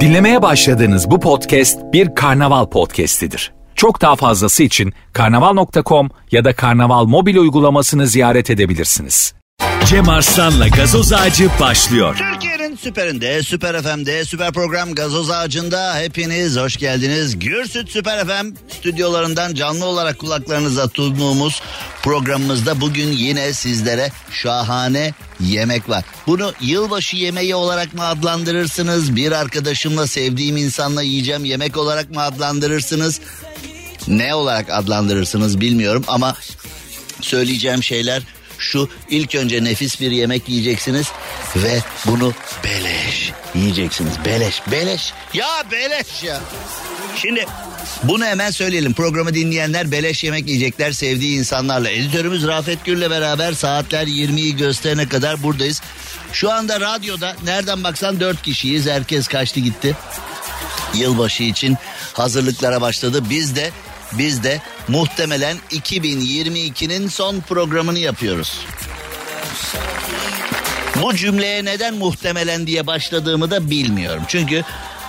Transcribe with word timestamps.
Dinlemeye 0.00 0.42
başladığınız 0.42 1.10
bu 1.10 1.20
podcast 1.20 1.78
bir 1.92 2.14
karnaval 2.14 2.66
podcastidir. 2.66 3.52
Çok 3.74 4.00
daha 4.00 4.16
fazlası 4.16 4.62
için 4.62 4.92
karnaval.com 5.12 6.10
ya 6.30 6.44
da 6.44 6.52
karnaval 6.56 7.04
mobil 7.04 7.36
uygulamasını 7.36 8.06
ziyaret 8.06 8.50
edebilirsiniz. 8.50 9.34
Cem 9.84 10.08
Arslan'la 10.08 10.68
gazoz 10.68 11.12
ağacı 11.12 11.48
başlıyor. 11.60 12.39
Türkiye'nin 12.70 12.94
süperinde, 12.94 13.42
süper 13.42 13.82
FM'de, 13.82 14.24
süper 14.24 14.52
program 14.52 14.94
Gazoz 14.94 15.30
Ağacı'nda 15.30 15.98
hepiniz 15.98 16.56
hoş 16.56 16.76
geldiniz. 16.76 17.38
Gürsüt 17.38 17.90
Süper 17.90 18.26
FM 18.26 18.54
stüdyolarından 18.78 19.54
canlı 19.54 19.84
olarak 19.84 20.18
kulaklarınıza 20.18 20.88
sunduğumuz 20.88 21.62
programımızda 22.02 22.80
bugün 22.80 23.12
yine 23.12 23.52
sizlere 23.52 24.12
şahane 24.30 25.14
yemek 25.40 25.88
var. 25.88 26.04
Bunu 26.26 26.52
yılbaşı 26.60 27.16
yemeği 27.16 27.54
olarak 27.54 27.94
mı 27.94 28.04
adlandırırsınız? 28.04 29.16
Bir 29.16 29.32
arkadaşımla 29.32 30.06
sevdiğim 30.06 30.56
insanla 30.56 31.02
yiyeceğim 31.02 31.44
yemek 31.44 31.76
olarak 31.76 32.10
mı 32.10 32.22
adlandırırsınız? 32.22 33.20
Ne 34.08 34.34
olarak 34.34 34.70
adlandırırsınız 34.70 35.60
bilmiyorum 35.60 36.04
ama 36.08 36.36
söyleyeceğim 37.20 37.82
şeyler 37.82 38.22
şu 38.60 38.88
ilk 39.08 39.34
önce 39.34 39.64
nefis 39.64 40.00
bir 40.00 40.10
yemek 40.10 40.48
yiyeceksiniz 40.48 41.06
ve 41.56 41.80
bunu 42.06 42.32
beleş 42.64 43.32
yiyeceksiniz. 43.54 44.12
Beleş, 44.24 44.62
beleş. 44.70 45.12
Ya 45.34 45.64
beleş 45.72 46.22
ya. 46.22 46.40
Şimdi 47.16 47.46
bunu 48.02 48.24
hemen 48.24 48.50
söyleyelim. 48.50 48.92
Programı 48.94 49.34
dinleyenler 49.34 49.92
beleş 49.92 50.24
yemek 50.24 50.48
yiyecekler 50.48 50.92
sevdiği 50.92 51.38
insanlarla. 51.38 51.90
Editörümüz 51.90 52.46
Rafet 52.46 52.84
Gül'le 52.84 53.10
beraber 53.10 53.52
saatler 53.52 54.06
20'yi 54.06 54.56
gösterene 54.56 55.08
kadar 55.08 55.42
buradayız. 55.42 55.82
Şu 56.32 56.52
anda 56.52 56.80
radyoda 56.80 57.36
nereden 57.44 57.84
baksan 57.84 58.20
4 58.20 58.42
kişiyiz. 58.42 58.86
Herkes 58.86 59.28
kaçtı 59.28 59.60
gitti. 59.60 59.96
Yılbaşı 60.94 61.42
için 61.42 61.76
hazırlıklara 62.12 62.80
başladı. 62.80 63.22
Biz 63.30 63.56
de 63.56 63.70
biz 64.12 64.42
de 64.42 64.60
muhtemelen 64.88 65.56
2022'nin 65.70 67.08
son 67.08 67.40
programını 67.40 67.98
yapıyoruz. 67.98 68.60
Bu 71.02 71.14
cümleye 71.16 71.64
neden 71.64 71.94
muhtemelen 71.94 72.66
diye 72.66 72.86
başladığımı 72.86 73.50
da 73.50 73.70
bilmiyorum. 73.70 74.22
Çünkü 74.28 74.64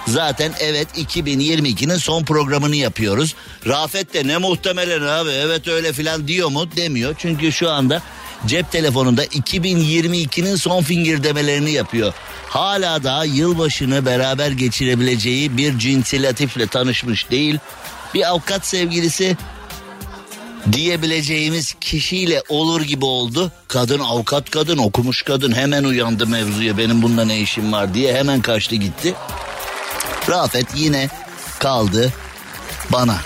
zaten 0.07 0.53
evet 0.59 0.87
2022'nin 0.97 1.97
son 1.97 2.23
programını 2.23 2.75
yapıyoruz. 2.75 3.35
Rafet 3.67 4.13
de 4.13 4.27
ne 4.27 4.37
muhtemelen 4.37 5.01
abi 5.01 5.29
evet 5.29 5.67
öyle 5.67 5.93
filan 5.93 6.27
diyor 6.27 6.49
mu 6.49 6.71
demiyor. 6.75 7.15
Çünkü 7.17 7.51
şu 7.51 7.69
anda 7.69 8.01
cep 8.45 8.71
telefonunda 8.71 9.25
2022'nin 9.25 10.55
son 10.55 10.83
fingir 10.83 11.23
yapıyor. 11.71 12.13
Hala 12.49 13.03
daha 13.03 13.25
yılbaşını 13.25 14.05
beraber 14.05 14.51
geçirebileceği 14.51 15.57
bir 15.57 15.79
cinsilatifle 15.79 16.67
tanışmış 16.67 17.31
değil. 17.31 17.59
Bir 18.13 18.29
avukat 18.29 18.65
sevgilisi 18.65 19.37
diyebileceğimiz 20.71 21.73
kişiyle 21.81 22.43
olur 22.49 22.81
gibi 22.81 23.05
oldu. 23.05 23.51
Kadın 23.67 23.99
avukat 23.99 24.49
kadın 24.49 24.77
okumuş 24.77 25.21
kadın 25.21 25.51
hemen 25.51 25.83
uyandı 25.83 26.27
mevzuya 26.27 26.77
benim 26.77 27.01
bunda 27.01 27.25
ne 27.25 27.39
işim 27.39 27.73
var 27.73 27.93
diye 27.93 28.13
hemen 28.13 28.41
kaçtı 28.41 28.75
gitti. 28.75 29.15
Rafet 30.29 30.67
yine 30.75 31.09
kaldı 31.59 32.13
bana. 32.89 33.17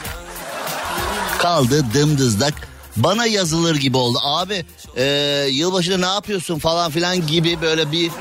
Kaldı 1.37 1.85
dımdızdak 1.93 2.53
bana 2.97 3.25
yazılır 3.25 3.75
gibi 3.75 3.97
oldu. 3.97 4.19
Abi 4.23 4.65
e, 4.97 5.05
yılbaşında 5.51 5.97
ne 5.97 6.13
yapıyorsun 6.13 6.59
falan 6.59 6.91
filan 6.91 7.27
gibi 7.27 7.61
böyle 7.61 7.91
bir 7.91 8.11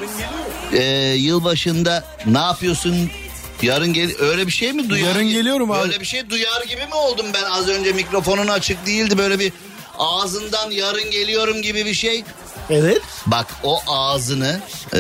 e, 0.73 0.83
yılbaşında 1.15 2.05
ne 2.27 2.39
yapıyorsun 2.39 3.11
Yarın 3.65 3.93
gel 3.93 4.11
öyle 4.21 4.47
bir 4.47 4.53
şey 4.53 4.73
mi 4.73 4.89
duyar? 4.89 5.09
Yarın 5.09 5.29
geliyorum 5.29 5.71
abi. 5.71 5.81
Öyle 5.81 6.01
bir 6.01 6.07
şey 6.07 6.31
duyar 6.31 6.63
gibi 6.69 6.87
mi 6.87 6.95
oldum 6.95 7.27
ben 7.35 7.43
az 7.43 7.69
önce 7.69 7.93
mikrofonun 7.93 8.49
açık 8.49 8.87
değildi 8.87 9.19
böyle 9.19 9.39
bir 9.39 9.53
ağzından 9.99 10.71
yarın 10.71 11.11
geliyorum 11.11 11.63
gibi 11.63 11.85
bir 11.85 11.95
şey. 11.95 12.25
Evet. 12.71 13.03
Bak 13.27 13.47
o 13.63 13.79
ağzını 13.87 14.61
ee, 14.95 14.99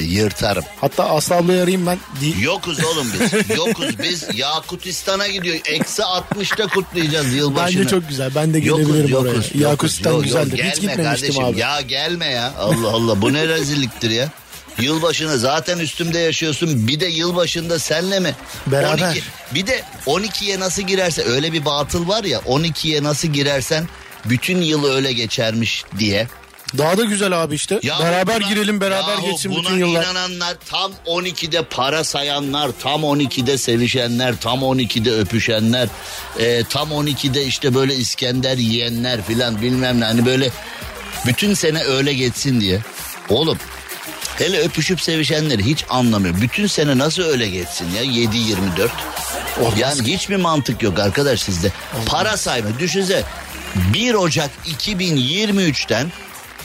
yırtarım. 0.00 0.64
Hatta 0.80 1.04
Aslı 1.04 1.34
ablayı 1.34 1.62
arayayım 1.62 1.86
ben. 1.86 1.98
Yokuz 2.40 2.84
oğlum 2.84 3.06
biz. 3.20 3.50
Yokuz 3.56 3.98
biz. 3.98 4.24
Yakutistan'a 4.34 5.28
gidiyor. 5.28 5.56
Eksi 5.64 6.02
60'ta 6.02 6.66
kutlayacağız 6.66 7.34
yılbaşını. 7.34 7.80
Bence 7.80 7.90
çok 7.90 8.08
güzel. 8.08 8.30
Ben 8.34 8.54
de 8.54 8.60
gelebilirim 8.60 9.08
yokuz, 9.08 9.26
oraya. 9.26 9.34
Yokuz, 9.34 9.60
Yakutistan 9.60 10.10
yok, 10.10 10.16
yok, 10.18 10.24
güzeldir. 10.24 10.56
Gelme 10.56 10.70
Hiç 10.70 10.80
gitmemiştim 10.80 11.04
kardeşim. 11.04 11.44
abi. 11.44 11.60
Ya 11.60 11.80
gelme 11.80 12.26
ya. 12.26 12.52
Allah 12.58 12.88
Allah 12.88 13.22
bu 13.22 13.32
ne 13.32 13.48
rezilliktir 13.48 14.10
ya. 14.10 14.30
Yılbaşını 14.78 15.38
zaten 15.38 15.78
üstümde 15.78 16.18
yaşıyorsun. 16.18 16.88
Bir 16.88 17.00
de 17.00 17.06
yılbaşında 17.06 17.78
senle 17.78 18.20
mi? 18.20 18.34
Beraber. 18.66 19.08
12, 19.08 19.22
bir 19.54 19.66
de 19.66 19.82
12'ye 20.06 20.60
nasıl 20.60 20.82
girerse 20.82 21.22
öyle 21.22 21.52
bir 21.52 21.64
batıl 21.64 22.08
var 22.08 22.24
ya 22.24 22.38
12'ye 22.38 23.02
nasıl 23.02 23.28
girersen 23.28 23.88
bütün 24.24 24.60
yıl 24.62 24.84
öyle 24.84 25.12
geçermiş 25.12 25.84
diye. 25.98 26.28
Daha 26.78 26.98
da 26.98 27.04
güzel 27.04 27.42
abi 27.42 27.54
işte. 27.54 27.80
Ya 27.82 27.98
beraber 28.00 28.40
buna- 28.40 28.48
girelim 28.48 28.80
beraber 28.80 29.12
Yahu 29.12 29.26
geçsin 29.30 29.52
buna 29.52 29.64
bütün 29.64 29.76
yıllar. 29.76 30.02
inananlar 30.04 30.56
tam 30.70 30.92
12'de 31.06 31.62
para 31.62 32.04
sayanlar, 32.04 32.70
tam 32.82 33.02
12'de 33.04 33.58
sevişenler, 33.58 34.34
tam 34.40 34.62
12'de 34.62 35.12
öpüşenler, 35.12 35.88
e, 36.38 36.64
tam 36.64 36.90
12'de 36.92 37.44
işte 37.44 37.74
böyle 37.74 37.94
İskender 37.94 38.56
yiyenler 38.56 39.22
filan 39.22 39.62
bilmem 39.62 40.00
ne. 40.00 40.04
Hani 40.04 40.26
böyle 40.26 40.50
bütün 41.26 41.54
sene 41.54 41.82
öyle 41.84 42.12
geçsin 42.14 42.60
diye. 42.60 42.80
Oğlum 43.28 43.58
hele 44.38 44.58
öpüşüp 44.60 45.00
sevişenleri 45.00 45.66
hiç 45.66 45.84
anlamıyor. 45.90 46.40
Bütün 46.40 46.66
sene 46.66 46.98
nasıl 46.98 47.22
öyle 47.22 47.48
geçsin 47.48 47.86
ya 47.90 48.04
7-24. 48.04 48.88
Yani 49.78 50.02
hiç 50.02 50.28
mi 50.28 50.36
mantık 50.36 50.82
yok 50.82 50.98
arkadaş 50.98 51.42
sizde? 51.42 51.72
Para 52.06 52.36
sayma 52.36 52.78
düşünse 52.78 53.22
1 53.94 54.14
Ocak 54.14 54.50
2023'ten 54.66 56.12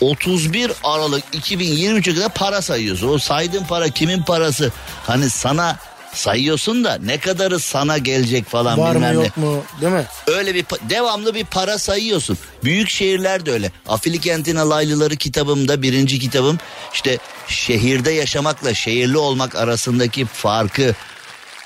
31 0.01 0.71
Aralık 0.83 1.23
2023'e 1.33 2.15
kadar 2.15 2.33
para 2.33 2.61
sayıyorsun. 2.61 3.07
O 3.07 3.17
saydığın 3.17 3.63
para 3.63 3.89
kimin 3.89 4.23
parası? 4.23 4.71
Hani 5.07 5.29
sana 5.29 5.77
sayıyorsun 6.13 6.83
da 6.83 6.99
ne 7.05 7.17
kadarı 7.17 7.59
sana 7.59 7.97
gelecek 7.97 8.49
falan 8.49 8.79
Var 8.79 8.89
mı 8.89 8.95
bilmem 8.95 9.19
ne. 9.19 9.23
yok 9.23 9.37
mu 9.37 9.63
değil 9.81 9.93
mi? 9.93 10.05
Öyle 10.27 10.55
bir 10.55 10.65
devamlı 10.89 11.35
bir 11.35 11.45
para 11.45 11.77
sayıyorsun. 11.77 12.37
Büyük 12.63 12.89
şehirler 12.89 13.45
de 13.45 13.51
öyle. 13.51 13.71
Afili 13.87 14.19
alaylıları 14.59 15.15
kitabımda 15.15 15.81
birinci 15.81 16.19
kitabım 16.19 16.57
işte 16.93 17.17
şehirde 17.51 18.11
yaşamakla 18.11 18.73
şehirli 18.73 19.17
olmak 19.17 19.55
arasındaki 19.55 20.25
farkı 20.25 20.95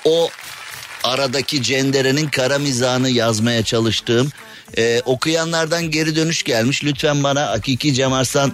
o 0.04 0.30
aradaki 1.04 1.62
cenderenin 1.62 2.28
kara 2.28 2.58
mizahını 2.58 3.10
yazmaya 3.10 3.62
çalıştığım 3.62 4.30
e, 4.76 5.02
okuyanlardan 5.04 5.90
geri 5.90 6.16
dönüş 6.16 6.42
gelmiş. 6.42 6.84
Lütfen 6.84 7.24
bana 7.24 7.46
Hakiki 7.46 7.94
Cem 7.94 8.12
Arslan 8.12 8.52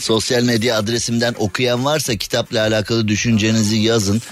sosyal 0.00 0.42
medya 0.42 0.76
adresimden 0.76 1.34
okuyan 1.38 1.84
varsa 1.84 2.16
kitapla 2.16 2.60
alakalı 2.60 3.08
düşüncenizi 3.08 3.76
yazın. 3.76 4.22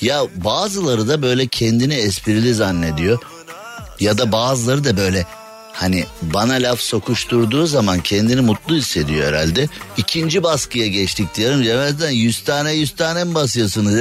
Ya 0.00 0.22
bazıları 0.36 1.08
da 1.08 1.22
böyle 1.22 1.46
kendini 1.46 1.94
esprili 1.94 2.54
zannediyor. 2.54 3.18
Ya 4.00 4.18
da 4.18 4.32
bazıları 4.32 4.84
da 4.84 4.96
böyle 4.96 5.26
hani 5.72 6.04
bana 6.22 6.54
laf 6.54 6.80
sokuşturduğu 6.80 7.66
zaman 7.66 8.00
kendini 8.00 8.40
mutlu 8.40 8.74
hissediyor 8.74 9.28
herhalde. 9.28 9.68
İkinci 9.96 10.42
baskıya 10.42 10.86
geçtik 10.86 11.34
diyorum. 11.34 11.62
Cemil'den 11.62 12.10
100 12.10 12.44
tane 12.44 12.72
100 12.72 12.96
tane 12.96 13.24
mi 13.24 13.34
basıyorsunuz? 13.34 13.94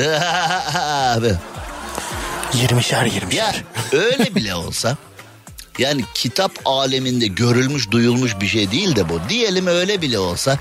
Abi. 0.74 1.34
20'şer 2.53 3.07
20'şer. 3.07 3.35
Ya 3.35 3.56
öyle 3.91 4.35
bile 4.35 4.56
olsa 4.56 4.97
yani 5.78 6.02
kitap 6.13 6.52
aleminde 6.66 7.28
görülmüş 7.28 7.91
duyulmuş 7.91 8.40
bir 8.41 8.47
şey 8.47 8.72
değil 8.72 8.96
de 8.96 9.09
bu. 9.09 9.19
Diyelim 9.30 9.68
öyle 9.68 10.01
bile 10.01 10.19
olsa 10.19 10.57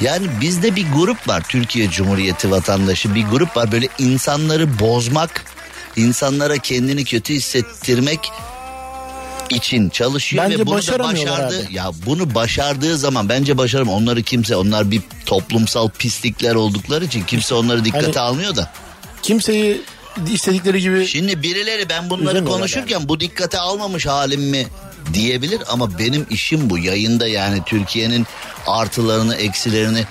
yani 0.00 0.26
bizde 0.40 0.76
bir 0.76 0.86
grup 0.92 1.28
var 1.28 1.42
Türkiye 1.48 1.90
Cumhuriyeti 1.90 2.50
vatandaşı 2.50 3.14
bir 3.14 3.24
grup 3.24 3.56
var 3.56 3.72
böyle 3.72 3.88
insanları 3.98 4.78
bozmak, 4.78 5.44
insanlara 5.96 6.58
kendini 6.58 7.04
kötü 7.04 7.34
hissettirmek 7.34 8.32
için 9.52 9.88
çalışıyor 9.90 10.44
Bence 10.44 10.58
ve 10.58 10.66
bunu 10.66 10.86
da 10.86 10.98
başardı. 10.98 11.64
abi. 11.68 11.74
Ya 11.74 11.90
bunu 12.06 12.34
başardığı 12.34 12.96
zaman 12.98 13.28
bence 13.28 13.58
başarım. 13.58 13.88
Onları 13.88 14.22
kimse 14.22 14.56
onlar 14.56 14.90
bir 14.90 15.02
toplumsal 15.26 15.88
pislikler 15.90 16.54
oldukları 16.54 17.04
için 17.04 17.22
kimse 17.24 17.54
onları 17.54 17.84
dikkate 17.84 18.06
Hani- 18.06 18.20
almıyor 18.20 18.56
da. 18.56 18.72
Kimseyi 19.22 19.82
istedikleri 20.32 20.80
gibi 20.80 21.06
Şimdi 21.06 21.42
birileri 21.42 21.88
ben 21.88 22.10
bunları 22.10 22.44
konuşurken 22.44 23.08
bu 23.08 23.20
dikkate 23.20 23.58
almamış 23.58 24.06
halim 24.06 24.40
mi 24.42 24.66
diyebilir 25.14 25.62
ama 25.68 25.98
benim 25.98 26.26
işim 26.30 26.70
bu. 26.70 26.78
Yayında 26.78 27.28
yani 27.28 27.62
Türkiye'nin 27.66 28.26
artılarını 28.66 29.34
eksilerini 29.36 30.04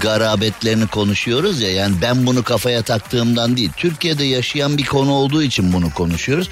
garabetlerini 0.00 0.86
konuşuyoruz 0.86 1.60
ya. 1.60 1.70
Yani 1.70 1.94
ben 2.02 2.26
bunu 2.26 2.42
kafaya 2.42 2.82
taktığımdan 2.82 3.56
değil. 3.56 3.70
Türkiye'de 3.76 4.24
yaşayan 4.24 4.78
bir 4.78 4.84
konu 4.84 5.12
olduğu 5.12 5.42
için 5.42 5.72
bunu 5.72 5.94
konuşuyoruz. 5.94 6.48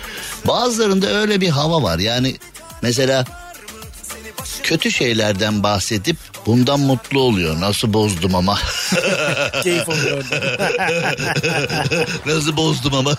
Bazılarında 0.46 1.06
öyle 1.06 1.40
bir 1.40 1.48
hava 1.48 1.82
var. 1.82 1.98
Yani 1.98 2.36
mesela 2.82 3.24
kötü 4.62 4.92
şeylerden 4.92 5.62
bahsedip 5.62 6.16
bundan 6.46 6.80
mutlu 6.80 7.20
oluyor. 7.20 7.60
Nasıl 7.60 7.92
bozdum 7.92 8.34
ama? 8.34 8.58
Keyif 9.62 9.88
olur 9.88 10.10
orada. 10.10 10.58
Nasıl 12.26 12.56
bozdum 12.56 12.94
ama. 12.94 13.16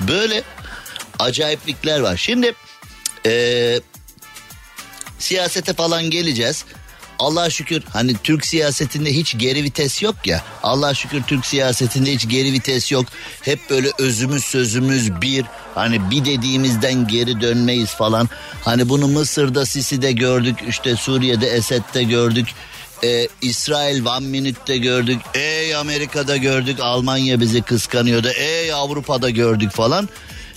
Böyle 0.00 0.42
acayiplikler 1.18 2.00
var. 2.00 2.16
Şimdi 2.16 2.52
eee, 3.24 3.80
siyasete 5.18 5.72
falan 5.72 6.10
geleceğiz. 6.10 6.64
Allah'a 7.18 7.50
şükür 7.50 7.82
hani 7.92 8.16
Türk 8.24 8.46
siyasetinde 8.46 9.14
hiç 9.14 9.38
geri 9.38 9.62
vites 9.62 10.02
yok 10.02 10.14
ya. 10.26 10.42
Allah'a 10.62 10.94
şükür 10.94 11.22
Türk 11.22 11.46
siyasetinde 11.46 12.12
hiç 12.12 12.28
geri 12.28 12.52
vites 12.52 12.92
yok. 12.92 13.06
Hep 13.42 13.70
böyle 13.70 13.90
özümüz 13.98 14.44
sözümüz 14.44 15.20
bir. 15.20 15.44
Hani 15.74 16.10
bir 16.10 16.24
dediğimizden 16.24 17.06
geri 17.08 17.40
dönmeyiz 17.40 17.90
falan. 17.90 18.28
Hani 18.64 18.88
bunu 18.88 19.08
Mısır'da 19.08 19.66
Sisi'de 19.66 20.12
gördük. 20.12 20.56
işte 20.68 20.96
Suriye'de 20.96 21.46
Esed'de 21.46 22.02
gördük. 22.02 22.48
Ee, 23.04 23.28
İsrail 23.42 24.06
One 24.06 24.26
Minute'de 24.26 24.78
gördük. 24.78 25.20
Ey 25.34 25.74
Amerika'da 25.74 26.36
gördük. 26.36 26.80
Almanya 26.80 27.40
bizi 27.40 27.62
kıskanıyordu. 27.62 28.28
Ey 28.28 28.72
Avrupa'da 28.72 29.30
gördük 29.30 29.70
falan. 29.70 30.08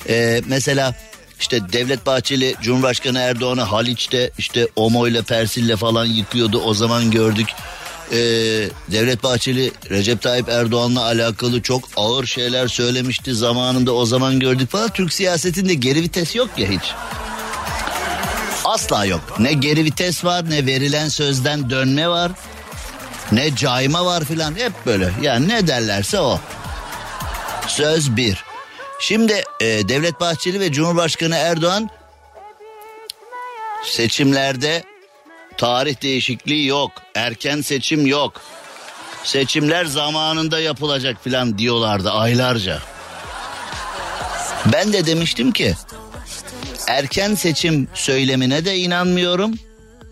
Ee, 0.08 0.42
mesela 0.46 0.96
işte 1.40 1.72
Devlet 1.74 2.06
Bahçeli 2.06 2.56
Cumhurbaşkanı 2.62 3.20
Erdoğan'ı 3.20 3.62
Haliç'te 3.62 4.32
işte 4.38 4.68
Omo 4.76 5.06
Persil'le 5.28 5.76
falan 5.76 6.06
yıkıyordu. 6.06 6.62
O 6.62 6.74
zaman 6.74 7.12
gördük. 7.12 7.48
Ee, 8.12 8.16
Devlet 8.92 9.24
Bahçeli 9.24 9.72
Recep 9.90 10.22
Tayyip 10.22 10.50
Erdoğan'la 10.50 11.04
alakalı 11.04 11.62
çok 11.62 11.84
ağır 11.98 12.26
şeyler 12.26 12.68
söylemişti 12.68 13.36
zamanında 13.36 13.94
o 13.94 14.06
zaman 14.06 14.40
gördük 14.40 14.72
falan. 14.72 14.90
Türk 14.90 15.14
siyasetinde 15.14 15.74
geri 15.74 16.02
vites 16.02 16.36
yok 16.36 16.50
ya 16.58 16.70
hiç. 16.70 16.94
Asla 18.66 19.06
yok. 19.06 19.22
Ne 19.40 19.54
geri 19.54 19.86
vites 19.86 20.26
var 20.26 20.50
ne 20.50 20.66
verilen 20.66 21.10
sözden 21.10 21.70
dönme 21.70 22.10
var. 22.10 22.32
Ne 23.32 23.56
cayma 23.56 24.06
var 24.06 24.24
filan 24.24 24.56
hep 24.56 24.72
böyle. 24.86 25.12
Yani 25.22 25.48
ne 25.48 25.68
derlerse 25.68 26.20
o. 26.20 26.40
Söz 27.68 28.16
bir. 28.16 28.49
Şimdi 29.00 29.44
e, 29.60 29.66
Devlet 29.66 30.20
Bahçeli 30.20 30.60
ve 30.60 30.72
Cumhurbaşkanı 30.72 31.36
Erdoğan 31.36 31.90
seçimlerde 33.84 34.84
tarih 35.58 36.02
değişikliği 36.02 36.66
yok. 36.66 36.92
Erken 37.16 37.62
seçim 37.62 38.06
yok. 38.06 38.42
Seçimler 39.24 39.86
zamanında 39.86 40.60
yapılacak 40.60 41.24
filan 41.24 41.58
diyorlardı 41.58 42.12
aylarca. 42.12 42.80
Ben 44.74 44.94
de 44.94 45.06
demiştim 45.06 45.52
ki 45.52 45.76
erken 46.88 47.36
seçim 47.36 47.88
söylemine 47.94 48.66
de 48.66 48.78
inanmıyorum. 48.78 49.54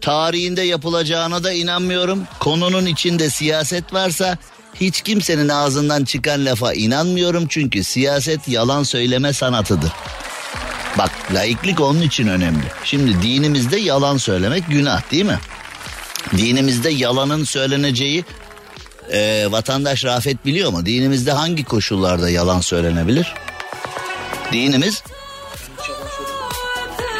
Tarihinde 0.01 0.61
yapılacağına 0.61 1.43
da 1.43 1.51
inanmıyorum. 1.51 2.23
Konunun 2.39 2.85
içinde 2.85 3.29
siyaset 3.29 3.93
varsa 3.93 4.37
hiç 4.81 5.01
kimsenin 5.01 5.49
ağzından 5.49 6.03
çıkan 6.03 6.45
lafa 6.45 6.73
inanmıyorum 6.73 7.47
çünkü 7.49 7.83
siyaset 7.83 8.47
yalan 8.47 8.83
söyleme 8.83 9.33
sanatıdır. 9.33 9.91
Bak 10.97 11.11
laiklik 11.33 11.81
onun 11.81 12.01
için 12.01 12.27
önemli. 12.27 12.65
Şimdi 12.83 13.21
dinimizde 13.21 13.77
yalan 13.77 14.17
söylemek 14.17 14.63
günah 14.67 15.11
değil 15.11 15.25
mi? 15.25 15.39
Dinimizde 16.37 16.89
yalanın 16.89 17.43
söyleneceği 17.43 18.25
e, 19.11 19.47
vatandaş 19.51 20.05
Rafet 20.05 20.45
biliyor 20.45 20.71
mu? 20.71 20.85
Dinimizde 20.85 21.31
hangi 21.31 21.63
koşullarda 21.63 22.29
yalan 22.29 22.61
söylenebilir? 22.61 23.33
Dinimiz 24.51 25.03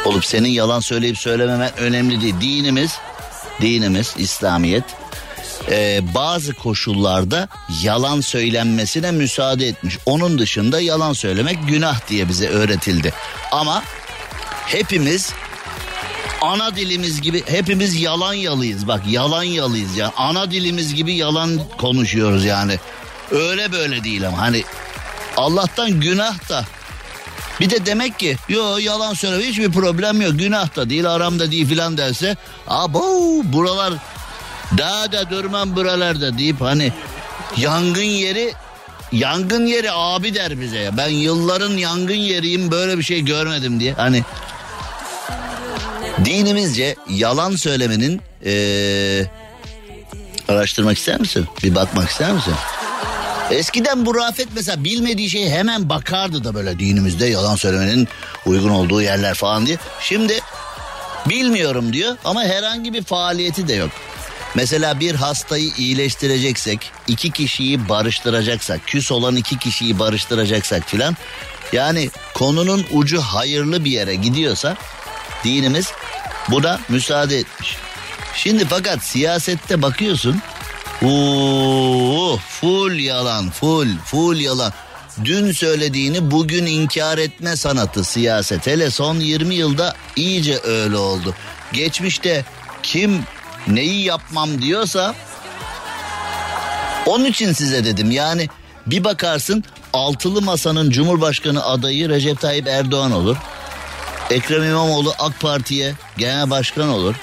olup 0.04 0.24
senin 0.24 0.48
yalan 0.48 0.80
söyleyip 0.80 1.18
söylememen 1.18 1.70
önemli 1.78 2.20
değil. 2.20 2.34
Dinimiz, 2.40 2.98
dinimiz 3.60 4.14
İslamiyet 4.18 4.84
e, 5.70 6.00
bazı 6.14 6.54
koşullarda 6.54 7.48
yalan 7.82 8.20
söylenmesine 8.20 9.10
müsaade 9.10 9.66
etmiş. 9.66 9.98
Onun 10.06 10.38
dışında 10.38 10.80
yalan 10.80 11.12
söylemek 11.12 11.58
günah 11.68 12.08
diye 12.08 12.28
bize 12.28 12.48
öğretildi. 12.48 13.12
Ama 13.52 13.82
hepimiz 14.66 15.32
ana 16.42 16.76
dilimiz 16.76 17.20
gibi 17.20 17.42
hepimiz 17.46 18.00
yalan 18.00 18.34
yalıyız. 18.34 18.88
Bak 18.88 19.02
yalan 19.08 19.42
yalıyız 19.42 19.96
ya. 19.96 20.12
Ana 20.16 20.50
dilimiz 20.50 20.94
gibi 20.94 21.14
yalan 21.14 21.60
konuşuyoruz 21.78 22.44
yani. 22.44 22.78
Öyle 23.30 23.72
böyle 23.72 24.04
değil 24.04 24.28
ama. 24.28 24.38
Hani 24.38 24.64
Allah'tan 25.36 26.00
günah 26.00 26.48
da. 26.48 26.64
Bir 27.60 27.70
de 27.70 27.86
demek 27.86 28.18
ki 28.18 28.36
yo 28.48 28.78
yalan 28.78 29.14
söyleme 29.14 29.44
hiçbir 29.44 29.72
problem 29.72 30.20
yok. 30.20 30.38
Günah 30.38 30.76
da 30.76 30.90
değil 30.90 31.10
aramda 31.10 31.50
değil 31.50 31.68
filan 31.68 31.98
derse 31.98 32.36
abo 32.68 33.02
buralar 33.44 33.92
daha 34.78 35.12
da 35.12 35.30
durmam 35.30 35.76
buralarda 35.76 36.38
deyip 36.38 36.60
hani 36.60 36.92
yangın 37.56 38.02
yeri 38.02 38.52
yangın 39.12 39.66
yeri 39.66 39.92
abi 39.92 40.34
der 40.34 40.60
bize 40.60 40.78
ya. 40.78 40.96
Ben 40.96 41.08
yılların 41.08 41.72
yangın 41.72 42.14
yeriyim 42.14 42.70
böyle 42.70 42.98
bir 42.98 43.02
şey 43.02 43.24
görmedim 43.24 43.80
diye. 43.80 43.92
Hani 43.92 44.24
dinimizce 46.24 46.96
yalan 47.08 47.56
söylemenin 47.56 48.20
ee, 48.44 49.24
araştırmak 50.48 50.98
ister 50.98 51.20
misin? 51.20 51.46
Bir 51.62 51.74
bakmak 51.74 52.10
ister 52.10 52.32
misin? 52.32 52.54
Eskiden 53.50 54.06
bu 54.06 54.14
Rafet 54.14 54.48
mesela 54.54 54.84
bilmediği 54.84 55.30
şeyi 55.30 55.50
hemen 55.50 55.88
bakardı 55.88 56.44
da 56.44 56.54
böyle 56.54 56.78
dinimizde 56.78 57.26
yalan 57.26 57.56
söylemenin 57.56 58.08
uygun 58.46 58.70
olduğu 58.70 59.02
yerler 59.02 59.34
falan 59.34 59.66
diye. 59.66 59.78
Şimdi 60.00 60.40
bilmiyorum 61.28 61.92
diyor 61.92 62.16
ama 62.24 62.44
herhangi 62.44 62.92
bir 62.92 63.02
faaliyeti 63.02 63.68
de 63.68 63.74
yok. 63.74 63.90
Mesela 64.54 65.00
bir 65.00 65.14
hastayı 65.14 65.70
iyileştireceksek, 65.78 66.90
iki 67.06 67.30
kişiyi 67.30 67.88
barıştıracaksak, 67.88 68.86
küs 68.86 69.12
olan 69.12 69.36
iki 69.36 69.58
kişiyi 69.58 69.98
barıştıracaksak 69.98 70.88
filan. 70.88 71.16
Yani 71.72 72.10
konunun 72.34 72.86
ucu 72.92 73.20
hayırlı 73.20 73.84
bir 73.84 73.90
yere 73.90 74.14
gidiyorsa 74.14 74.76
dinimiz 75.44 75.92
buna 76.50 76.80
müsaade 76.88 77.38
etmiş. 77.38 77.76
Şimdi 78.34 78.64
fakat 78.64 79.04
siyasette 79.04 79.82
bakıyorsun 79.82 80.42
Oo, 81.02 82.36
full 82.36 82.98
yalan, 82.98 83.50
full, 83.50 83.88
full 84.04 84.40
yalan. 84.40 84.72
Dün 85.24 85.52
söylediğini 85.52 86.30
bugün 86.30 86.66
inkar 86.66 87.18
etme 87.18 87.56
sanatı 87.56 88.04
siyaset. 88.04 88.66
Hele 88.66 88.90
son 88.90 89.20
20 89.20 89.54
yılda 89.54 89.94
iyice 90.16 90.58
öyle 90.64 90.96
oldu. 90.96 91.34
Geçmişte 91.72 92.44
kim 92.82 93.22
neyi 93.68 94.04
yapmam 94.04 94.62
diyorsa 94.62 95.14
onun 97.06 97.24
için 97.24 97.52
size 97.52 97.84
dedim 97.84 98.10
yani 98.10 98.48
bir 98.86 99.04
bakarsın 99.04 99.64
altılı 99.92 100.42
masanın 100.42 100.90
cumhurbaşkanı 100.90 101.64
adayı 101.64 102.08
Recep 102.08 102.40
Tayyip 102.40 102.68
Erdoğan 102.68 103.12
olur. 103.12 103.36
Ekrem 104.30 104.64
İmamoğlu 104.64 105.14
AK 105.18 105.40
Parti'ye 105.40 105.94
genel 106.18 106.50
başkan 106.50 106.88
olur. 106.88 107.14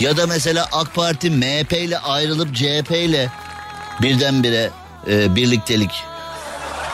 Ya 0.00 0.16
da 0.16 0.26
mesela 0.26 0.68
AK 0.72 0.94
Parti 0.94 1.30
MHP 1.30 1.72
ile 1.72 1.98
ayrılıp 1.98 2.54
CHP 2.54 2.90
ile 2.90 3.28
birdenbire 4.02 4.70
e, 5.08 5.36
birliktelik 5.36 5.90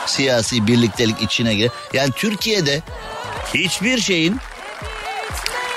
siyasi 0.05 0.67
birliktelik 0.67 1.21
içine 1.21 1.55
girer. 1.55 1.71
Yani 1.93 2.11
Türkiye'de 2.11 2.81
hiçbir 3.53 3.99
şeyin 4.01 4.37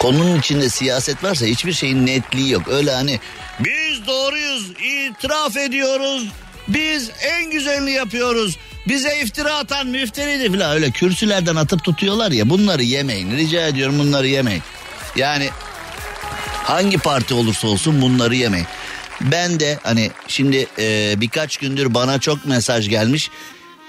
konunun 0.03 0.39
içinde 0.39 0.69
siyaset 0.69 1.25
varsa 1.25 1.47
hiçbir 1.47 1.73
şeyin 1.73 2.07
netliği 2.07 2.51
yok. 2.51 2.63
Öyle 2.69 2.91
hani 2.91 3.21
biz 3.61 4.07
doğruyuz, 4.07 4.71
itiraf 4.71 5.57
ediyoruz. 5.57 6.29
Biz 6.69 7.11
en 7.23 7.51
güzelini 7.51 7.93
yapıyoruz. 7.93 8.59
Bize 8.89 9.21
iftira 9.21 9.55
atan 9.55 9.87
müfteri 9.87 10.53
falan 10.53 10.75
öyle 10.75 10.91
kürsülerden 10.91 11.57
atıp 11.57 11.85
tutuyorlar 11.85 12.31
ya 12.31 12.51
bunları 12.51 12.83
yemeyin. 12.83 13.37
Rica 13.37 13.67
ediyorum 13.67 13.99
bunları 13.99 14.27
yemeyin. 14.27 14.63
Yani 15.17 15.51
hangi 16.65 16.99
parti 16.99 17.35
olursa 17.35 17.69
olsun 17.69 18.03
bunları 18.03 18.35
yemeyin. 18.35 18.67
Ben 19.21 19.61
de 19.61 19.79
hani 19.83 20.11
şimdi 20.29 20.67
e, 20.79 21.15
birkaç 21.21 21.57
gündür 21.57 21.95
bana 21.95 22.19
çok 22.19 22.47
mesaj 22.47 22.89
gelmiş. 22.89 23.31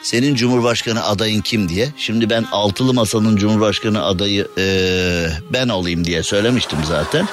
Senin 0.03 0.35
Cumhurbaşkanı 0.35 1.05
adayın 1.05 1.41
kim 1.41 1.69
diye. 1.69 1.89
Şimdi 1.97 2.29
ben 2.29 2.45
altılı 2.51 2.93
masanın 2.93 3.35
Cumhurbaşkanı 3.35 4.05
adayı 4.05 4.47
e, 4.57 4.65
ben 5.53 5.69
olayım 5.69 6.05
diye 6.05 6.23
söylemiştim 6.23 6.79
zaten. 6.87 7.27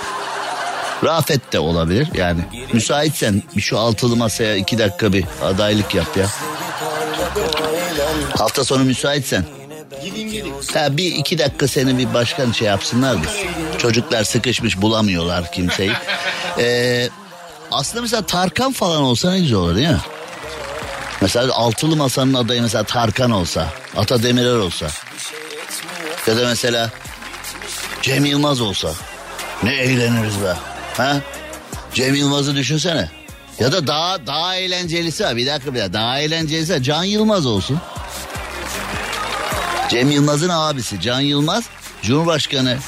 Rafet 1.04 1.52
de 1.52 1.58
olabilir 1.58 2.08
yani. 2.14 2.40
Müsaitsen 2.72 3.42
bir 3.56 3.60
şu 3.60 3.78
altılı 3.78 4.16
masaya 4.16 4.56
iki 4.56 4.78
dakika 4.78 5.12
bir 5.12 5.24
adaylık 5.42 5.94
yap 5.94 6.16
ya. 6.16 6.26
Hafta 8.38 8.64
sonu 8.64 8.84
müsaitsen. 8.84 9.44
Ha, 10.74 10.96
bir 10.96 11.14
iki 11.14 11.38
dakika 11.38 11.68
seni 11.68 11.98
bir 11.98 12.14
başkan 12.14 12.52
şey 12.52 12.68
yapsınlar 12.68 13.16
bir. 13.22 13.28
Çocuklar 13.78 14.24
sıkışmış 14.24 14.82
bulamıyorlar 14.82 15.52
kimseyi. 15.52 15.92
Ee, 16.58 17.08
aslında 17.70 18.02
mesela 18.02 18.22
Tarkan 18.22 18.72
falan 18.72 19.02
olsa 19.02 19.30
ne 19.30 19.40
güzel 19.40 19.58
olur 19.58 19.76
değil 19.76 19.88
mi? 19.88 20.00
Mesela 21.20 21.54
altılı 21.54 21.96
masanın 21.96 22.34
adayı 22.34 22.62
mesela 22.62 22.84
Tarkan 22.84 23.30
olsa, 23.30 23.66
Ata 23.96 24.22
Demirer 24.22 24.56
olsa. 24.56 24.86
Ya 26.26 26.36
da 26.36 26.46
mesela 26.46 26.90
Cem 28.02 28.24
Yılmaz 28.24 28.60
olsa. 28.60 28.92
Ne 29.62 29.74
eğleniriz 29.74 30.42
be. 30.42 30.54
Ha? 30.96 31.16
Cem 31.94 32.14
Yılmaz'ı 32.14 32.56
düşünsene. 32.56 33.10
Ya 33.58 33.72
da 33.72 33.86
daha 33.86 34.26
daha 34.26 34.56
eğlencelisi 34.56 35.24
var. 35.24 35.36
Bir 35.36 35.46
dakika 35.46 35.74
bir 35.74 35.78
dakika. 35.78 35.92
Daha 35.92 36.18
eğlencelisi 36.18 36.72
var. 36.72 36.78
Can 36.78 37.04
Yılmaz 37.04 37.46
olsun. 37.46 37.80
Cem 39.88 40.10
Yılmaz'ın 40.10 40.48
abisi 40.48 41.00
Can 41.00 41.20
Yılmaz 41.20 41.64
Cumhurbaşkanı 42.02 42.78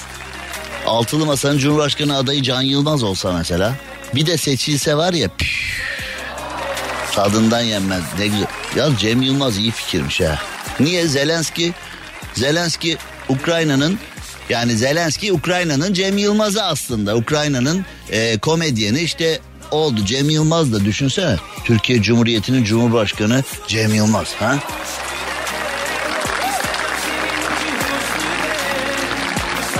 Altılı 0.86 1.26
Masa'nın 1.26 1.58
Cumhurbaşkanı 1.58 2.16
adayı 2.16 2.42
Can 2.42 2.62
Yılmaz 2.62 3.02
olsa 3.02 3.32
mesela 3.32 3.74
bir 4.14 4.26
de 4.26 4.36
seçilse 4.36 4.96
var 4.96 5.12
ya 5.12 5.28
püf, 5.28 5.61
tadından 7.14 7.60
yenmez 7.60 8.02
ne 8.18 8.26
güzel. 8.26 8.46
Ya 8.76 8.88
Cem 8.98 9.22
Yılmaz 9.22 9.58
iyi 9.58 9.70
fikirmiş 9.70 10.20
ha. 10.20 10.38
Niye 10.80 11.08
Zelenski 11.08 11.72
Zelenski 12.34 12.98
Ukrayna'nın 13.28 13.98
yani 14.48 14.76
Zelenski 14.76 15.32
Ukrayna'nın 15.32 15.94
Cem 15.94 16.18
Yılmaz'ı 16.18 16.62
aslında 16.62 17.16
Ukrayna'nın 17.16 17.84
e, 18.10 18.38
komedyeni 18.38 19.00
işte 19.00 19.40
oldu 19.70 20.04
Cem 20.04 20.30
Yılmaz 20.30 20.72
da 20.72 20.84
düşünsene 20.84 21.36
Türkiye 21.64 22.02
Cumhuriyeti'nin 22.02 22.64
Cumhurbaşkanı 22.64 23.42
Cem 23.68 23.94
Yılmaz 23.94 24.34
ha 24.38 24.58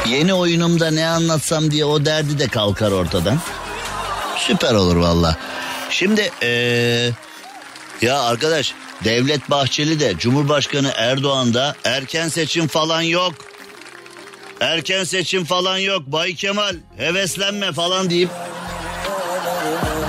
Yeni 0.09 0.35
oyunumda 0.35 0.91
ne 0.91 1.07
anlatsam 1.07 1.71
diye 1.71 1.85
o 1.85 2.05
derdi 2.05 2.39
de 2.39 2.49
kalkar 2.49 2.93
ortadan. 2.93 3.39
Süper 4.39 4.75
olur 4.75 4.97
valla. 4.97 5.37
Şimdi 5.93 6.31
ee, 6.43 7.11
ya 8.03 8.21
arkadaş 8.21 8.75
Devlet 9.05 9.51
Bahçeli 9.51 10.01
de 10.01 10.15
Cumhurbaşkanı 10.19 10.93
Erdoğan 10.97 11.55
da 11.55 11.75
erken 11.85 12.29
seçim 12.29 12.69
falan 12.69 13.03
yok. 13.03 13.35
Erken 14.61 15.05
seçim 15.05 15.45
falan 15.45 15.79
yok 15.79 16.03
Bay 16.07 16.35
Kemal 16.35 16.77
heveslenme 16.97 17.73
falan 17.73 18.11
deyip 18.11 18.29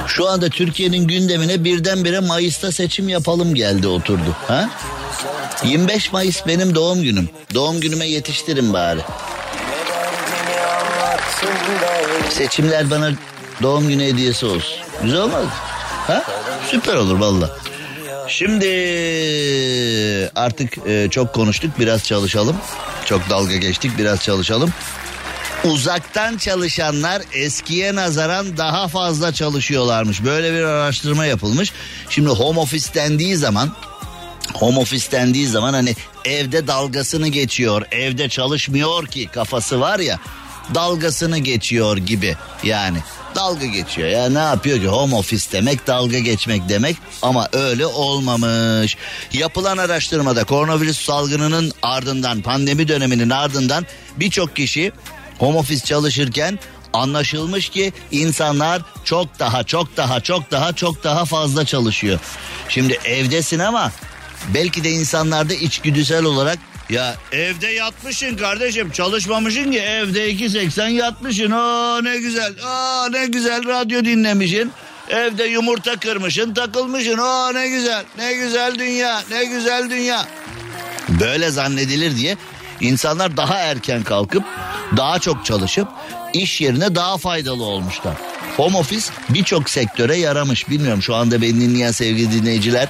şu 0.07 0.29
anda 0.29 0.49
Türkiye'nin 0.49 1.07
gündemine 1.07 1.63
birdenbire 1.63 2.19
Mayıs'ta 2.19 2.71
seçim 2.71 3.09
yapalım 3.09 3.55
geldi 3.55 3.87
oturdu. 3.87 4.35
Ha? 4.47 4.69
25 5.63 6.11
Mayıs 6.11 6.47
benim 6.47 6.75
doğum 6.75 7.03
günüm. 7.03 7.29
Doğum 7.53 7.79
günüme 7.79 8.05
yetiştirin 8.07 8.73
bari. 8.73 8.99
Seçimler 12.29 12.91
bana 12.91 13.11
doğum 13.61 13.87
günü 13.87 14.03
hediyesi 14.03 14.45
olsun. 14.45 14.77
Güzel 15.03 15.19
olmaz 15.19 15.43
mı? 15.43 15.51
Ha? 16.07 16.23
Süper 16.71 16.95
olur 16.95 17.19
valla. 17.19 17.49
Şimdi 18.27 18.67
artık 20.35 20.77
e, 20.87 21.07
çok 21.11 21.33
konuştuk 21.33 21.71
biraz 21.79 22.03
çalışalım. 22.03 22.55
Çok 23.05 23.29
dalga 23.29 23.55
geçtik 23.55 23.91
biraz 23.97 24.21
çalışalım. 24.23 24.69
Uzaktan 25.63 26.37
çalışanlar 26.37 27.21
eskiye 27.33 27.95
nazaran 27.95 28.57
daha 28.57 28.87
fazla 28.87 29.31
çalışıyorlarmış. 29.33 30.23
Böyle 30.23 30.53
bir 30.53 30.61
araştırma 30.63 31.25
yapılmış. 31.25 31.73
Şimdi 32.09 32.29
home 32.29 32.59
office 32.59 32.93
dendiği 32.93 33.35
zaman 33.35 33.75
home 34.53 34.79
office 34.79 35.11
dendiği 35.11 35.47
zaman 35.47 35.73
hani 35.73 35.95
evde 36.25 36.67
dalgasını 36.67 37.27
geçiyor, 37.27 37.81
evde 37.91 38.29
çalışmıyor 38.29 39.07
ki 39.07 39.27
kafası 39.27 39.79
var 39.79 39.99
ya 39.99 40.19
dalgasını 40.75 41.37
geçiyor 41.37 41.97
gibi 41.97 42.35
yani. 42.63 42.97
Dalga 43.35 43.65
geçiyor 43.65 44.07
ya 44.07 44.29
ne 44.29 44.39
yapıyor 44.39 44.79
ki 44.79 44.87
home 44.87 45.15
office 45.15 45.45
demek 45.51 45.87
dalga 45.87 46.19
geçmek 46.19 46.69
demek 46.69 46.97
ama 47.21 47.49
öyle 47.53 47.85
olmamış. 47.85 48.97
Yapılan 49.33 49.77
araştırmada 49.77 50.43
koronavirüs 50.43 51.05
salgınının 51.05 51.71
ardından 51.81 52.41
pandemi 52.41 52.87
döneminin 52.87 53.29
ardından 53.29 53.85
birçok 54.17 54.55
kişi 54.55 54.91
home 55.39 55.57
office 55.57 55.85
çalışırken 55.85 56.59
anlaşılmış 56.93 57.69
ki 57.69 57.93
insanlar 58.11 58.81
çok 59.03 59.39
daha 59.39 59.63
çok 59.63 59.97
daha 59.97 60.19
çok 60.19 60.51
daha 60.51 60.73
çok 60.73 61.03
daha 61.03 61.25
fazla 61.25 61.65
çalışıyor. 61.65 62.19
Şimdi 62.69 62.99
evdesin 63.05 63.59
ama 63.59 63.91
belki 64.53 64.83
de 64.83 64.91
insanlarda 64.91 65.53
içgüdüsel 65.53 66.23
olarak 66.23 66.59
ya 66.89 67.15
evde 67.31 67.67
yatmışsın 67.67 68.37
kardeşim 68.37 68.91
çalışmamışsın 68.91 69.71
ki 69.71 69.79
evde 69.79 70.31
2.80 70.31 70.89
yatmışsın. 70.89 71.51
Aa 71.51 72.01
ne 72.01 72.17
güzel 72.17 72.53
aa 72.65 73.09
ne 73.09 73.25
güzel 73.25 73.67
radyo 73.67 74.05
dinlemişsin. 74.05 74.71
Evde 75.09 75.43
yumurta 75.43 75.95
kırmışsın 75.95 76.53
takılmışsın. 76.53 77.17
Aa 77.17 77.51
ne 77.51 77.67
güzel 77.67 78.05
ne 78.17 78.33
güzel 78.33 78.79
dünya 78.79 79.23
ne 79.31 79.45
güzel 79.45 79.89
dünya. 79.89 80.25
Böyle 81.09 81.51
zannedilir 81.51 82.17
diye 82.17 82.37
insanlar 82.81 83.37
daha 83.37 83.57
erken 83.57 84.03
kalkıp 84.03 84.43
daha 84.97 85.19
çok 85.19 85.45
çalışıp 85.45 85.87
iş 86.33 86.61
yerine 86.61 86.95
daha 86.95 87.17
faydalı 87.17 87.63
olmuşlar. 87.63 88.13
Home 88.57 88.77
office 88.77 89.05
birçok 89.29 89.69
sektöre 89.69 90.17
yaramış. 90.17 90.69
Bilmiyorum 90.69 91.01
şu 91.01 91.15
anda 91.15 91.41
beni 91.41 91.61
dinleyen 91.61 91.91
sevgili 91.91 92.31
dinleyiciler 92.31 92.87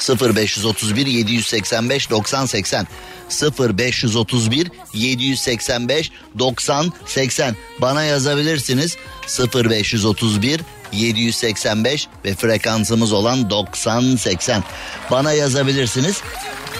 0531 0.00 1.06
785 1.06 2.10
90 2.10 2.46
80 2.46 2.86
0531 3.58 4.70
785 4.94 6.10
90 6.38 6.92
80 7.06 7.56
bana 7.80 8.04
yazabilirsiniz. 8.04 8.96
0531 9.54 10.60
785 10.92 12.08
ve 12.24 12.34
frekansımız 12.34 13.12
olan 13.12 13.50
90 13.50 14.16
80 14.16 14.64
bana 15.10 15.32
yazabilirsiniz. 15.32 16.22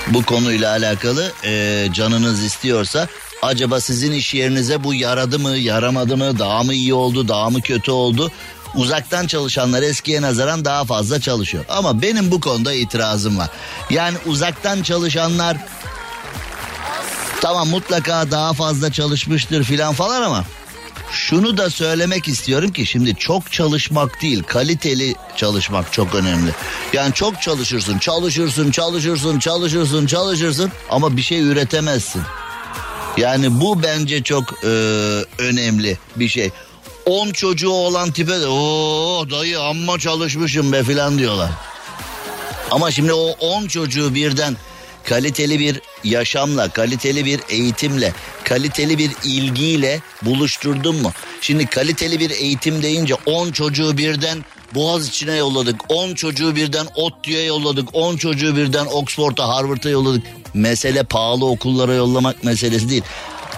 Bu 0.06 0.25
konuyla 0.25 0.70
alakalı 0.70 1.32
e, 1.44 1.87
canınız 1.92 2.44
istiyorsa 2.44 3.08
acaba 3.42 3.80
sizin 3.80 4.12
iş 4.12 4.35
yerinize 4.35 4.85
bu 4.85 4.94
yaradı 4.94 5.38
mı 5.38 5.56
yaramadı 5.56 6.16
mı 6.16 6.38
daha 6.38 6.62
mı 6.62 6.75
iyi 6.75 6.94
oldu 6.94 7.28
daha 7.28 7.50
mı 7.50 7.61
kötü 7.61 7.90
oldu 7.90 8.30
uzaktan 8.76 9.26
çalışanlar 9.26 9.83
eskiye 9.83 10.23
nazaran 10.23 10.64
daha 10.64 10.85
fazla 10.85 11.21
çalışıyor. 11.21 11.64
Ama 11.68 12.02
benim 12.02 12.30
bu 12.30 12.40
konuda 12.40 12.73
itirazım 12.73 13.38
var. 13.38 13.49
Yani 13.90 14.16
uzaktan 14.26 14.83
çalışanlar 14.83 15.56
tamam 17.40 17.68
mutlaka 17.68 18.30
daha 18.30 18.52
fazla 18.52 18.92
çalışmıştır 18.92 19.64
filan 19.64 19.95
falan 19.95 20.23
ama 20.23 20.45
şunu 21.12 21.56
da 21.56 21.71
söylemek 21.71 22.28
istiyorum 22.28 22.73
ki 22.73 22.87
şimdi 22.87 23.14
çok 23.14 23.52
çalışmak 23.52 24.23
değil 24.23 24.42
kaliteli 24.42 25.14
çalışmak 25.37 25.92
çok 25.92 26.14
önemli. 26.14 26.50
Yani 26.92 27.14
çok 27.14 27.42
çalışırsın 27.42 27.99
çalışırsın 27.99 28.71
çalışırsın 28.71 29.38
çalışırsın 29.38 30.06
çalışırsın 30.06 30.73
ama 30.90 31.16
bir 31.16 31.23
şey 31.23 31.40
üretemezsin. 31.40 32.23
Yani 33.16 33.61
bu 33.61 33.83
bence 33.83 34.23
çok 34.23 34.64
e, 34.64 34.68
önemli 35.38 35.99
bir 36.16 36.28
şey. 36.28 36.50
10 37.06 37.30
çocuğu 37.30 37.70
olan 37.70 38.10
tipe 38.10 38.40
de 38.40 38.46
o 38.46 39.26
dayı 39.30 39.60
amma 39.60 39.98
çalışmışım 39.98 40.72
be 40.72 40.82
filan 40.82 41.18
diyorlar. 41.18 41.50
Ama 42.70 42.90
şimdi 42.90 43.12
o 43.12 43.30
10 43.40 43.66
çocuğu 43.66 44.14
birden 44.14 44.56
kaliteli 45.04 45.58
bir 45.58 45.80
yaşamla, 46.04 46.68
kaliteli 46.68 47.25
bir 47.25 47.40
eğitimle, 47.48 48.12
kaliteli 48.44 48.98
bir 48.98 49.10
ilgiyle 49.25 50.00
buluşturdun 50.22 51.02
mu? 51.02 51.12
Şimdi 51.40 51.66
kaliteli 51.66 52.20
bir 52.20 52.30
eğitim 52.30 52.82
deyince 52.82 53.14
10 53.26 53.50
çocuğu 53.50 53.98
birden 53.98 54.44
Boğaz 54.75 55.08
içine 55.08 55.36
yolladık. 55.36 55.80
10 55.88 56.14
çocuğu 56.14 56.56
birden 56.56 56.86
ODTÜ'ye 56.94 57.44
yolladık. 57.44 57.88
10 57.92 58.16
çocuğu 58.16 58.56
birden 58.56 58.86
Oxford'a, 58.86 59.48
Harvard'a 59.48 59.88
yolladık. 59.88 60.22
Mesele 60.54 61.02
pahalı 61.02 61.46
okullara 61.46 61.94
yollamak 61.94 62.44
meselesi 62.44 62.88
değil. 62.88 63.02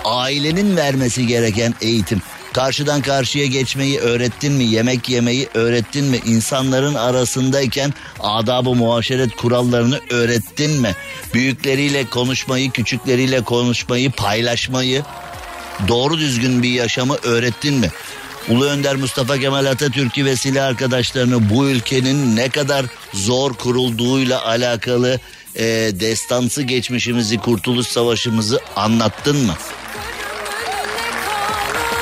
Ailenin 0.05 0.77
vermesi 0.77 1.27
gereken 1.27 1.75
eğitim. 1.81 2.23
Karşıdan 2.59 3.03
karşıya 3.03 3.47
geçmeyi 3.47 3.99
öğrettin 3.99 4.53
mi? 4.53 4.65
Yemek 4.65 5.09
yemeyi 5.09 5.49
öğrettin 5.55 6.05
mi? 6.05 6.21
İnsanların 6.27 6.95
arasındayken 6.95 7.95
adabı 8.21 8.75
muaşeret 8.75 9.37
kurallarını 9.37 10.01
öğrettin 10.11 10.81
mi? 10.81 10.95
Büyükleriyle 11.35 12.05
konuşmayı, 12.05 12.71
küçükleriyle 12.71 13.41
konuşmayı, 13.41 14.11
paylaşmayı, 14.11 15.03
doğru 15.89 16.19
düzgün 16.19 16.63
bir 16.63 16.71
yaşamı 16.71 17.17
öğrettin 17.23 17.75
mi? 17.75 17.91
Ulu 18.49 18.65
Önder 18.65 18.97
Mustafa 18.97 19.39
Kemal 19.39 19.65
Atatürk'ü 19.65 20.25
ve 20.25 20.37
silah 20.37 20.67
arkadaşlarını 20.67 21.51
bu 21.51 21.69
ülkenin 21.69 22.37
ne 22.37 22.49
kadar 22.49 22.87
zor 23.15 23.55
kurulduğuyla 23.55 24.47
alakalı 24.47 25.21
e, 25.55 25.65
destansı 25.93 26.63
geçmişimizi, 26.63 27.39
kurtuluş 27.39 27.87
savaşımızı 27.87 28.61
anlattın 28.77 29.37
mı? 29.37 29.55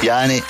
Yani 0.06 0.40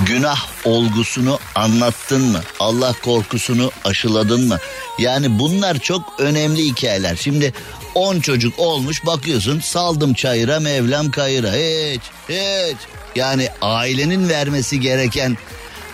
günah 0.00 0.46
olgusunu 0.64 1.38
anlattın 1.54 2.22
mı? 2.22 2.40
Allah 2.60 2.94
korkusunu 3.04 3.70
aşıladın 3.84 4.48
mı? 4.48 4.58
Yani 4.98 5.38
bunlar 5.38 5.78
çok 5.78 6.02
önemli 6.18 6.62
hikayeler. 6.62 7.16
Şimdi 7.16 7.52
10 7.94 8.20
çocuk 8.20 8.58
olmuş 8.58 9.06
bakıyorsun 9.06 9.60
saldım 9.60 10.14
çayıra 10.14 10.60
mevlam 10.60 11.10
kayıra 11.10 11.52
hiç 11.52 12.02
hiç. 12.28 12.76
Yani 13.16 13.48
ailenin 13.62 14.28
vermesi 14.28 14.80
gereken 14.80 15.36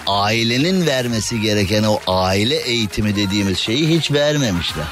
ailenin 0.06 0.86
vermesi 0.86 1.40
gereken 1.40 1.82
o 1.82 2.00
aile 2.06 2.56
eğitimi 2.56 3.16
dediğimiz 3.16 3.58
şeyi 3.58 3.98
hiç 3.98 4.12
vermemişler. 4.12 4.86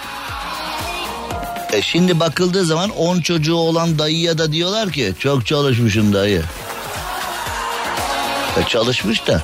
E 1.73 1.83
şimdi 1.83 2.21
bakıldığı 2.21 2.65
zaman 2.65 2.91
10 2.91 3.21
çocuğu 3.21 3.57
olan 3.57 3.99
dayıya 3.99 4.39
da 4.39 4.53
diyorlar 4.53 4.93
ki 4.93 5.13
çok 5.19 5.47
çalışmışım 5.47 6.13
dayı. 6.13 6.43
Çalışmış 8.69 9.27
da 9.27 9.43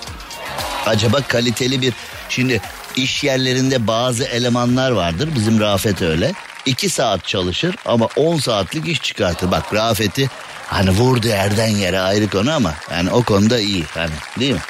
Acaba 0.87 1.21
kaliteli 1.29 1.83
bir 1.83 1.95
şimdi 2.29 2.61
iş 2.97 3.25
yerlerinde 3.25 3.87
bazı 3.87 4.25
elemanlar 4.25 4.90
vardır. 4.90 5.29
Bizim 5.35 5.61
Rafet 5.61 6.02
öyle. 6.02 6.33
2 6.67 6.88
saat 6.88 7.26
çalışır 7.26 7.75
ama 7.87 8.09
10 8.17 8.37
saatlik 8.37 8.88
iş 8.88 9.02
çıkartır. 9.02 9.50
Bak 9.50 9.75
Rafet'i 9.75 10.31
hani 10.67 10.90
vurdu 10.90 11.26
yerden 11.29 11.69
yere 11.69 12.00
ayrı 12.00 12.29
konu 12.29 12.52
ama 12.52 12.75
yani 12.90 13.11
o 13.11 13.23
konuda 13.23 13.61
iyi 13.61 13.85
hani 13.95 14.12
değil 14.40 14.52
mi? 14.52 14.61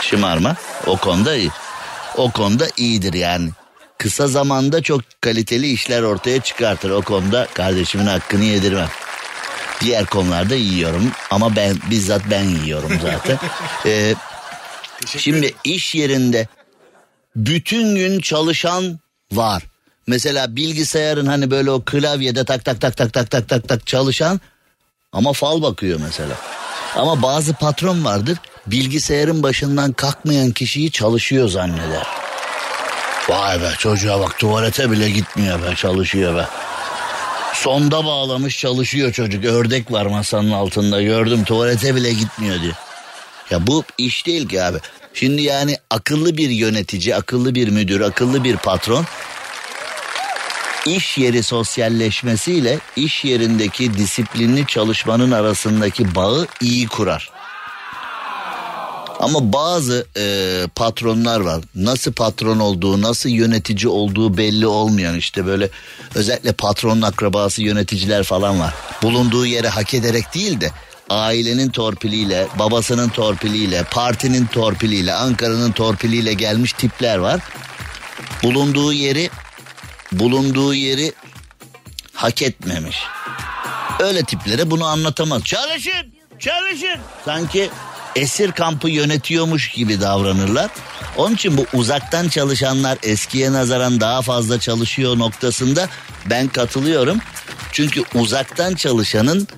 Şımarma 0.00 0.56
o 0.86 0.96
konuda 0.96 1.36
iyi. 1.36 1.50
O 2.16 2.30
konuda 2.30 2.66
iyidir 2.76 3.14
yani. 3.14 3.50
Kısa 3.98 4.26
zamanda 4.28 4.82
çok 4.82 5.00
kaliteli 5.20 5.72
işler 5.72 6.02
ortaya 6.02 6.40
çıkartır. 6.40 6.90
O 6.90 7.02
konuda 7.02 7.46
kardeşimin 7.54 8.06
hakkını 8.06 8.44
yedirmem. 8.44 8.88
Diğer 9.82 10.06
konularda 10.06 10.54
yiyorum 10.54 11.10
ama 11.30 11.56
ben 11.56 11.76
bizzat 11.90 12.22
ben 12.30 12.44
yiyorum 12.44 12.92
zaten. 13.02 13.38
Ee, 13.86 14.14
şimdi 15.06 15.54
iş 15.64 15.94
yerinde 15.94 16.46
bütün 17.36 17.96
gün 17.96 18.20
çalışan 18.20 18.98
var. 19.32 19.62
Mesela 20.06 20.56
bilgisayarın 20.56 21.26
hani 21.26 21.50
böyle 21.50 21.70
o 21.70 21.82
klavyede 21.84 22.44
tak 22.44 22.64
tak 22.64 22.80
tak 22.80 22.96
tak 22.96 23.12
tak 23.12 23.30
tak 23.30 23.48
tak 23.48 23.68
tak 23.68 23.86
çalışan 23.86 24.40
ama 25.12 25.32
fal 25.32 25.62
bakıyor 25.62 26.00
mesela. 26.04 26.34
Ama 26.96 27.22
bazı 27.22 27.54
patron 27.54 28.04
vardır 28.04 28.38
bilgisayarın 28.66 29.42
başından 29.42 29.92
kalkmayan 29.92 30.50
kişiyi 30.50 30.90
çalışıyor 30.90 31.48
zanneder. 31.48 32.06
Vay 33.28 33.62
be 33.62 33.70
çocuğa 33.78 34.20
bak 34.20 34.38
tuvalete 34.38 34.90
bile 34.90 35.10
gitmiyor 35.10 35.62
be 35.62 35.74
çalışıyor 35.76 36.36
be. 36.36 36.46
Sonda 37.54 38.04
bağlamış 38.04 38.58
çalışıyor 38.58 39.12
çocuk. 39.12 39.44
Ördek 39.44 39.92
var 39.92 40.06
masanın 40.06 40.50
altında 40.50 41.02
gördüm 41.02 41.44
tuvalete 41.44 41.94
bile 41.94 42.12
gitmiyor 42.12 42.62
diyor. 42.62 42.74
Ya 43.50 43.66
bu 43.66 43.84
iş 43.98 44.26
değil 44.26 44.48
ki 44.48 44.62
abi. 44.62 44.78
Şimdi 45.14 45.42
yani 45.42 45.76
akıllı 45.90 46.36
bir 46.36 46.50
yönetici, 46.50 47.16
akıllı 47.16 47.54
bir 47.54 47.68
müdür, 47.68 48.00
akıllı 48.00 48.44
bir 48.44 48.56
patron 48.56 49.04
iş 50.86 51.18
yeri 51.18 51.42
sosyalleşmesiyle 51.42 52.78
iş 52.96 53.24
yerindeki 53.24 53.94
disiplinli 53.94 54.66
çalışmanın 54.66 55.30
arasındaki 55.30 56.14
bağı 56.14 56.46
iyi 56.60 56.88
kurar. 56.88 57.30
Ama 59.22 59.52
bazı 59.52 60.06
e, 60.16 60.66
patronlar 60.74 61.40
var. 61.40 61.64
Nasıl 61.74 62.12
patron 62.12 62.58
olduğu, 62.58 63.02
nasıl 63.02 63.28
yönetici 63.28 63.88
olduğu 63.88 64.36
belli 64.36 64.66
olmayan 64.66 65.16
işte 65.16 65.46
böyle 65.46 65.68
özellikle 66.14 66.52
patronun 66.52 67.02
akrabası 67.02 67.62
yöneticiler 67.62 68.22
falan 68.24 68.60
var. 68.60 68.74
Bulunduğu 69.02 69.46
yere 69.46 69.68
hak 69.68 69.94
ederek 69.94 70.34
değil 70.34 70.60
de 70.60 70.70
ailenin 71.10 71.70
torpiliyle, 71.70 72.46
babasının 72.58 73.08
torpiliyle, 73.08 73.84
partinin 73.90 74.46
torpiliyle, 74.46 75.14
Ankara'nın 75.14 75.72
torpiliyle 75.72 76.34
gelmiş 76.34 76.72
tipler 76.72 77.18
var. 77.18 77.40
Bulunduğu 78.42 78.92
yeri 78.92 79.30
bulunduğu 80.12 80.74
yeri 80.74 81.12
hak 82.14 82.42
etmemiş. 82.42 82.96
Öyle 84.00 84.22
tiplere 84.22 84.70
bunu 84.70 84.84
anlatamaz. 84.84 85.44
Çalışın, 85.44 86.14
çalışın. 86.38 87.00
Sanki 87.24 87.70
esir 88.16 88.52
kampı 88.52 88.90
yönetiyormuş 88.90 89.70
gibi 89.70 90.00
davranırlar. 90.00 90.70
Onun 91.16 91.34
için 91.34 91.56
bu 91.56 91.66
uzaktan 91.72 92.28
çalışanlar 92.28 92.98
eskiye 93.02 93.52
nazaran 93.52 94.00
daha 94.00 94.22
fazla 94.22 94.60
çalışıyor 94.60 95.18
noktasında 95.18 95.88
ben 96.30 96.48
katılıyorum. 96.48 97.18
Çünkü 97.72 98.02
uzaktan 98.14 98.74
çalışanın 98.74 99.48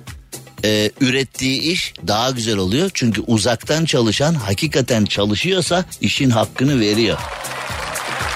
e, 0.63 0.91
ürettiği 1.01 1.61
iş 1.61 1.93
daha 2.07 2.31
güzel 2.31 2.57
oluyor. 2.57 2.91
Çünkü 2.93 3.21
uzaktan 3.21 3.85
çalışan 3.85 4.33
hakikaten 4.33 5.05
çalışıyorsa 5.05 5.85
işin 6.01 6.29
hakkını 6.29 6.79
veriyor. 6.79 7.17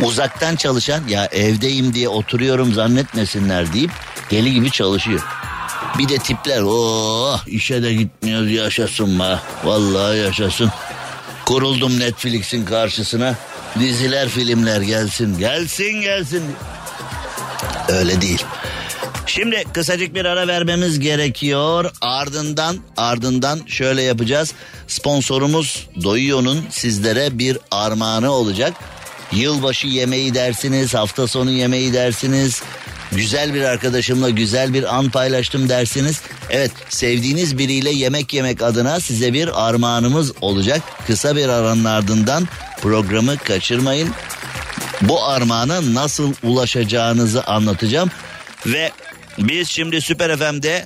Uzaktan 0.02 0.56
çalışan 0.56 1.08
ya 1.08 1.26
evdeyim 1.26 1.94
diye 1.94 2.10
oturuyorum 2.10 2.74
zannetmesinler 2.74 3.74
deyip 3.74 3.92
deli 4.32 4.54
gibi 4.54 4.72
çalışıyor. 4.72 5.22
Bir 6.00 6.10
de 6.10 6.18
tipler 6.18 6.62
oh 6.66 7.48
işe 7.48 7.84
de 7.84 7.94
gitmiyoruz 7.94 8.52
yaşasın 8.52 9.20
be. 9.20 9.40
Vallahi 9.64 10.18
yaşasın. 10.18 10.72
Kuruldum 11.46 12.00
Netflix'in 12.00 12.66
karşısına. 12.66 13.36
Diziler 13.80 14.30
filmler 14.30 14.82
gelsin 14.82 15.40
gelsin 15.40 16.02
gelsin. 16.02 16.44
Öyle 17.90 18.22
değil. 18.22 18.46
Şimdi 19.26 19.64
kısacık 19.74 20.16
bir 20.16 20.26
ara 20.26 20.48
vermemiz 20.48 21.00
gerekiyor. 21.00 21.92
Ardından 22.02 22.78
ardından 22.98 23.60
şöyle 23.68 24.02
yapacağız. 24.02 24.54
Sponsorumuz 24.88 25.88
Doyuyor'un 26.04 26.66
sizlere 26.70 27.40
bir 27.40 27.58
armağanı 27.72 28.32
olacak. 28.32 28.74
Yılbaşı 29.32 29.88
yemeği 29.88 30.34
dersiniz, 30.34 30.94
hafta 30.94 31.28
sonu 31.28 31.52
yemeği 31.52 31.94
dersiniz. 31.94 32.64
Güzel 33.12 33.54
bir 33.54 33.62
arkadaşımla 33.62 34.30
güzel 34.30 34.74
bir 34.74 34.96
an 34.96 35.10
paylaştım 35.10 35.70
dersiniz. 35.70 36.22
Evet 36.50 36.72
sevdiğiniz 36.90 37.58
biriyle 37.58 37.90
yemek 37.90 38.34
yemek 38.34 38.62
adına 38.62 39.00
size 39.00 39.34
bir 39.34 39.68
armağanımız 39.68 40.34
olacak. 40.42 40.82
Kısa 41.08 41.36
bir 41.36 41.50
aranın 41.50 41.86
ardından 41.86 42.48
programı 42.82 43.38
kaçırmayın. 43.38 44.10
Bu 45.02 45.24
armağana 45.24 45.94
nasıl 45.94 46.34
ulaşacağınızı 46.44 47.44
anlatacağım. 47.44 48.10
Ve 48.66 48.92
biz 49.38 49.70
şimdi 49.70 50.02
Süper 50.02 50.38
FM'de 50.38 50.86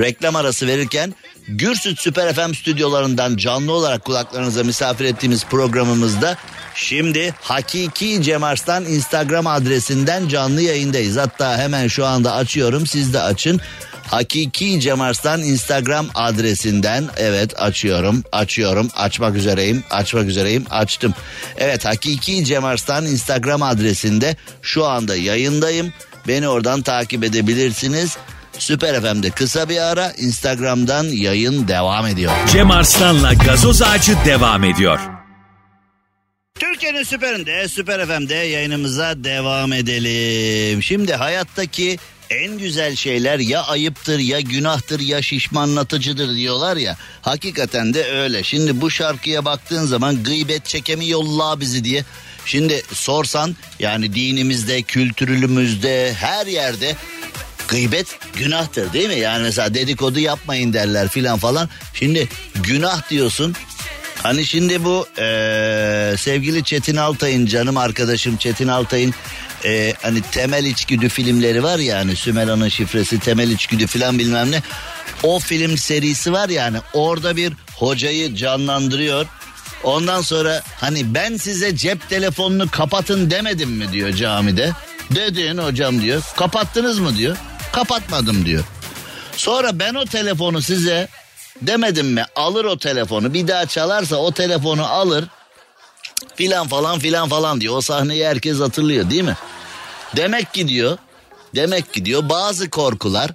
reklam 0.00 0.36
arası 0.36 0.66
verirken 0.66 1.14
Gürsüt 1.48 2.00
Süper 2.00 2.34
FM 2.34 2.54
stüdyolarından 2.54 3.36
canlı 3.36 3.72
olarak 3.72 4.04
kulaklarınıza 4.04 4.64
misafir 4.64 5.04
ettiğimiz 5.04 5.44
programımızda 5.44 6.36
şimdi 6.76 7.34
Hakiki 7.42 8.22
Cem 8.22 8.44
Arslan 8.44 8.84
Instagram 8.84 9.46
adresinden 9.46 10.28
canlı 10.28 10.62
yayındayız. 10.62 11.16
Hatta 11.16 11.58
hemen 11.58 11.88
şu 11.88 12.06
anda 12.06 12.34
açıyorum 12.34 12.86
siz 12.86 13.14
de 13.14 13.20
açın. 13.20 13.60
Hakiki 14.06 14.80
Cem 14.80 15.00
Arslan 15.00 15.42
Instagram 15.42 16.06
adresinden 16.14 17.04
evet 17.16 17.62
açıyorum 17.62 18.24
açıyorum 18.32 18.90
açmak 18.96 19.36
üzereyim 19.36 19.84
açmak 19.90 20.26
üzereyim 20.26 20.64
açtım. 20.70 21.14
Evet 21.56 21.84
Hakiki 21.84 22.44
Cem 22.44 22.64
Arslan 22.64 23.06
Instagram 23.06 23.62
adresinde 23.62 24.36
şu 24.62 24.86
anda 24.86 25.16
yayındayım. 25.16 25.92
Beni 26.28 26.48
oradan 26.48 26.82
takip 26.82 27.24
edebilirsiniz. 27.24 28.16
Süper 28.58 29.00
FM'de 29.00 29.30
kısa 29.30 29.68
bir 29.68 29.78
ara 29.78 30.10
Instagram'dan 30.10 31.04
yayın 31.04 31.68
devam 31.68 32.06
ediyor. 32.06 32.32
Cem 32.52 32.70
Arslan'la 32.70 33.32
gazoz 33.34 33.82
ağacı 33.82 34.16
devam 34.26 34.64
ediyor. 34.64 35.15
Türkiye'nin 36.58 37.02
süperinde 37.02 37.68
Süper 37.68 38.06
FM'de 38.06 38.34
yayınımıza 38.34 39.24
devam 39.24 39.72
edelim. 39.72 40.82
Şimdi 40.82 41.14
hayattaki 41.14 41.98
en 42.30 42.58
güzel 42.58 42.96
şeyler 42.96 43.38
ya 43.38 43.62
ayıptır 43.62 44.18
ya 44.18 44.40
günahtır 44.40 45.00
ya 45.00 45.22
şişmanlatıcıdır 45.22 46.36
diyorlar 46.36 46.76
ya. 46.76 46.96
Hakikaten 47.22 47.94
de 47.94 48.04
öyle. 48.04 48.42
Şimdi 48.42 48.80
bu 48.80 48.90
şarkıya 48.90 49.44
baktığın 49.44 49.86
zaman 49.86 50.22
gıybet 50.22 50.64
çekemi 50.66 51.08
yolla 51.08 51.60
bizi 51.60 51.84
diye. 51.84 52.04
Şimdi 52.46 52.82
sorsan 52.92 53.56
yani 53.78 54.14
dinimizde, 54.14 54.82
kültürümüzde, 54.82 56.14
her 56.14 56.46
yerde 56.46 56.96
gıybet 57.68 58.06
günahtır 58.36 58.92
değil 58.92 59.08
mi? 59.08 59.18
Yani 59.18 59.42
mesela 59.42 59.74
dedikodu 59.74 60.18
yapmayın 60.18 60.72
derler 60.72 61.08
filan 61.08 61.38
falan. 61.38 61.68
Şimdi 61.94 62.28
günah 62.54 63.10
diyorsun. 63.10 63.54
Hani 64.22 64.46
şimdi 64.46 64.84
bu 64.84 65.06
eee, 65.18 66.14
sevgili 66.18 66.64
Çetin 66.64 66.96
Altay'ın 66.96 67.46
canım 67.46 67.76
arkadaşım 67.76 68.36
Çetin 68.36 68.68
Altay'ın 68.68 69.14
eee, 69.64 69.94
hani 70.02 70.22
temel 70.32 70.64
içgüdü 70.64 71.08
filmleri 71.08 71.62
var 71.62 71.78
ya 71.78 71.98
hani 71.98 72.16
Sümera'nın 72.16 72.68
şifresi 72.68 73.20
temel 73.20 73.50
içgüdü 73.50 73.86
filan 73.86 74.18
bilmem 74.18 74.50
ne. 74.50 74.62
O 75.22 75.38
film 75.38 75.78
serisi 75.78 76.32
var 76.32 76.48
yani 76.48 76.78
orada 76.92 77.36
bir 77.36 77.52
hocayı 77.76 78.34
canlandırıyor. 78.36 79.26
Ondan 79.84 80.20
sonra 80.22 80.62
hani 80.80 81.14
ben 81.14 81.36
size 81.36 81.76
cep 81.76 82.08
telefonunu 82.08 82.70
kapatın 82.70 83.30
demedim 83.30 83.70
mi 83.70 83.92
diyor 83.92 84.12
camide. 84.12 84.72
Dedin 85.10 85.58
hocam 85.58 86.02
diyor. 86.02 86.22
Kapattınız 86.36 86.98
mı 86.98 87.16
diyor. 87.16 87.36
Kapatmadım 87.72 88.46
diyor. 88.46 88.64
Sonra 89.36 89.78
ben 89.78 89.94
o 89.94 90.04
telefonu 90.04 90.62
size 90.62 91.08
demedim 91.62 92.06
mi 92.06 92.24
alır 92.36 92.64
o 92.64 92.78
telefonu 92.78 93.34
bir 93.34 93.48
daha 93.48 93.66
çalarsa 93.66 94.16
o 94.16 94.32
telefonu 94.32 94.86
alır 94.86 95.24
filan 96.34 96.68
falan 96.68 96.98
filan 96.98 97.28
falan 97.28 97.60
diyor. 97.60 97.76
O 97.76 97.80
sahneyi 97.80 98.26
herkes 98.26 98.60
hatırlıyor 98.60 99.10
değil 99.10 99.22
mi? 99.22 99.36
Demek 100.16 100.54
ki 100.54 100.68
diyor 100.68 100.98
demek 101.54 101.94
ki 101.94 102.04
diyor 102.04 102.28
bazı 102.28 102.70
korkular 102.70 103.30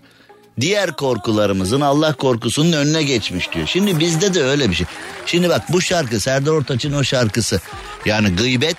diğer 0.61 0.95
korkularımızın 0.95 1.81
Allah 1.81 2.13
korkusunun 2.13 2.71
önüne 2.71 3.03
geçmiş 3.03 3.51
diyor. 3.51 3.67
Şimdi 3.67 3.99
bizde 3.99 4.33
de 4.33 4.43
öyle 4.43 4.69
bir 4.69 4.75
şey. 4.75 4.87
Şimdi 5.25 5.49
bak 5.49 5.61
bu 5.69 5.81
şarkı 5.81 6.19
Serdar 6.19 6.51
Ortaç'ın 6.51 6.93
o 6.93 7.03
şarkısı. 7.03 7.61
Yani 8.05 8.35
gıybet 8.35 8.77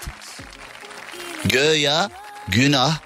göya 1.45 2.11
günah 2.49 2.99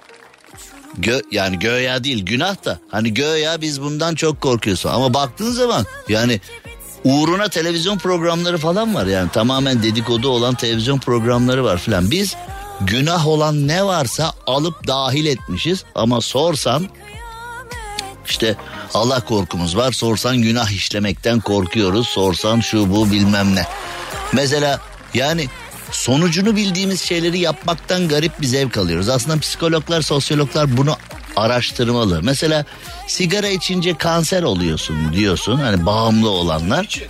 Gö, 0.99 1.21
yani 1.31 1.59
göya 1.59 2.05
değil 2.05 2.25
günah 2.27 2.65
da. 2.65 2.79
Hani 2.89 3.15
göya 3.15 3.61
biz 3.61 3.83
bundan 3.83 4.15
çok 4.15 4.41
korkuyoruz 4.41 4.87
ama 4.87 5.15
baktığın 5.15 5.53
zaman 5.53 5.87
yani 6.09 6.41
uğruna 7.05 7.49
televizyon 7.49 7.99
programları 7.99 8.59
falan 8.59 8.95
var. 8.95 9.07
Yani 9.07 9.31
tamamen 9.31 9.83
dedikodu 9.83 10.29
olan 10.29 10.55
televizyon 10.55 10.99
programları 10.99 11.65
var 11.65 11.79
filan. 11.79 12.11
Biz 12.11 12.37
günah 12.81 13.27
olan 13.27 13.69
ne 13.69 13.85
varsa 13.85 14.33
alıp 14.47 14.87
dahil 14.87 15.27
etmişiz. 15.27 15.85
Ama 15.95 16.21
sorsan 16.21 16.89
işte 18.27 18.57
Allah 18.95 19.25
korkumuz 19.25 19.77
var. 19.77 19.93
Sorsan 19.93 20.43
günah 20.43 20.71
işlemekten 20.71 21.41
korkuyoruz. 21.41 22.09
Sorsan 22.09 22.61
şu 22.61 22.91
bu 22.91 23.11
bilmem 23.11 23.55
ne. 23.55 23.67
Mesela 24.33 24.81
yani 25.15 25.47
sonucunu 25.91 26.57
bildiğimiz 26.57 27.01
şeyleri 27.01 27.39
yapmaktan 27.39 28.09
garip 28.09 28.41
bir 28.41 28.47
zevk 28.47 28.77
alıyoruz. 28.77 29.09
Aslında 29.09 29.39
psikologlar, 29.39 30.03
sosyologlar 30.03 30.77
bunu 30.77 30.97
araştırmalı. 31.37 32.21
Mesela 32.23 32.65
sigara 33.07 33.49
içince 33.49 33.95
kanser 33.95 34.43
oluyorsun 34.43 35.13
diyorsun. 35.13 35.57
Hani 35.57 35.87
bağımlı 35.87 36.29
olanlar. 36.31 37.01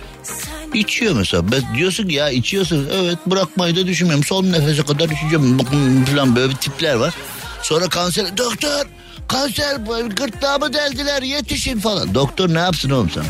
İçiyor 0.73 1.15
mesela. 1.15 1.43
Diyorsun 1.75 2.07
ki 2.07 2.15
ya 2.15 2.29
içiyorsun. 2.29 2.89
Evet 2.93 3.17
bırakmayı 3.25 3.75
da 3.75 3.87
düşünmüyorum. 3.87 4.25
Son 4.25 4.51
nefese 4.51 4.83
kadar 4.83 5.09
içeceğim. 5.09 5.57
Falan 6.05 6.35
böyle 6.35 6.53
tipler 6.55 6.95
var. 6.95 7.13
Sonra 7.61 7.89
kanser. 7.89 8.37
Doktor 8.37 8.85
kanser 9.27 9.75
gırtlağımı 10.15 10.73
deldiler 10.73 11.21
yetişin 11.21 11.79
falan. 11.79 12.13
Doktor 12.13 12.53
ne 12.53 12.59
yapsın 12.59 12.89
oğlum 12.89 13.09
sana? 13.09 13.25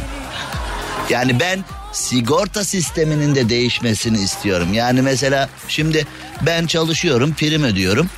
Yani 1.09 1.39
ben 1.39 1.65
sigorta 1.93 2.63
sisteminin 2.63 3.35
de 3.35 3.49
değişmesini 3.49 4.21
istiyorum. 4.21 4.73
Yani 4.73 5.01
mesela 5.01 5.49
şimdi 5.67 6.07
ben 6.45 6.67
çalışıyorum 6.67 7.33
prim 7.33 7.63
ödüyorum. 7.63 8.09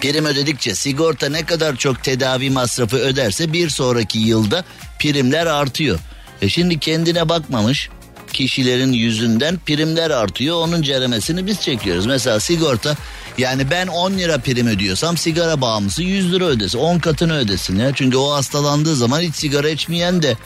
Prim 0.00 0.24
ödedikçe 0.24 0.74
sigorta 0.74 1.28
ne 1.28 1.46
kadar 1.46 1.76
çok 1.76 2.04
tedavi 2.04 2.50
masrafı 2.50 2.96
öderse 2.96 3.52
bir 3.52 3.68
sonraki 3.68 4.18
yılda 4.18 4.64
primler 4.98 5.46
artıyor. 5.46 5.98
E 6.42 6.48
şimdi 6.48 6.78
kendine 6.78 7.28
bakmamış 7.28 7.88
kişilerin 8.32 8.92
yüzünden 8.92 9.58
primler 9.66 10.10
artıyor. 10.10 10.56
Onun 10.56 10.82
ceremesini 10.82 11.46
biz 11.46 11.60
çekiyoruz. 11.60 12.06
Mesela 12.06 12.40
sigorta 12.40 12.96
yani 13.38 13.70
ben 13.70 13.86
10 13.86 14.12
lira 14.12 14.38
prim 14.38 14.66
ödüyorsam 14.66 15.16
sigara 15.16 15.60
bağımlısı 15.60 16.02
100 16.02 16.32
lira 16.32 16.44
ödesin. 16.44 16.78
10 16.78 16.98
katını 16.98 17.36
ödesin 17.36 17.78
ya. 17.78 17.92
Çünkü 17.94 18.16
o 18.16 18.32
hastalandığı 18.32 18.96
zaman 18.96 19.20
hiç 19.20 19.34
sigara 19.34 19.68
içmeyen 19.68 20.22
de 20.22 20.36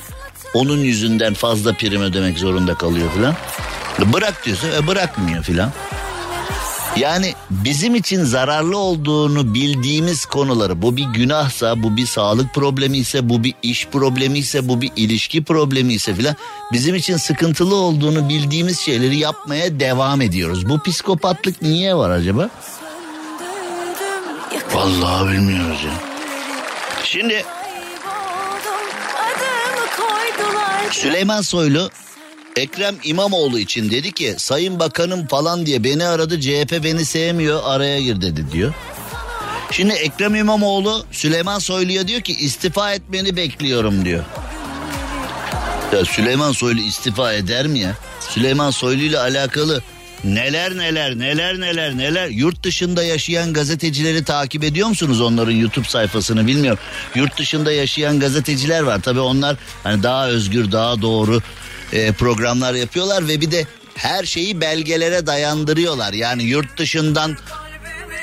onun 0.55 0.79
yüzünden 0.79 1.35
fazla 1.35 1.73
prim 1.73 2.03
ödemek 2.03 2.39
zorunda 2.39 2.75
kalıyor 2.75 3.11
filan. 3.15 3.35
Bırak 4.13 4.47
diyorsa 4.47 4.69
e, 4.69 4.87
bırakmıyor 4.87 5.43
filan. 5.43 5.73
Yani 6.97 7.35
bizim 7.51 7.95
için 7.95 8.25
zararlı 8.25 8.79
olduğunu 8.79 9.55
bildiğimiz 9.55 10.27
konuları 10.27 10.83
bu 10.83 10.97
bir 10.97 11.05
günahsa 11.05 11.83
bu 11.83 11.97
bir 11.97 12.07
sağlık 12.07 12.55
problemi 12.55 12.99
ise 12.99 13.29
bu 13.29 13.45
bir 13.45 13.55
iş 13.63 13.87
problemi 13.87 14.39
ise 14.39 14.69
bu 14.69 14.81
bir 14.81 14.91
ilişki 14.97 15.45
problemi 15.45 15.93
ise 15.93 16.15
filan 16.15 16.37
bizim 16.73 16.95
için 16.95 17.17
sıkıntılı 17.17 17.75
olduğunu 17.75 18.29
bildiğimiz 18.29 18.81
şeyleri 18.81 19.19
yapmaya 19.19 19.81
devam 19.81 20.21
ediyoruz. 20.21 20.69
Bu 20.69 20.83
psikopatlık 20.83 21.63
niye 21.63 21.95
var 21.95 22.11
acaba? 22.11 22.51
Vallahi 24.75 25.33
bilmiyoruz 25.33 25.85
ya. 25.85 25.93
Şimdi 27.05 27.45
Süleyman 30.93 31.41
Soylu 31.41 31.91
Ekrem 32.57 32.97
İmamoğlu 33.05 33.59
için 33.59 33.91
dedi 33.91 34.13
ki 34.13 34.35
Sayın 34.39 34.81
Bakanım 34.81 35.27
falan 35.27 35.67
diye 35.67 35.85
beni 35.85 36.05
aradı 36.07 36.41
CHP 36.41 36.85
beni 36.85 37.05
sevmiyor 37.05 37.61
araya 37.65 38.01
gir 38.01 38.21
dedi 38.21 38.53
diyor. 38.53 38.75
Şimdi 39.71 39.93
Ekrem 39.95 40.35
İmamoğlu 40.35 41.05
Süleyman 41.13 41.59
Soylu'ya 41.59 42.09
diyor 42.09 42.21
ki 42.21 42.33
istifa 42.33 42.93
etmeni 42.93 43.37
bekliyorum 43.37 44.05
diyor. 44.05 44.25
Ya 45.93 46.05
Süleyman 46.05 46.53
Soylu 46.53 46.81
istifa 46.81 47.33
eder 47.33 47.67
mi 47.67 47.79
ya? 47.79 47.97
Süleyman 48.29 48.71
Soylu 48.71 49.03
ile 49.03 49.19
alakalı 49.19 49.83
neler 50.25 50.77
neler 50.77 51.19
neler 51.19 51.61
neler 51.61 51.97
neler 51.97 52.29
yurt 52.29 52.63
dışında 52.63 53.03
yaşayan 53.05 53.53
gazetecileri 53.53 54.25
takip 54.25 54.65
ediyor 54.65 54.89
musunuz 54.89 55.21
onların 55.21 55.53
YouTube 55.53 55.89
sayfasını 55.89 56.47
bilmiyorum. 56.47 56.79
Yurt 57.15 57.39
dışında 57.39 57.73
yaşayan 57.73 58.21
gazeteciler 58.21 58.81
var 58.81 59.01
tabii 59.03 59.21
onlar 59.21 59.57
hani 59.83 60.03
daha 60.03 60.29
özgür 60.29 60.73
daha 60.73 61.03
doğru 61.03 61.41
e, 61.93 62.13
programlar 62.13 62.75
yapıyorlar 62.75 63.29
ve 63.29 63.41
bir 63.41 63.51
de 63.51 63.67
her 63.95 64.25
şeyi 64.25 64.61
belgelere 64.61 65.27
dayandırıyorlar. 65.27 66.13
Yani 66.13 66.43
yurt 66.43 66.79
dışından 66.79 67.37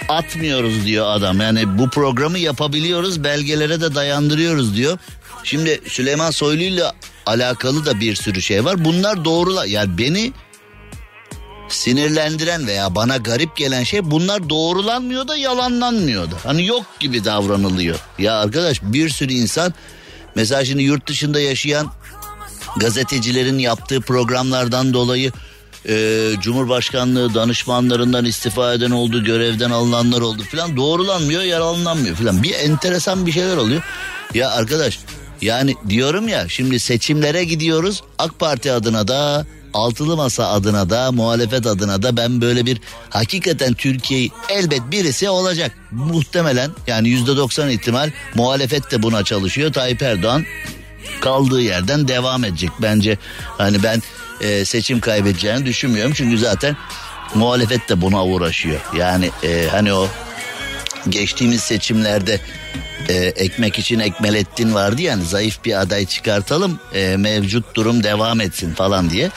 atmıyoruz 0.10 0.86
diyor 0.86 1.06
adam. 1.10 1.42
Yani 1.42 1.78
bu 1.78 1.90
programı 1.90 2.40
yapabiliyoruz 2.40 3.24
belgelere 3.24 3.82
de 3.82 3.96
dayandırıyoruz 3.96 4.76
diyor. 4.76 4.98
Şimdi 5.44 5.82
Süleyman 5.88 6.32
Soylu 6.32 6.64
ile 6.64 6.84
alakalı 7.26 7.86
da 7.86 8.00
bir 8.00 8.16
sürü 8.16 8.42
şey 8.42 8.66
var. 8.66 8.86
Bunlar 8.86 9.26
doğrular. 9.26 9.66
Yani 9.66 9.98
beni 9.98 10.34
sinirlendiren 11.70 12.68
veya 12.68 12.96
bana 12.96 13.18
garip 13.18 13.58
gelen 13.58 13.84
şey 13.84 14.12
bunlar 14.12 14.50
doğrulanmıyor 14.50 15.28
da 15.28 15.38
yalanlanmıyor 15.38 16.32
da. 16.32 16.36
Hani 16.44 16.66
yok 16.66 16.86
gibi 17.00 17.26
davranılıyor. 17.26 18.00
Ya 18.20 18.36
arkadaş 18.40 18.82
bir 18.84 19.10
sürü 19.10 19.34
insan 19.34 19.74
mesela 20.36 20.66
şimdi 20.66 20.84
yurt 20.84 21.08
dışında 21.08 21.40
yaşayan 21.40 21.92
gazetecilerin 22.78 23.60
yaptığı 23.60 24.02
programlardan 24.02 24.94
dolayı 24.94 25.32
e, 25.90 26.32
Cumhurbaşkanlığı 26.42 27.34
danışmanlarından 27.34 28.26
istifa 28.26 28.74
eden 28.74 28.92
oldu, 28.92 29.24
görevden 29.24 29.72
alınanlar 29.72 30.22
oldu 30.22 30.44
filan 30.44 30.78
doğrulanmıyor, 30.78 31.42
yalanlanmıyor 31.42 32.16
filan. 32.16 32.44
Bir 32.44 32.54
enteresan 32.54 33.26
bir 33.26 33.32
şeyler 33.32 33.58
oluyor. 33.58 33.82
Ya 34.34 34.50
arkadaş 34.52 35.00
yani 35.42 35.76
diyorum 35.90 36.28
ya 36.28 36.50
şimdi 36.50 36.80
seçimlere 36.80 37.44
gidiyoruz 37.44 38.04
AK 38.20 38.40
Parti 38.40 38.72
adına 38.72 39.08
da 39.08 39.46
altılı 39.78 40.18
masa 40.18 40.48
adına 40.48 40.90
da 40.90 41.12
muhalefet 41.12 41.66
adına 41.66 42.02
da 42.04 42.18
ben 42.18 42.42
böyle 42.42 42.66
bir 42.66 42.82
hakikaten 43.10 43.74
Türkiye'yi 43.74 44.32
elbet 44.50 44.82
birisi 44.92 45.30
olacak. 45.30 45.72
Muhtemelen 45.92 46.72
yani 46.88 47.10
yüzde 47.10 47.38
doksan 47.38 47.70
ihtimal 47.70 48.12
muhalefet 48.36 48.92
de 48.92 49.04
buna 49.04 49.24
çalışıyor. 49.24 49.74
Tayyip 49.74 50.02
Erdoğan 50.02 50.46
kaldığı 51.22 51.62
yerden 51.62 52.08
devam 52.08 52.44
edecek. 52.44 52.70
Bence 52.82 53.18
hani 53.58 53.84
ben 53.84 54.02
e, 54.42 54.66
seçim 54.66 55.00
kaybedeceğini 55.00 55.66
düşünmüyorum. 55.66 56.13
Çünkü 56.16 56.38
zaten 56.38 56.78
muhalefet 57.36 57.90
de 57.90 58.02
buna 58.02 58.26
uğraşıyor. 58.26 58.80
Yani 58.98 59.32
e, 59.44 59.68
hani 59.72 59.94
o 59.94 60.08
geçtiğimiz 61.10 61.62
seçimlerde 61.62 62.40
e, 63.10 63.13
ekmek 63.16 63.80
için 63.80 64.00
Ekmelettin 64.00 64.74
vardı 64.74 65.02
yani 65.02 65.26
zayıf 65.26 65.66
bir 65.66 65.82
aday 65.82 66.06
çıkartalım 66.06 66.80
e, 66.94 67.18
mevcut 67.18 67.76
durum 67.76 68.04
devam 68.04 68.42
etsin 68.42 68.74
falan 68.74 69.10
diye. 69.10 69.32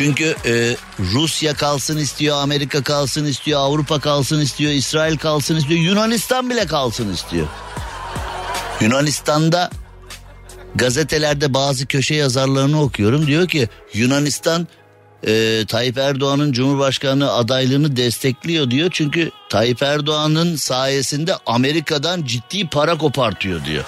Çünkü 0.00 0.36
e, 0.46 0.76
Rusya 1.00 1.54
kalsın 1.54 1.98
istiyor, 1.98 2.36
Amerika 2.36 2.82
kalsın 2.82 3.24
istiyor, 3.24 3.60
Avrupa 3.60 4.00
kalsın 4.00 4.40
istiyor, 4.40 4.72
İsrail 4.72 5.16
kalsın 5.16 5.56
istiyor, 5.56 5.80
Yunanistan 5.80 6.50
bile 6.50 6.66
kalsın 6.66 7.12
istiyor. 7.12 7.46
Yunanistan'da 8.80 9.70
gazetelerde 10.74 11.54
bazı 11.54 11.86
köşe 11.86 12.14
yazarlarını 12.14 12.82
okuyorum. 12.82 13.26
Diyor 13.26 13.48
ki 13.48 13.68
Yunanistan 13.94 14.68
e, 15.26 15.64
Tayyip 15.68 15.98
Erdoğan'ın 15.98 16.52
Cumhurbaşkanı 16.52 17.32
adaylığını 17.32 17.96
destekliyor 17.96 18.70
diyor. 18.70 18.90
Çünkü 18.92 19.30
Tayyip 19.50 19.82
Erdoğan'ın 19.82 20.56
sayesinde 20.56 21.34
Amerika'dan 21.46 22.24
ciddi 22.24 22.68
para 22.68 22.98
kopartıyor 22.98 23.64
diyor. 23.64 23.84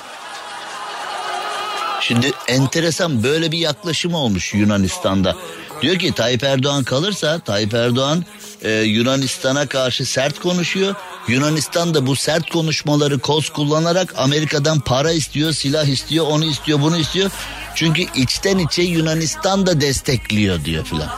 Şimdi 2.00 2.32
enteresan 2.48 3.22
böyle 3.22 3.52
bir 3.52 3.58
yaklaşım 3.58 4.14
olmuş 4.14 4.54
Yunanistan'da. 4.54 5.36
Diyor 5.82 5.98
ki 5.98 6.12
Tayyip 6.12 6.44
Erdoğan 6.44 6.84
kalırsa 6.84 7.38
Tayyip 7.38 7.74
Erdoğan 7.74 8.24
e, 8.62 8.70
Yunanistan'a 8.70 9.66
karşı 9.66 10.06
sert 10.06 10.40
konuşuyor. 10.40 10.94
Yunanistan 11.28 11.94
da 11.94 12.06
bu 12.06 12.16
sert 12.16 12.50
konuşmaları 12.50 13.18
koz 13.18 13.50
kullanarak 13.50 14.14
Amerika'dan 14.16 14.80
para 14.80 15.12
istiyor, 15.12 15.52
silah 15.52 15.84
istiyor, 15.84 16.26
onu 16.26 16.44
istiyor, 16.44 16.80
bunu 16.80 16.98
istiyor. 16.98 17.30
Çünkü 17.74 18.02
içten 18.16 18.58
içe 18.58 18.82
Yunanistan 18.82 19.66
da 19.66 19.80
destekliyor 19.80 20.64
diyor 20.64 20.84
filan. 20.84 21.08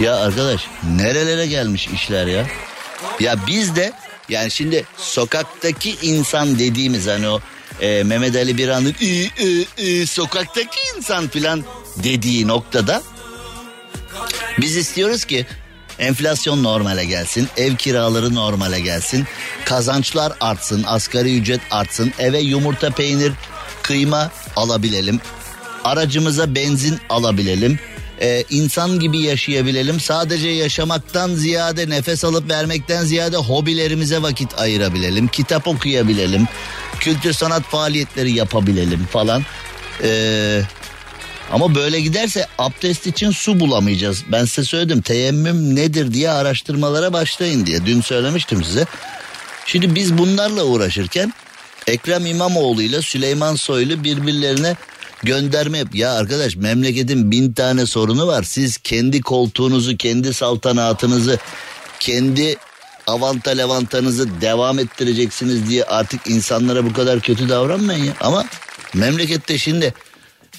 Ya 0.00 0.16
arkadaş 0.16 0.66
nerelere 0.96 1.46
gelmiş 1.46 1.88
işler 1.88 2.26
ya? 2.26 2.46
Ya 3.20 3.36
biz 3.46 3.76
de 3.76 3.92
yani 4.28 4.50
şimdi 4.50 4.84
sokaktaki 4.96 5.96
insan 6.02 6.58
dediğimiz 6.58 7.06
hani 7.06 7.28
o 7.28 7.40
e, 7.80 8.02
Mehmet 8.02 8.36
Ali 8.36 8.68
ı, 8.68 8.82
ı, 10.02 10.06
sokaktaki 10.06 10.78
insan 10.96 11.28
filan 11.28 11.64
dediği 11.96 12.48
noktada 12.48 13.02
biz 14.60 14.76
istiyoruz 14.76 15.24
ki 15.24 15.46
enflasyon 15.98 16.62
normale 16.62 17.04
gelsin, 17.04 17.48
ev 17.56 17.76
kiraları 17.76 18.34
normale 18.34 18.80
gelsin, 18.80 19.24
kazançlar 19.64 20.32
artsın, 20.40 20.84
asgari 20.86 21.38
ücret 21.38 21.60
artsın, 21.70 22.12
eve 22.18 22.38
yumurta, 22.38 22.90
peynir, 22.90 23.32
kıyma 23.82 24.30
alabilelim, 24.56 25.20
aracımıza 25.84 26.54
benzin 26.54 26.98
alabilelim, 27.10 27.78
ee, 28.20 28.44
insan 28.50 29.00
gibi 29.00 29.18
yaşayabilelim. 29.18 30.00
Sadece 30.00 30.48
yaşamaktan 30.48 31.34
ziyade 31.34 31.90
nefes 31.90 32.24
alıp 32.24 32.50
vermekten 32.50 33.04
ziyade 33.04 33.36
hobilerimize 33.36 34.22
vakit 34.22 34.58
ayırabilelim. 34.58 35.28
Kitap 35.28 35.66
okuyabilelim. 35.66 36.48
Kültür 37.00 37.32
sanat 37.32 37.62
faaliyetleri 37.62 38.32
yapabilelim 38.32 39.06
falan. 39.06 39.42
Ee, 40.02 40.62
Ama 41.52 41.74
böyle 41.74 42.00
giderse 42.00 42.46
abdest 42.58 43.06
için 43.06 43.30
su 43.30 43.60
bulamayacağız. 43.60 44.24
Ben 44.32 44.44
size 44.44 44.64
söyledim 44.64 45.00
teyemmüm 45.00 45.76
nedir 45.76 46.12
diye 46.12 46.30
araştırmalara 46.30 47.12
başlayın 47.12 47.66
diye. 47.66 47.86
Dün 47.86 48.00
söylemiştim 48.00 48.64
size. 48.64 48.86
Şimdi 49.66 49.94
biz 49.94 50.18
bunlarla 50.18 50.64
uğraşırken 50.64 51.32
Ekrem 51.86 52.26
İmamoğlu 52.26 52.82
ile 52.82 53.02
Süleyman 53.02 53.54
Soylu 53.54 54.04
birbirlerine 54.04 54.76
gönderme 55.22 55.78
yap. 55.78 55.94
Ya 55.94 56.12
arkadaş 56.12 56.56
memleketin 56.56 57.30
bin 57.30 57.52
tane 57.52 57.86
sorunu 57.86 58.26
var. 58.26 58.42
Siz 58.42 58.78
kendi 58.78 59.20
koltuğunuzu, 59.20 59.96
kendi 59.96 60.34
saltanatınızı, 60.34 61.38
kendi 62.00 62.56
avanta 63.06 63.50
levantanızı 63.50 64.40
devam 64.40 64.78
ettireceksiniz 64.78 65.68
diye 65.68 65.84
artık 65.84 66.26
insanlara 66.26 66.84
bu 66.84 66.92
kadar 66.92 67.20
kötü 67.20 67.48
davranmayın 67.48 68.04
ya. 68.04 68.12
Ama 68.20 68.44
memlekette 68.94 69.58
şimdi 69.58 69.94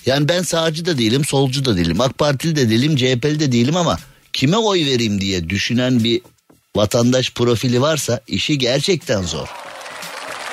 yani 0.08 0.28
ben 0.28 0.42
sağcı 0.42 0.86
da 0.86 0.98
değilim, 0.98 1.26
solcu 1.26 1.66
da 1.66 1.78
değilim, 1.78 2.02
AK 2.02 2.18
Partili 2.18 2.56
de 2.56 2.70
değilim, 2.70 2.96
CHP'li 2.96 3.40
de 3.40 3.52
değilim 3.52 3.76
ama 3.76 3.98
kime 4.34 4.58
oy 4.58 4.86
vereyim 4.86 5.22
diye 5.22 5.50
düşünen 5.50 6.04
bir 6.04 6.22
vatandaş 6.76 7.32
profili 7.34 7.82
varsa 7.82 8.22
işi 8.28 8.58
gerçekten 8.58 9.22
zor. 9.22 9.48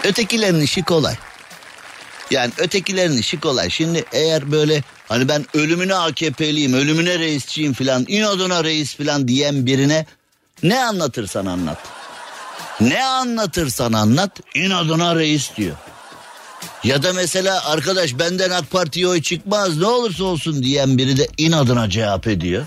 Ötekilerin 0.04 0.60
işi 0.60 0.82
kolay. 0.82 1.14
Yani 2.30 2.52
ötekilerin 2.58 3.16
işi 3.16 3.40
kolay. 3.40 3.70
Şimdi 3.70 4.04
eğer 4.12 4.52
böyle 4.52 4.82
hani 5.08 5.28
ben 5.28 5.46
ölümüne 5.54 5.94
AKP'liyim, 5.94 6.74
ölümüne 6.74 7.18
reisçiyim 7.18 7.72
filan, 7.72 8.04
inadına 8.08 8.64
reis 8.64 8.96
filan 8.96 9.28
diyen 9.28 9.66
birine 9.66 10.06
ne 10.62 10.84
anlatırsan 10.84 11.46
anlat. 11.46 11.78
Ne 12.80 13.04
anlatırsan 13.04 13.92
anlat 13.92 14.40
inadına 14.54 15.16
reis 15.16 15.50
diyor. 15.56 15.76
Ya 16.84 17.02
da 17.02 17.12
mesela 17.12 17.64
arkadaş 17.64 18.18
benden 18.18 18.50
AK 18.50 18.70
Parti'ye 18.70 19.08
oy 19.08 19.22
çıkmaz 19.22 19.78
ne 19.78 19.86
olursa 19.86 20.24
olsun 20.24 20.62
diyen 20.62 20.98
biri 20.98 21.16
de 21.16 21.28
inadına 21.38 21.90
cevap 21.90 22.26
ediyor. 22.26 22.66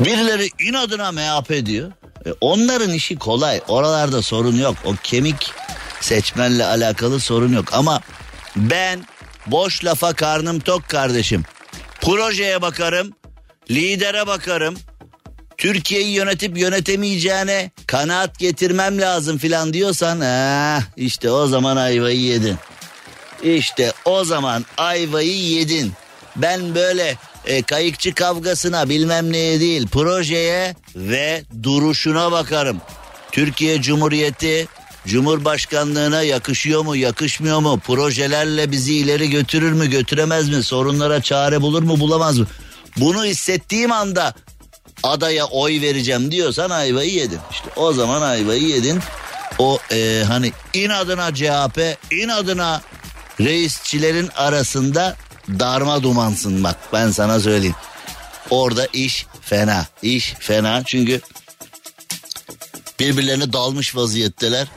Birileri 0.00 0.48
inadına 0.68 1.12
MHP 1.12 1.66
diyor. 1.66 1.92
E 2.26 2.30
onların 2.40 2.92
işi 2.92 3.16
kolay. 3.18 3.60
Oralarda 3.68 4.22
sorun 4.22 4.56
yok. 4.56 4.76
O 4.84 4.94
kemik 5.02 5.52
seçmenle 6.00 6.64
alakalı 6.64 7.20
sorun 7.20 7.52
yok. 7.52 7.68
Ama 7.72 8.00
ben 8.56 9.06
boş 9.46 9.84
lafa 9.84 10.12
karnım 10.12 10.60
tok 10.60 10.88
kardeşim. 10.88 11.44
Projeye 12.00 12.62
bakarım, 12.62 13.12
lidere 13.70 14.26
bakarım. 14.26 14.76
Türkiye'yi 15.60 16.10
yönetip 16.10 16.58
yönetemeyeceğine 16.58 17.70
kanaat 17.86 18.38
getirmem 18.38 19.00
lazım 19.00 19.38
filan 19.38 19.72
diyorsan 19.72 20.20
ah, 20.20 20.82
işte 20.96 21.30
o 21.30 21.46
zaman 21.46 21.76
ayvayı 21.76 22.20
yedin. 22.20 22.56
İşte 23.42 23.92
o 24.04 24.24
zaman 24.24 24.64
ayvayı 24.76 25.36
yedin. 25.36 25.92
Ben 26.36 26.74
böyle 26.74 27.16
e, 27.46 27.62
kayıkçı 27.62 28.14
kavgasına 28.14 28.88
bilmem 28.88 29.32
neye 29.32 29.60
değil 29.60 29.88
projeye 29.88 30.76
ve 30.96 31.42
duruşuna 31.62 32.32
bakarım. 32.32 32.80
Türkiye 33.32 33.82
Cumhuriyeti 33.82 34.68
Cumhurbaşkanlığına 35.06 36.22
yakışıyor 36.22 36.84
mu 36.84 36.96
yakışmıyor 36.96 37.58
mu 37.58 37.80
projelerle 37.86 38.70
bizi 38.70 38.94
ileri 38.94 39.30
götürür 39.30 39.72
mü 39.72 39.90
götüremez 39.90 40.48
mi 40.48 40.62
sorunlara 40.62 41.22
çare 41.22 41.62
bulur 41.62 41.82
mu 41.82 42.00
bulamaz 42.00 42.38
mı 42.38 42.46
bunu 42.96 43.24
hissettiğim 43.24 43.92
anda 43.92 44.34
adaya 45.02 45.44
oy 45.44 45.80
vereceğim 45.80 46.32
diyorsan 46.32 46.70
ayvayı 46.70 47.10
yedin 47.10 47.40
işte 47.50 47.70
o 47.76 47.92
zaman 47.92 48.22
ayvayı 48.22 48.62
yedin 48.62 49.00
o 49.58 49.78
e, 49.92 50.24
hani 50.26 50.52
inadına 50.74 51.34
CHP 51.34 51.98
inadına 52.10 52.82
reisçilerin 53.40 54.28
arasında 54.36 55.16
darma 55.48 56.02
dumansın 56.02 56.64
bak 56.64 56.76
ben 56.92 57.10
sana 57.10 57.40
söyleyeyim. 57.40 57.74
Orada 58.50 58.86
iş 58.92 59.26
fena. 59.40 59.86
iş 60.02 60.34
fena 60.38 60.82
çünkü 60.86 61.20
birbirlerine 63.00 63.52
dalmış 63.52 63.96
vaziyetteler. 63.96 64.68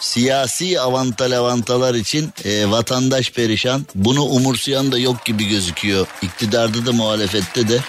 Siyasi 0.00 0.80
avanta 0.80 1.24
levantalar 1.24 1.94
için 1.94 2.32
e, 2.44 2.70
vatandaş 2.70 3.30
perişan. 3.30 3.86
Bunu 3.94 4.22
umursayan 4.22 4.92
da 4.92 4.98
yok 4.98 5.24
gibi 5.24 5.48
gözüküyor. 5.48 6.06
İktidarda 6.22 6.86
da 6.86 6.92
muhalefette 6.92 7.68
de. 7.68 7.80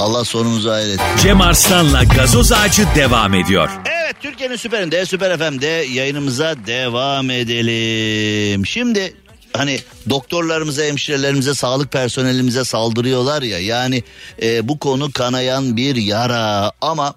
Allah 0.00 0.24
sonumuzu 0.24 0.70
hayret. 0.70 1.00
Cem 1.22 1.40
Arslan'la 1.40 2.04
gazoz 2.04 2.52
ağacı 2.52 2.86
devam 2.94 3.34
ediyor. 3.34 3.68
Evet 3.86 4.16
Türkiye'nin 4.20 4.56
süperinde 4.56 5.06
Süper 5.06 5.38
FM'de 5.38 5.66
yayınımıza 5.66 6.54
devam 6.66 7.30
edelim. 7.30 8.66
Şimdi 8.66 9.14
hani 9.56 9.78
doktorlarımıza, 10.10 10.82
hemşirelerimize, 10.82 11.54
sağlık 11.54 11.92
personelimize 11.92 12.64
saldırıyorlar 12.64 13.42
ya. 13.42 13.58
Yani 13.58 14.02
e, 14.42 14.68
bu 14.68 14.78
konu 14.78 15.12
kanayan 15.12 15.76
bir 15.76 15.96
yara 15.96 16.72
ama 16.80 17.14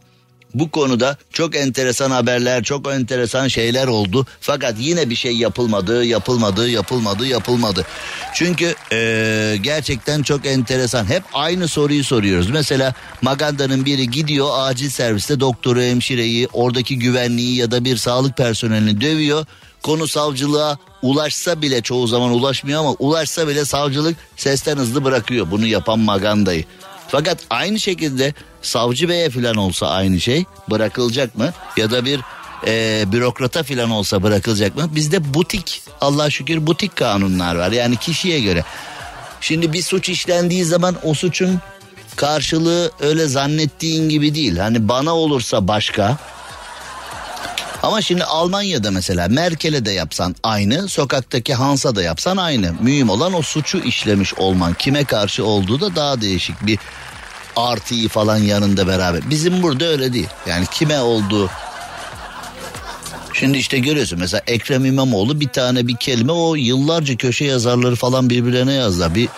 bu 0.54 0.72
konuda 0.72 1.18
çok 1.34 1.56
enteresan 1.56 2.12
haberler, 2.12 2.64
çok 2.64 2.92
enteresan 2.92 3.48
şeyler 3.48 3.88
oldu. 3.88 4.26
Fakat 4.42 4.76
yine 4.80 5.10
bir 5.10 5.16
şey 5.16 5.38
yapılmadı, 5.38 6.06
yapılmadı, 6.06 6.70
yapılmadı, 6.70 7.28
yapılmadı. 7.28 7.86
Çünkü 8.34 8.76
e, 8.92 9.58
gerçekten 9.62 10.24
çok 10.24 10.46
enteresan. 10.46 11.06
Hep 11.06 11.24
aynı 11.34 11.68
soruyu 11.68 12.04
soruyoruz. 12.04 12.50
Mesela 12.50 12.94
Maganda'nın 13.22 13.86
biri 13.86 14.12
gidiyor 14.12 14.50
acil 14.54 14.90
serviste 14.90 15.40
doktoru, 15.40 15.82
hemşireyi, 15.82 16.48
oradaki 16.54 17.00
güvenliği 17.00 17.56
ya 17.56 17.72
da 17.72 17.86
bir 17.86 17.98
sağlık 17.98 18.38
personelini 18.38 19.02
dövüyor. 19.02 19.46
Konu 19.84 20.08
savcılığa 20.08 20.78
ulaşsa 21.02 21.62
bile 21.62 21.82
çoğu 21.82 22.08
zaman 22.08 22.32
ulaşmıyor 22.32 22.80
ama 22.80 22.92
ulaşsa 22.92 23.48
bile 23.48 23.66
savcılık 23.66 24.18
sesten 24.36 24.78
hızlı 24.78 25.04
bırakıyor 25.04 25.52
bunu 25.52 25.66
yapan 25.66 26.00
Maganda'yı. 26.00 26.66
Fakat 27.14 27.38
aynı 27.50 27.80
şekilde 27.80 28.34
savcı 28.62 29.10
beye 29.10 29.30
falan 29.30 29.56
olsa 29.56 29.88
aynı 29.90 30.22
şey 30.22 30.46
bırakılacak 30.70 31.38
mı? 31.38 31.54
Ya 31.78 31.92
da 31.92 32.06
bir 32.06 32.20
e, 32.68 33.04
bürokrata 33.12 33.64
falan 33.64 33.90
olsa 33.90 34.24
bırakılacak 34.24 34.76
mı? 34.76 34.90
Bizde 34.96 35.34
butik 35.34 35.82
Allah 36.02 36.30
şükür 36.30 36.68
butik 36.68 36.96
kanunlar 36.96 37.56
var 37.56 37.72
yani 37.72 37.98
kişiye 37.98 38.40
göre. 38.40 38.64
Şimdi 39.42 39.74
bir 39.74 39.82
suç 39.82 40.10
işlendiği 40.10 40.66
zaman 40.66 40.96
o 41.04 41.14
suçun 41.14 41.60
karşılığı 42.16 42.92
öyle 43.00 43.28
zannettiğin 43.28 44.10
gibi 44.10 44.36
değil. 44.36 44.58
Hani 44.58 44.88
bana 44.88 45.16
olursa 45.16 45.68
başka. 45.68 46.18
Ama 47.84 48.02
şimdi 48.02 48.24
Almanya'da 48.24 48.92
mesela 48.92 49.28
Merkel'e 49.28 49.86
de 49.86 49.92
yapsan 49.92 50.36
aynı, 50.44 50.90
sokaktaki 50.90 51.54
Hans'a 51.54 51.96
da 51.96 52.04
yapsan 52.04 52.38
aynı. 52.38 52.74
Mühim 52.82 53.10
olan 53.10 53.34
o 53.34 53.42
suçu 53.42 53.78
işlemiş 53.78 54.34
olman. 54.34 54.74
Kime 54.74 55.04
karşı 55.04 55.46
olduğu 55.46 55.82
da 55.82 55.96
daha 55.96 56.22
değişik 56.22 56.66
bir 56.68 56.80
artıyı 57.56 58.10
falan 58.10 58.38
yanında 58.38 58.88
beraber. 58.88 59.30
Bizim 59.30 59.64
burada 59.64 59.86
öyle 59.86 60.14
değil. 60.14 60.28
Yani 60.48 60.66
kime 60.72 61.00
olduğu 61.00 61.50
Şimdi 63.34 63.58
işte 63.58 63.80
görüyorsun 63.80 64.20
mesela 64.20 64.42
Ekrem 64.48 64.86
İmamoğlu 64.86 65.40
bir 65.40 65.50
tane 65.50 65.88
bir 65.88 65.96
kelime 65.96 66.32
o 66.32 66.56
yıllarca 66.56 67.18
köşe 67.18 67.46
yazarları 67.46 67.96
falan 67.96 68.30
birbirlerine 68.30 68.74
yazdılar. 68.74 69.16
Bir 69.16 69.30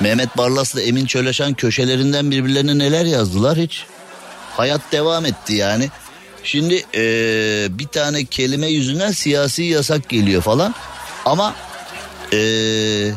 Mehmet 0.00 0.36
Barlas'la 0.36 0.82
Emin 0.82 1.06
Çöleşen 1.06 1.54
köşelerinden 1.54 2.30
birbirlerine 2.30 2.78
neler 2.78 3.04
yazdılar 3.04 3.58
hiç. 3.58 3.86
Hayat 4.56 4.80
devam 4.92 5.26
etti 5.26 5.54
yani. 5.54 5.90
Şimdi 6.44 6.84
ee, 6.94 7.78
bir 7.78 7.86
tane 7.86 8.24
kelime 8.24 8.66
yüzünden 8.66 9.10
siyasi 9.10 9.62
yasak 9.62 10.08
geliyor 10.08 10.42
falan. 10.42 10.74
Ama 11.24 11.54
ee, 12.32 13.10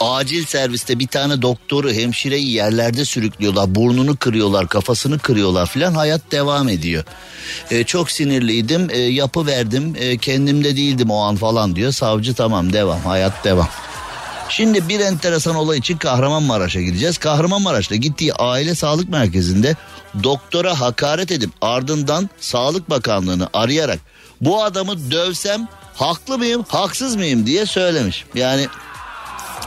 acil 0.00 0.46
serviste 0.46 0.98
bir 0.98 1.06
tane 1.06 1.42
doktoru 1.42 1.92
hemşireyi 1.92 2.50
yerlerde 2.50 3.04
sürüklüyorlar 3.04 3.74
burnunu 3.74 4.16
kırıyorlar 4.16 4.68
kafasını 4.68 5.18
kırıyorlar 5.18 5.66
filan 5.66 5.94
hayat 5.94 6.32
devam 6.32 6.68
ediyor. 6.68 7.04
Ee, 7.70 7.84
çok 7.84 8.10
sinirliydim 8.10 8.90
e, 8.90 8.98
yapı 8.98 9.46
verdim 9.46 9.96
e, 9.98 10.18
kendimde 10.18 10.76
değildim 10.76 11.10
o 11.10 11.18
an 11.20 11.36
falan 11.36 11.76
diyor 11.76 11.92
savcı 11.92 12.34
tamam 12.34 12.72
devam 12.72 13.00
hayat 13.00 13.44
devam. 13.44 13.68
Şimdi 14.48 14.88
bir 14.88 15.00
enteresan 15.00 15.56
olay 15.56 15.78
için 15.78 15.98
Kahramanmaraş'a 15.98 16.80
gideceğiz. 16.80 17.18
Kahramanmaraş'ta 17.18 17.96
gittiği 17.96 18.34
aile 18.34 18.74
sağlık 18.74 19.08
merkezinde 19.08 19.76
doktora 20.22 20.80
hakaret 20.80 21.32
edip 21.32 21.50
ardından 21.60 22.30
Sağlık 22.40 22.90
Bakanlığı'nı 22.90 23.48
arayarak 23.52 23.98
bu 24.40 24.62
adamı 24.62 25.10
dövsem 25.10 25.68
haklı 25.94 26.38
mıyım 26.38 26.64
haksız 26.68 27.16
mıyım 27.16 27.46
diye 27.46 27.66
söylemiş. 27.66 28.24
Yani 28.34 28.68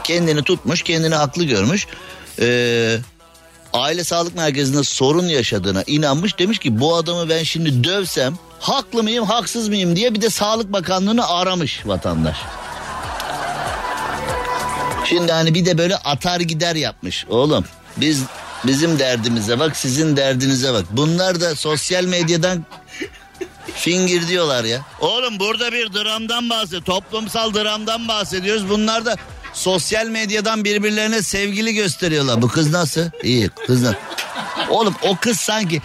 kendini 0.04 0.42
tutmuş 0.42 0.82
kendini 0.82 1.14
haklı 1.14 1.44
görmüş. 1.44 1.86
Ee, 2.40 2.98
aile 3.72 4.04
sağlık 4.04 4.36
merkezinde 4.36 4.84
sorun 4.84 5.26
yaşadığına 5.26 5.82
inanmış 5.86 6.38
demiş 6.38 6.58
ki 6.58 6.80
bu 6.80 6.96
adamı 6.96 7.28
ben 7.28 7.42
şimdi 7.42 7.84
dövsem 7.84 8.38
haklı 8.60 9.02
mıyım 9.02 9.24
haksız 9.24 9.68
mıyım 9.68 9.96
diye 9.96 10.14
bir 10.14 10.20
de 10.20 10.30
Sağlık 10.30 10.72
Bakanlığı'nı 10.72 11.28
aramış 11.28 11.86
vatandaş. 11.86 12.36
Şimdi 15.04 15.32
hani 15.32 15.54
bir 15.54 15.64
de 15.66 15.78
böyle 15.78 15.96
atar 15.96 16.40
gider 16.40 16.74
yapmış. 16.74 17.26
Oğlum 17.28 17.64
biz 17.96 18.22
bizim 18.66 18.98
derdimize 18.98 19.58
bak 19.58 19.76
sizin 19.76 20.16
derdinize 20.16 20.72
bak. 20.72 20.84
Bunlar 20.90 21.40
da 21.40 21.54
sosyal 21.54 22.04
medyadan 22.04 22.64
Fingir 23.74 24.28
diyorlar 24.28 24.64
ya. 24.64 24.80
Oğlum 25.00 25.38
burada 25.38 25.72
bir 25.72 25.92
dramdan 25.92 26.50
bahsediyoruz. 26.50 26.86
Toplumsal 26.86 27.54
dramdan 27.54 28.08
bahsediyoruz. 28.08 28.68
Bunlar 28.68 29.04
da 29.04 29.16
sosyal 29.52 30.06
medyadan 30.06 30.64
birbirlerine 30.64 31.22
sevgili 31.22 31.74
gösteriyorlar. 31.74 32.42
Bu 32.42 32.48
kız 32.48 32.70
nasıl? 32.70 33.10
İyi 33.22 33.48
kız 33.66 33.82
nasıl? 33.82 33.96
Oğlum 34.70 34.94
o 35.02 35.16
kız 35.16 35.40
sanki 35.40 35.82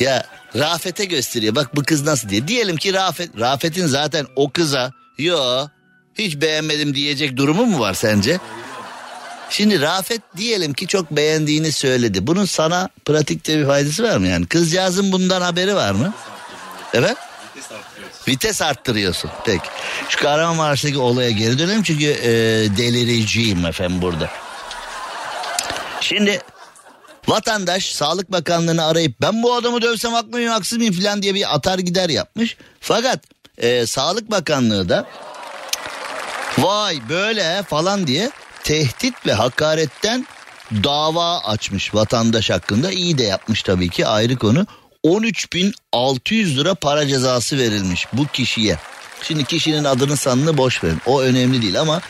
ya 0.00 0.26
Rafet'e 0.56 1.04
gösteriyor. 1.04 1.54
Bak 1.54 1.76
bu 1.76 1.82
kız 1.82 2.02
nasıl 2.02 2.28
diye. 2.28 2.48
Diyelim 2.48 2.76
ki 2.76 2.92
Rafet 2.92 3.30
Rafet'in 3.38 3.86
zaten 3.86 4.26
o 4.36 4.50
kıza 4.50 4.92
yo 5.18 5.66
hiç 6.14 6.40
beğenmedim 6.40 6.94
diyecek 6.94 7.36
durumu 7.36 7.66
mu 7.66 7.80
var 7.80 7.94
sence? 7.94 8.38
Şimdi 9.52 9.80
Rafet 9.80 10.20
diyelim 10.36 10.72
ki 10.72 10.86
çok 10.86 11.10
beğendiğini 11.10 11.72
söyledi. 11.72 12.26
Bunun 12.26 12.44
sana 12.44 12.88
pratikte 13.04 13.58
bir 13.58 13.66
faydası 13.66 14.02
var 14.02 14.16
mı 14.16 14.26
yani? 14.26 14.46
Kızcağızın 14.46 15.12
bundan 15.12 15.40
haberi 15.40 15.74
var 15.74 15.92
mı? 15.92 16.14
Evet. 16.94 17.16
Vites 18.28 18.62
arttırıyorsun. 18.62 19.30
Peki. 19.44 19.64
Şu 20.08 20.20
Kahramanmaraş'taki 20.20 20.98
olaya 20.98 21.30
geri 21.30 21.58
dönelim 21.58 21.82
çünkü 21.82 22.04
e, 22.04 22.30
delireceğim 22.76 23.66
efendim 23.66 24.02
burada. 24.02 24.30
Şimdi 26.00 26.40
vatandaş 27.28 27.92
Sağlık 27.92 28.32
Bakanlığı'nı 28.32 28.84
arayıp 28.84 29.20
ben 29.20 29.42
bu 29.42 29.54
adamı 29.54 29.82
dövsem 29.82 30.12
haklı 30.12 30.30
mıyım 30.30 30.50
haksız 30.52 30.78
mıyım 30.78 30.94
falan 30.94 31.22
diye 31.22 31.34
bir 31.34 31.54
atar 31.54 31.78
gider 31.78 32.08
yapmış. 32.08 32.56
Fakat 32.80 33.20
e, 33.58 33.86
Sağlık 33.86 34.30
Bakanlığı 34.30 34.88
da 34.88 35.06
vay 36.58 36.98
böyle 37.08 37.62
falan 37.62 38.06
diye 38.06 38.30
tehdit 38.64 39.26
ve 39.26 39.32
hakaretten 39.32 40.26
dava 40.84 41.38
açmış 41.38 41.94
vatandaş 41.94 42.50
hakkında. 42.50 42.90
iyi 42.90 43.18
de 43.18 43.22
yapmış 43.22 43.62
tabii 43.62 43.88
ki 43.88 44.06
ayrı 44.06 44.36
konu. 44.36 44.66
13.600 45.04 46.56
lira 46.56 46.74
para 46.74 47.06
cezası 47.06 47.58
verilmiş 47.58 48.06
bu 48.12 48.26
kişiye. 48.26 48.78
Şimdi 49.22 49.44
kişinin 49.44 49.84
adını 49.84 50.16
sanını 50.16 50.56
boş 50.56 50.84
verin. 50.84 51.00
O 51.06 51.22
önemli 51.22 51.62
değil 51.62 51.80
ama 51.80 52.00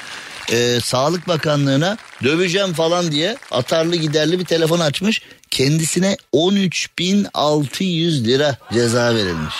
e, 0.53 0.81
Sağlık 0.81 1.29
Bakanlığı'na 1.29 1.97
döveceğim 2.23 2.73
falan 2.73 3.13
diye 3.13 3.37
atarlı 3.51 3.97
giderli 3.97 4.39
bir 4.39 4.45
telefon 4.45 4.81
açmış. 4.81 5.23
Kendisine 5.51 6.17
13.600 6.33 8.25
lira 8.25 8.57
ceza 8.73 9.15
verilmiş. 9.15 9.55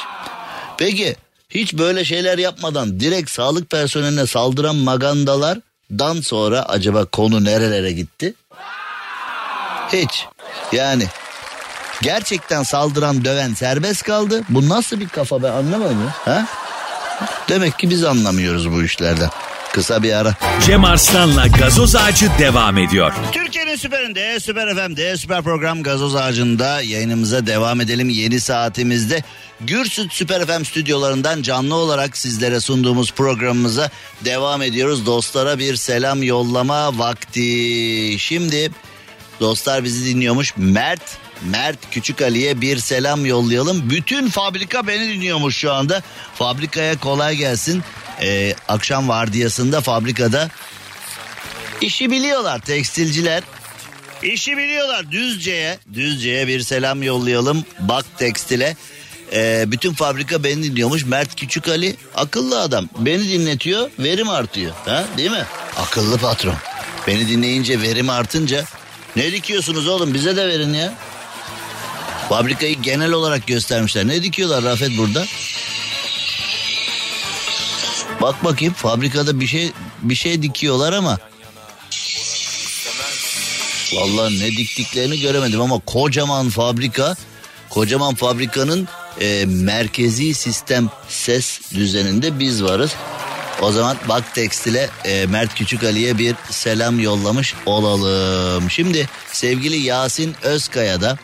Peki 0.79 1.17
hiç 1.51 1.75
böyle 1.75 2.05
şeyler 2.05 2.39
yapmadan 2.39 3.01
direkt 3.01 3.31
sağlık 3.31 3.71
personeline 3.71 4.27
saldıran 4.27 4.77
magandalardan 5.93 6.21
sonra 6.21 6.63
acaba 6.63 7.05
konu 7.05 7.45
nerelere 7.45 7.93
gitti? 7.93 8.35
Hiç. 9.93 10.27
Yani 10.73 11.05
gerçekten 12.03 12.63
saldıran 12.63 13.25
döven 13.25 13.55
serbest 13.55 14.03
kaldı. 14.03 14.43
Bu 14.49 14.69
nasıl 14.69 15.01
bir 15.01 15.09
kafa 15.09 15.43
ben 15.43 15.51
anlamadım 15.51 16.01
ya. 16.05 16.35
Ha? 16.35 16.47
Demek 17.49 17.79
ki 17.79 17.91
biz 17.91 18.05
anlamıyoruz 18.05 18.73
bu 18.73 18.83
işlerden. 18.83 19.31
Kısa 19.73 20.03
bir 20.03 20.13
ara. 20.13 20.35
Cem 20.67 20.85
Arslan'la 20.85 21.47
gazoz 21.47 21.97
ağacı 21.97 22.31
devam 22.39 22.79
ediyor. 22.79 23.13
Türkiye'nin 23.33 23.77
süperinde, 23.77 24.41
süper 24.41 24.75
FM'de, 24.75 25.17
süper 25.17 25.43
program 25.43 25.83
gazoz 25.83 26.17
ağacında 26.17 26.83
yayınımıza 26.83 27.47
devam 27.47 27.81
edelim. 27.81 28.09
Yeni 28.09 28.41
saatimizde 28.41 29.23
Gürsüt 29.61 30.13
Süper 30.13 30.47
FM 30.47 30.65
stüdyolarından 30.65 31.43
canlı 31.43 31.75
olarak 31.75 32.17
sizlere 32.17 32.61
sunduğumuz 32.61 33.13
programımıza 33.13 33.91
devam 34.25 34.63
ediyoruz. 34.63 35.07
Dostlara 35.07 35.59
bir 35.59 35.77
selam 35.77 36.23
yollama 36.23 36.99
vakti. 36.99 38.17
Şimdi 38.19 38.71
dostlar 39.41 39.85
bizi 39.85 40.05
dinliyormuş. 40.05 40.55
Mert 40.57 41.22
Mert 41.51 41.79
Küçük 41.91 42.23
Ali'ye 42.23 42.61
bir 42.61 42.79
selam 42.79 43.27
yollayalım. 43.27 43.91
Bütün 43.91 44.29
fabrika 44.29 44.87
beni 44.87 45.09
dinliyormuş 45.09 45.57
şu 45.57 45.73
anda. 45.73 46.03
Fabrikaya 46.35 46.99
kolay 46.99 47.37
gelsin. 47.37 47.83
Ee, 48.23 48.55
akşam 48.69 49.09
vardiyasında 49.09 49.81
fabrikada 49.81 50.51
işi 51.81 52.11
biliyorlar 52.11 52.59
tekstilciler. 52.59 53.43
İşi 54.23 54.57
biliyorlar 54.57 55.11
Düzce'ye. 55.11 55.79
Düzce'ye 55.95 56.49
bir 56.49 56.61
selam 56.61 57.03
yollayalım. 57.03 57.65
Bak 57.81 58.05
tekstile. 58.19 58.77
Ee, 59.33 59.65
bütün 59.67 59.95
fabrika 59.95 60.45
beni 60.45 60.63
dinliyormuş. 60.63 61.05
Mert 61.05 61.35
Küçük 61.37 61.69
Ali 61.69 61.97
akıllı 62.15 62.61
adam. 62.61 62.89
Beni 62.99 63.29
dinletiyor 63.29 63.91
verim 63.99 64.29
artıyor. 64.29 64.73
Ha, 64.85 65.05
değil 65.17 65.31
mi? 65.31 65.45
Akıllı 65.77 66.19
patron. 66.19 66.55
Beni 67.07 67.29
dinleyince 67.29 67.83
verim 67.83 68.11
artınca 68.11 68.65
ne 69.17 69.33
dikiyorsunuz 69.33 69.89
oğlum 69.89 70.15
bize 70.15 70.37
de 70.37 70.49
verin 70.49 70.75
ya. 70.75 70.95
Fabrikayı 72.33 72.83
genel 72.83 73.13
olarak 73.13 73.47
göstermişler. 73.47 74.07
Ne 74.07 74.23
dikiyorlar 74.23 74.65
Rafet 74.65 74.99
burada? 74.99 75.25
Bak 78.21 78.45
bakayım 78.45 78.75
fabrikada 78.75 79.41
bir 79.41 79.47
şey 79.47 79.73
bir 80.03 80.15
şey 80.15 80.43
dikiyorlar 80.43 80.93
ama 80.93 81.19
Vallahi 83.93 84.41
ne 84.41 84.47
diktiklerini 84.47 85.21
göremedim 85.21 85.61
ama 85.61 85.79
kocaman 85.79 86.49
fabrika, 86.49 87.17
kocaman 87.71 88.15
fabrikanın 88.15 88.89
e, 89.21 89.45
merkezi 89.47 90.35
sistem 90.35 90.91
ses 91.09 91.61
düzeninde 91.75 92.39
biz 92.39 92.65
varız. 92.65 92.95
O 93.63 93.73
zaman 93.73 93.97
bak 94.09 94.35
tekstile 94.35 94.91
e, 95.05 95.27
Mert 95.27 95.55
Küçük 95.55 95.85
Ali'ye 95.85 96.19
bir 96.19 96.35
selam 96.51 97.01
yollamış 97.01 97.55
olalım. 97.67 98.71
Şimdi 98.71 99.09
sevgili 99.33 99.77
Yasin 99.77 100.35
Özkaya 100.43 101.01
da 101.01 101.19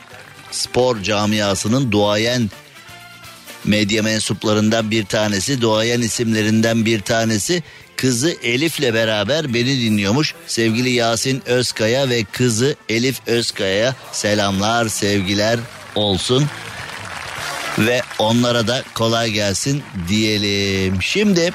spor 0.50 1.02
camiasının 1.02 1.92
duayen 1.92 2.50
medya 3.64 4.02
mensuplarından 4.02 4.90
bir 4.90 5.04
tanesi, 5.04 5.61
duayen 5.61 6.00
isimlerinden 6.00 6.84
bir 6.84 7.00
tanesi. 7.00 7.62
Kızı 7.96 8.37
Elif'le 8.42 8.94
beraber 8.94 9.54
beni 9.54 9.80
dinliyormuş. 9.80 10.34
Sevgili 10.46 10.90
Yasin 10.90 11.42
Özkaya 11.46 12.08
ve 12.08 12.24
kızı 12.24 12.76
Elif 12.88 13.20
Özkaya'ya 13.26 13.94
selamlar, 14.12 14.88
sevgiler 14.88 15.61
olsun. 15.94 16.46
Ve 17.78 18.02
onlara 18.18 18.68
da 18.68 18.82
kolay 18.94 19.30
gelsin 19.30 19.82
diyelim. 20.08 21.02
Şimdi 21.02 21.52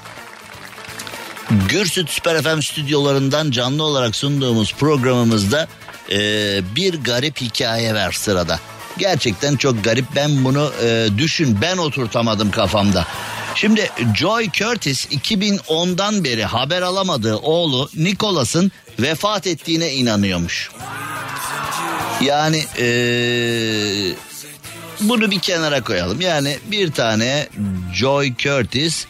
Gürsüt 1.69 2.09
Süper 2.09 2.41
FM 2.41 2.61
stüdyolarından 2.61 3.51
canlı 3.51 3.83
olarak 3.83 4.15
sunduğumuz 4.15 4.73
programımızda 4.73 5.67
e, 6.11 6.17
bir 6.75 7.03
garip 7.03 7.41
hikaye 7.41 7.93
var 7.93 8.11
sırada. 8.11 8.59
Gerçekten 8.97 9.55
çok 9.55 9.83
garip. 9.83 10.05
Ben 10.15 10.45
bunu 10.45 10.71
e, 10.83 11.07
düşün 11.17 11.57
ben 11.61 11.77
oturtamadım 11.77 12.51
kafamda. 12.51 13.07
Şimdi 13.55 13.89
Joy 14.15 14.49
Curtis 14.51 15.05
2010'dan 15.05 16.23
beri 16.23 16.45
haber 16.45 16.81
alamadığı 16.81 17.37
oğlu 17.37 17.89
Nicholas'ın 17.95 18.71
vefat 18.99 19.47
ettiğine 19.47 19.93
inanıyormuş. 19.93 20.69
Yani 22.21 22.63
e, 22.79 22.87
bunu 25.01 25.31
bir 25.31 25.39
kenara 25.39 25.83
koyalım. 25.83 26.21
Yani 26.21 26.57
bir 26.71 26.91
tane 26.91 27.47
Joy 27.93 28.33
Curtis 28.35 29.05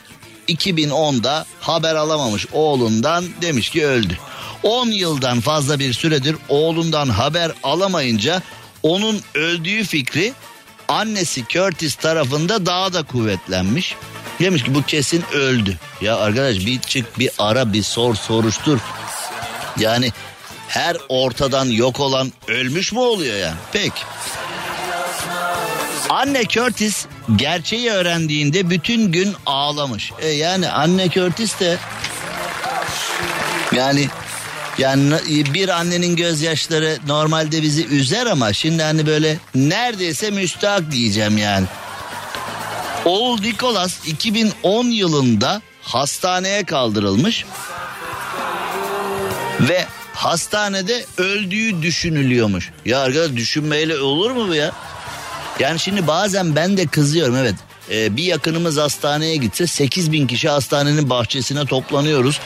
2010'da 0.48 1.46
haber 1.60 1.96
alamamış 1.96 2.48
oğlundan 2.52 3.26
demiş 3.42 3.70
ki 3.70 3.86
öldü. 3.86 4.18
10 4.64 4.88
yıldan 4.88 5.40
fazla 5.42 5.80
bir 5.80 5.94
süredir 5.94 6.36
oğlundan 6.50 7.10
haber 7.10 7.52
alamayınca 7.64 8.42
onun 8.84 9.22
öldüğü 9.36 9.84
fikri 9.84 10.34
annesi 10.88 11.44
Curtis 11.50 11.96
tarafında 11.96 12.66
daha 12.66 12.94
da 12.94 13.04
kuvvetlenmiş. 13.04 13.96
Demiş 14.40 14.64
ki 14.64 14.76
bu 14.76 14.84
kesin 14.84 15.24
öldü. 15.34 15.78
Ya 16.02 16.18
arkadaş 16.18 16.56
bir 16.56 16.80
çık 16.80 17.20
bir 17.20 17.30
ara 17.40 17.74
bir 17.74 17.84
sor 17.84 18.16
soruştur. 18.16 18.80
Yani 19.80 20.12
her 20.68 20.98
ortadan 21.10 21.66
yok 21.66 22.00
olan 22.00 22.32
ölmüş 22.48 22.92
mü 22.92 23.00
oluyor 23.00 23.38
yani? 23.38 23.56
Peki. 23.74 24.02
Anne 26.10 26.44
Curtis 26.44 27.06
gerçeği 27.36 27.92
öğrendiğinde 27.92 28.70
bütün 28.70 29.12
gün 29.12 29.36
ağlamış. 29.46 30.12
E 30.22 30.28
yani 30.28 30.70
anne 30.70 31.10
Curtis 31.10 31.60
de 31.60 31.78
yani 33.72 34.08
yani 34.78 35.14
bir 35.54 35.70
annenin 35.70 36.16
gözyaşları 36.16 36.98
normalde 37.08 37.62
bizi 37.62 37.86
üzer 37.88 38.26
ama 38.26 38.54
şimdi 38.54 38.84
hani 38.84 39.06
böyle 39.06 39.38
neredeyse 39.56 40.32
müstahak 40.32 40.92
diyeceğim 40.92 41.38
yani. 41.38 41.66
Oğul 43.06 43.42
Nicholas 43.42 44.08
2010 44.08 44.86
yılında 44.86 45.62
hastaneye 45.82 46.64
kaldırılmış 46.64 47.46
ve 49.60 49.86
hastanede 50.14 51.06
öldüğü 51.18 51.82
düşünülüyormuş. 51.82 52.72
Ya 52.86 53.00
arkadaş 53.00 53.36
düşünmeyle 53.36 53.98
olur 54.00 54.32
mu 54.32 54.48
bu 54.48 54.56
ya? 54.56 54.72
Yani 55.60 55.80
şimdi 55.80 56.08
bazen 56.08 56.56
ben 56.56 56.78
de 56.78 56.88
kızıyorum 56.88 57.36
evet. 57.36 57.56
Ee, 57.92 58.18
bir 58.18 58.24
yakınımız 58.24 58.78
hastaneye 58.78 59.36
gitse 59.36 59.68
8 59.68 60.12
bin 60.12 60.28
kişi 60.28 60.50
hastanenin 60.50 61.10
bahçesine 61.10 61.66
toplanıyoruz. 61.66 62.40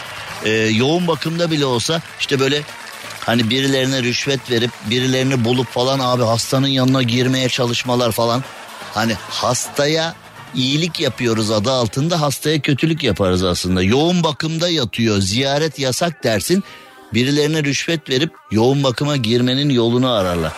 Ee, 0.46 0.50
yoğun 0.52 1.08
bakımda 1.08 1.52
bile 1.52 1.66
olsa 1.66 2.02
işte 2.20 2.40
böyle 2.40 2.62
hani 3.20 3.50
birilerine 3.50 4.04
rüşvet 4.04 4.52
verip 4.52 4.72
birilerini 4.90 5.46
bulup 5.46 5.68
falan 5.68 6.00
abi 6.00 6.24
hastanın 6.24 6.68
yanına 6.68 7.04
girmeye 7.04 7.50
çalışmalar 7.50 8.12
falan. 8.12 8.44
Hani 8.94 9.14
hastaya 9.30 10.16
iyilik 10.56 11.00
yapıyoruz 11.00 11.52
adı 11.52 11.72
altında 11.72 12.22
hastaya 12.22 12.62
kötülük 12.62 13.04
yaparız 13.04 13.44
aslında. 13.44 13.84
Yoğun 13.84 14.24
bakımda 14.24 14.70
yatıyor 14.70 15.18
ziyaret 15.18 15.80
yasak 15.80 16.24
dersin 16.24 16.64
birilerine 17.14 17.64
rüşvet 17.64 18.10
verip 18.10 18.34
yoğun 18.52 18.84
bakıma 18.84 19.18
girmenin 19.18 19.70
yolunu 19.70 20.12
ararlar. 20.12 20.54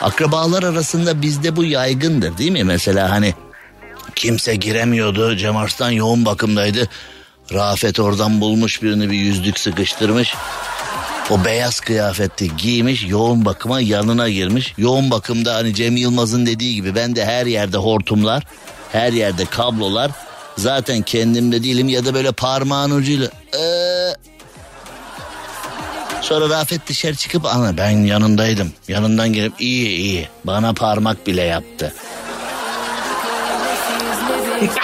Akrabalar 0.00 0.62
arasında 0.62 1.22
bizde 1.22 1.56
bu 1.56 1.64
yaygındır 1.64 2.38
değil 2.38 2.50
mi? 2.50 2.64
Mesela 2.64 3.10
hani 3.10 3.34
kimse 4.14 4.54
giremiyordu 4.54 5.36
Cem 5.36 5.56
Arslan 5.56 5.90
yoğun 5.90 6.24
bakımdaydı. 6.24 6.88
Rafet 7.52 8.00
oradan 8.00 8.40
bulmuş 8.40 8.82
birini 8.82 9.10
bir 9.10 9.16
yüzlük 9.16 9.58
sıkıştırmış. 9.58 10.34
O 11.30 11.44
beyaz 11.44 11.80
kıyafeti 11.80 12.56
giymiş 12.56 13.06
yoğun 13.08 13.44
bakıma 13.44 13.80
yanına 13.80 14.28
girmiş. 14.28 14.74
Yoğun 14.78 15.10
bakımda 15.10 15.54
hani 15.54 15.74
Cem 15.74 15.96
Yılmaz'ın 15.96 16.46
dediği 16.46 16.74
gibi 16.74 16.94
ben 16.94 17.16
de 17.16 17.24
her 17.24 17.46
yerde 17.46 17.76
hortumlar, 17.76 18.42
her 18.92 19.12
yerde 19.12 19.44
kablolar. 19.44 20.10
Zaten 20.58 21.02
kendimde 21.02 21.62
değilim 21.62 21.88
ya 21.88 22.04
da 22.04 22.14
böyle 22.14 22.32
parmağın 22.32 22.90
ucuyla 22.90 23.28
ee... 23.54 24.14
Sonra 26.20 26.48
Rafet 26.48 26.86
dışarı 26.86 27.14
çıkıp 27.14 27.46
ana 27.46 27.76
ben 27.76 27.90
yanındaydım. 27.90 28.72
Yanından 28.88 29.32
gelip 29.32 29.60
iyi 29.60 29.88
iyi 29.88 30.28
bana 30.44 30.72
parmak 30.72 31.26
bile 31.26 31.42
yaptı. 31.42 31.94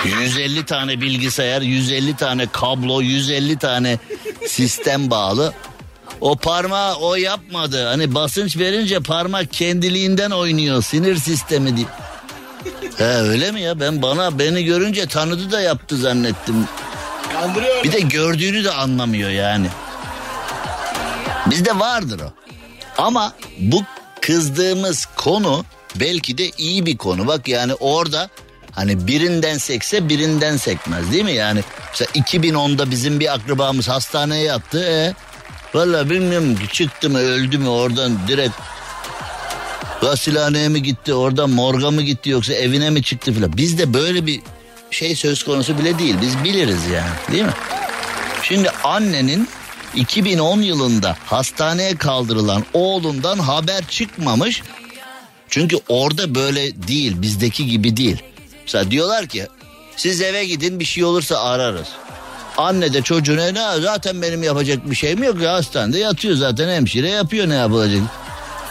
150 0.05 0.64
tane 0.64 1.01
bilgisayar, 1.01 1.62
150 1.62 2.16
tane 2.16 2.47
kablo, 2.53 3.01
150 3.01 3.59
tane 3.59 3.99
sistem 4.47 5.11
bağlı. 5.11 5.53
O 6.20 6.37
parmağı 6.37 6.95
o 6.95 7.14
yapmadı. 7.14 7.87
Hani 7.87 8.14
basınç 8.14 8.59
verince 8.59 9.01
parmak 9.01 9.53
kendiliğinden 9.53 10.31
oynuyor. 10.31 10.83
Sinir 10.83 11.16
sistemi 11.16 11.76
diye. 11.76 11.87
He 12.97 13.05
öyle 13.05 13.53
mi 13.53 13.61
ya? 13.61 13.81
Ben 13.81 14.03
bana 14.03 14.39
beni 14.39 14.64
görünce 14.64 15.07
tanıdı 15.07 15.53
da 15.53 15.61
yaptı 15.61 15.97
zannettim. 15.97 16.68
Kandırıyor. 17.33 17.85
Bir 17.85 17.93
de 17.93 18.01
gördüğünü 18.01 18.64
de 18.64 18.70
anlamıyor 18.70 19.31
yani. 19.31 19.66
Bizde 21.47 21.78
vardır 21.78 22.20
o. 22.20 22.33
Ama 22.99 23.33
bu 23.59 23.85
kızdığımız 24.20 25.09
konu 25.16 25.64
belki 25.97 26.39
de 26.39 26.51
iyi 26.59 26.87
bir 26.87 26.97
konu. 26.97 27.26
Bak 27.26 27.49
yani 27.49 27.74
orada 27.74 28.28
hani 28.73 29.07
birinden 29.07 29.59
sekse 29.59 30.09
birinden 30.09 30.57
sekmez 30.57 31.12
değil 31.12 31.25
mi? 31.25 31.33
Yani 31.33 31.61
mesela 31.91 32.11
2010'da 32.14 32.91
bizim 32.91 33.21
bir 33.21 33.35
akrabamız 33.35 33.89
hastaneye 33.89 34.45
yattı. 34.45 34.85
E, 34.85 35.14
Valla 35.75 36.11
bilmiyorum 36.11 36.59
çıktı 36.73 37.11
mı 37.11 37.18
öldü 37.18 37.59
mü 37.59 37.68
oradan 37.68 38.18
direkt 38.29 38.55
gasilhaneye 40.01 40.68
mi 40.68 40.83
gitti 40.83 41.14
oradan 41.14 41.51
morga 41.51 41.91
mı 41.91 42.03
gitti 42.03 42.31
yoksa 42.31 42.53
evine 42.53 42.91
mi 42.91 43.03
çıktı 43.03 43.33
filan. 43.33 43.57
Bizde 43.57 43.95
böyle 43.95 44.27
bir 44.27 44.41
şey 44.91 45.16
söz 45.16 45.45
konusu 45.45 45.79
bile 45.79 45.99
değil 45.99 46.16
biz 46.23 46.45
biliriz 46.45 46.87
yani 46.87 47.11
değil 47.33 47.45
mi? 47.45 47.55
Şimdi 48.43 48.71
annenin 48.71 49.49
2010 49.95 50.61
yılında 50.62 51.16
hastaneye 51.27 51.97
kaldırılan 51.97 52.64
oğlundan 52.73 53.39
haber 53.39 53.87
çıkmamış. 53.87 54.62
Çünkü 55.49 55.77
orada 55.89 56.35
böyle 56.35 56.89
değil 56.89 57.23
bizdeki 57.23 57.66
gibi 57.66 57.97
değil. 57.97 58.23
Mesela 58.75 58.91
diyorlar 58.91 59.27
ki 59.27 59.47
siz 59.97 60.21
eve 60.21 60.45
gidin 60.45 60.81
bir 60.81 60.85
şey 60.85 61.05
olursa 61.05 61.41
ararız. 61.41 61.89
Anne 62.57 62.93
de 62.93 63.03
çocuğuna 63.03 63.47
ne 63.47 63.81
zaten 63.81 64.23
benim 64.23 64.43
yapacak 64.43 64.91
bir 64.91 64.97
şeyim 64.97 65.23
yok 65.23 65.43
ya 65.43 65.53
hastanede 65.53 65.99
yatıyor 65.99 66.37
zaten 66.37 66.68
hemşire 66.68 67.11
yapıyor 67.11 67.49
ne 67.49 67.55
yapılacak. 67.55 68.03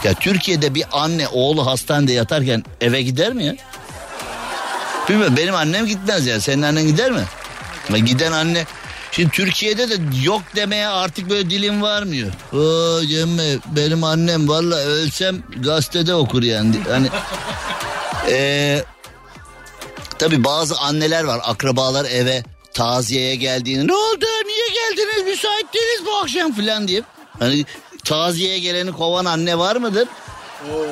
Ya 0.04 0.14
Türkiye'de 0.14 0.76
bir 0.76 0.84
anne 0.92 1.28
oğlu 1.28 1.66
hastanede 1.66 2.14
yatarken 2.14 2.64
eve 2.82 3.02
gider 3.02 3.34
mi 3.34 3.46
ya? 3.46 3.56
Bilmiyorum 5.10 5.34
benim 5.38 5.56
annem 5.56 5.86
gitmez 5.86 6.28
ya 6.28 6.40
senin 6.40 6.62
annen 6.62 6.88
gider 6.88 7.12
mi? 7.12 7.24
Ama 7.90 7.98
giden 7.98 8.32
anne 8.32 8.66
Şimdi 9.12 9.30
Türkiye'de 9.30 9.90
de 9.90 9.96
yok 10.24 10.42
demeye 10.56 10.88
artık 10.88 11.30
böyle 11.30 11.50
dilim 11.50 11.82
varmıyor. 11.82 12.32
Oo 12.54 13.06
Cemme 13.06 13.58
benim 13.76 14.04
annem 14.04 14.50
valla 14.50 14.76
ölsem 14.76 15.44
gazetede 15.58 16.14
okur 16.14 16.44
yani. 16.44 16.76
Hani 16.90 17.10
ee, 18.30 18.84
tabi 20.20 20.44
bazı 20.44 20.78
anneler 20.78 21.24
var 21.24 21.42
akrabalar 21.44 22.06
eve 22.06 22.44
taziyeye 22.74 23.36
geldiğini 23.36 23.88
ne 23.88 23.94
oldu 23.94 24.26
niye 24.46 24.68
geldiniz 24.68 25.26
müsait 25.26 25.74
değiliz 25.74 26.06
bu 26.06 26.16
akşam 26.16 26.54
filan 26.54 26.88
diye. 26.88 27.02
Hani 27.40 27.66
taziyeye 28.04 28.60
geleni 28.60 28.92
kovan 28.92 29.26
anne 29.26 29.58
var 29.58 29.76
mıdır? 29.76 30.08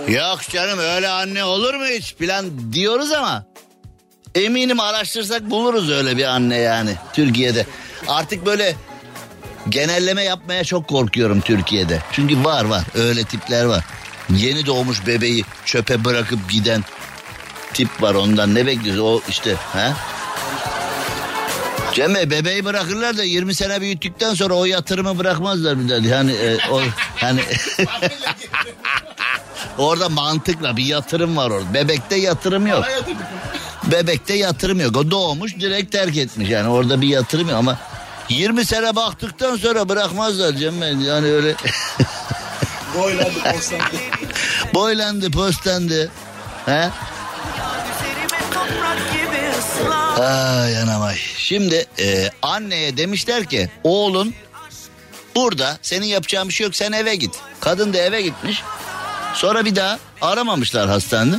Yok 0.08 0.40
canım 0.50 0.80
öyle 0.80 1.10
anne 1.10 1.44
olur 1.44 1.74
mu 1.74 1.86
hiç 1.86 2.16
filan 2.16 2.74
diyoruz 2.74 3.12
ama 3.12 3.46
eminim 4.36 4.80
araştırsak 4.80 5.50
buluruz 5.50 5.92
öyle 5.92 6.18
bir 6.18 6.24
anne 6.26 6.58
yani 6.58 6.92
Türkiye'de. 7.14 7.66
Artık 8.08 8.46
böyle 8.46 8.76
genelleme 9.70 10.24
yapmaya 10.24 10.64
çok 10.64 10.88
korkuyorum 10.88 11.42
Türkiye'de. 11.42 12.00
Çünkü 12.12 12.44
var 12.44 12.66
var 12.66 12.84
öyle 12.96 13.24
tipler 13.24 13.66
var. 13.66 13.84
Yeni 14.30 14.66
doğmuş 14.66 15.08
bebeği 15.08 15.44
çöpe 15.66 16.06
bırakıp 16.06 16.50
giden 16.50 16.84
tip 17.78 18.02
var 18.02 18.16
ondan 18.16 18.56
ne 18.56 18.66
bekliyorsun 18.66 19.04
o 19.04 19.22
işte 19.30 19.56
ha? 19.74 19.94
Cem 21.94 22.16
bebeği 22.16 22.66
bırakırlar 22.66 23.18
da 23.18 23.24
20 23.24 23.56
sene 23.56 23.82
büyüttükten 23.82 24.34
sonra 24.34 24.54
o 24.54 24.66
yatırımı 24.66 25.20
bırakmazlar 25.20 25.80
bir 25.80 25.90
daha. 25.90 26.16
Yani 26.16 26.32
e, 26.32 26.58
o 26.72 26.82
hani 27.16 27.42
orada 29.78 30.10
mantıkla 30.10 30.78
bir 30.78 30.86
yatırım 30.86 31.38
var 31.38 31.50
orada. 31.50 31.74
Bebekte 31.74 32.16
yatırım 32.16 32.68
yok. 32.68 32.86
Bebekte 33.84 34.34
yatırım 34.34 34.80
yok. 34.80 34.98
O 34.98 35.12
doğmuş 35.12 35.56
direkt 35.56 35.92
terk 35.92 36.18
etmiş 36.18 36.50
yani 36.50 36.70
orada 36.70 37.02
bir 37.02 37.08
yatırım 37.08 37.50
yok 37.50 37.58
ama 37.58 37.78
20 38.30 38.66
sene 38.66 38.96
baktıktan 38.96 39.56
sonra 39.56 39.90
bırakmazlar 39.90 40.54
Cem 40.54 41.04
yani 41.04 41.28
öyle 41.28 41.56
Boylandı 42.98 43.54
postlandı. 43.54 43.96
boylandı 44.74 45.32
postlandı. 45.32 46.12
He? 46.66 46.90
Ay 50.20 50.78
anam 50.78 51.02
ay. 51.02 51.16
Şimdi 51.38 51.86
e, 52.00 52.30
anneye 52.42 52.98
demişler 52.98 53.46
ki 53.46 53.70
oğlun 53.84 54.34
burada 55.36 55.78
senin 55.82 56.06
yapacağın 56.06 56.50
bir 56.50 56.54
şey 56.54 56.66
yok 56.66 56.76
sen 56.76 56.92
eve 56.92 57.16
git. 57.16 57.36
Kadın 57.60 57.94
da 57.94 57.98
eve 57.98 58.22
gitmiş. 58.22 58.64
Sonra 59.34 59.66
bir 59.66 59.76
daha 59.76 60.00
aramamışlar 60.22 60.90
hastanede. 60.90 61.38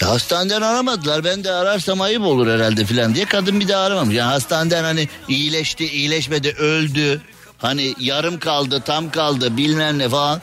Ya 0.00 0.10
hastaneden 0.10 0.62
aramadılar 0.62 1.24
ben 1.24 1.44
de 1.44 1.52
ararsam 1.52 2.00
ayıp 2.00 2.22
olur 2.22 2.46
herhalde 2.48 2.84
filan 2.84 3.14
diye 3.14 3.24
kadın 3.24 3.60
bir 3.60 3.68
daha 3.68 3.84
aramamış. 3.84 4.14
Yani 4.14 4.30
hastaneden 4.30 4.84
hani 4.84 5.08
iyileşti 5.28 5.86
iyileşmedi 5.86 6.48
öldü. 6.48 7.20
Hani 7.58 7.94
yarım 8.00 8.38
kaldı 8.38 8.82
tam 8.86 9.10
kaldı 9.10 9.56
bilmem 9.56 9.98
ne 9.98 10.08
falan. 10.08 10.40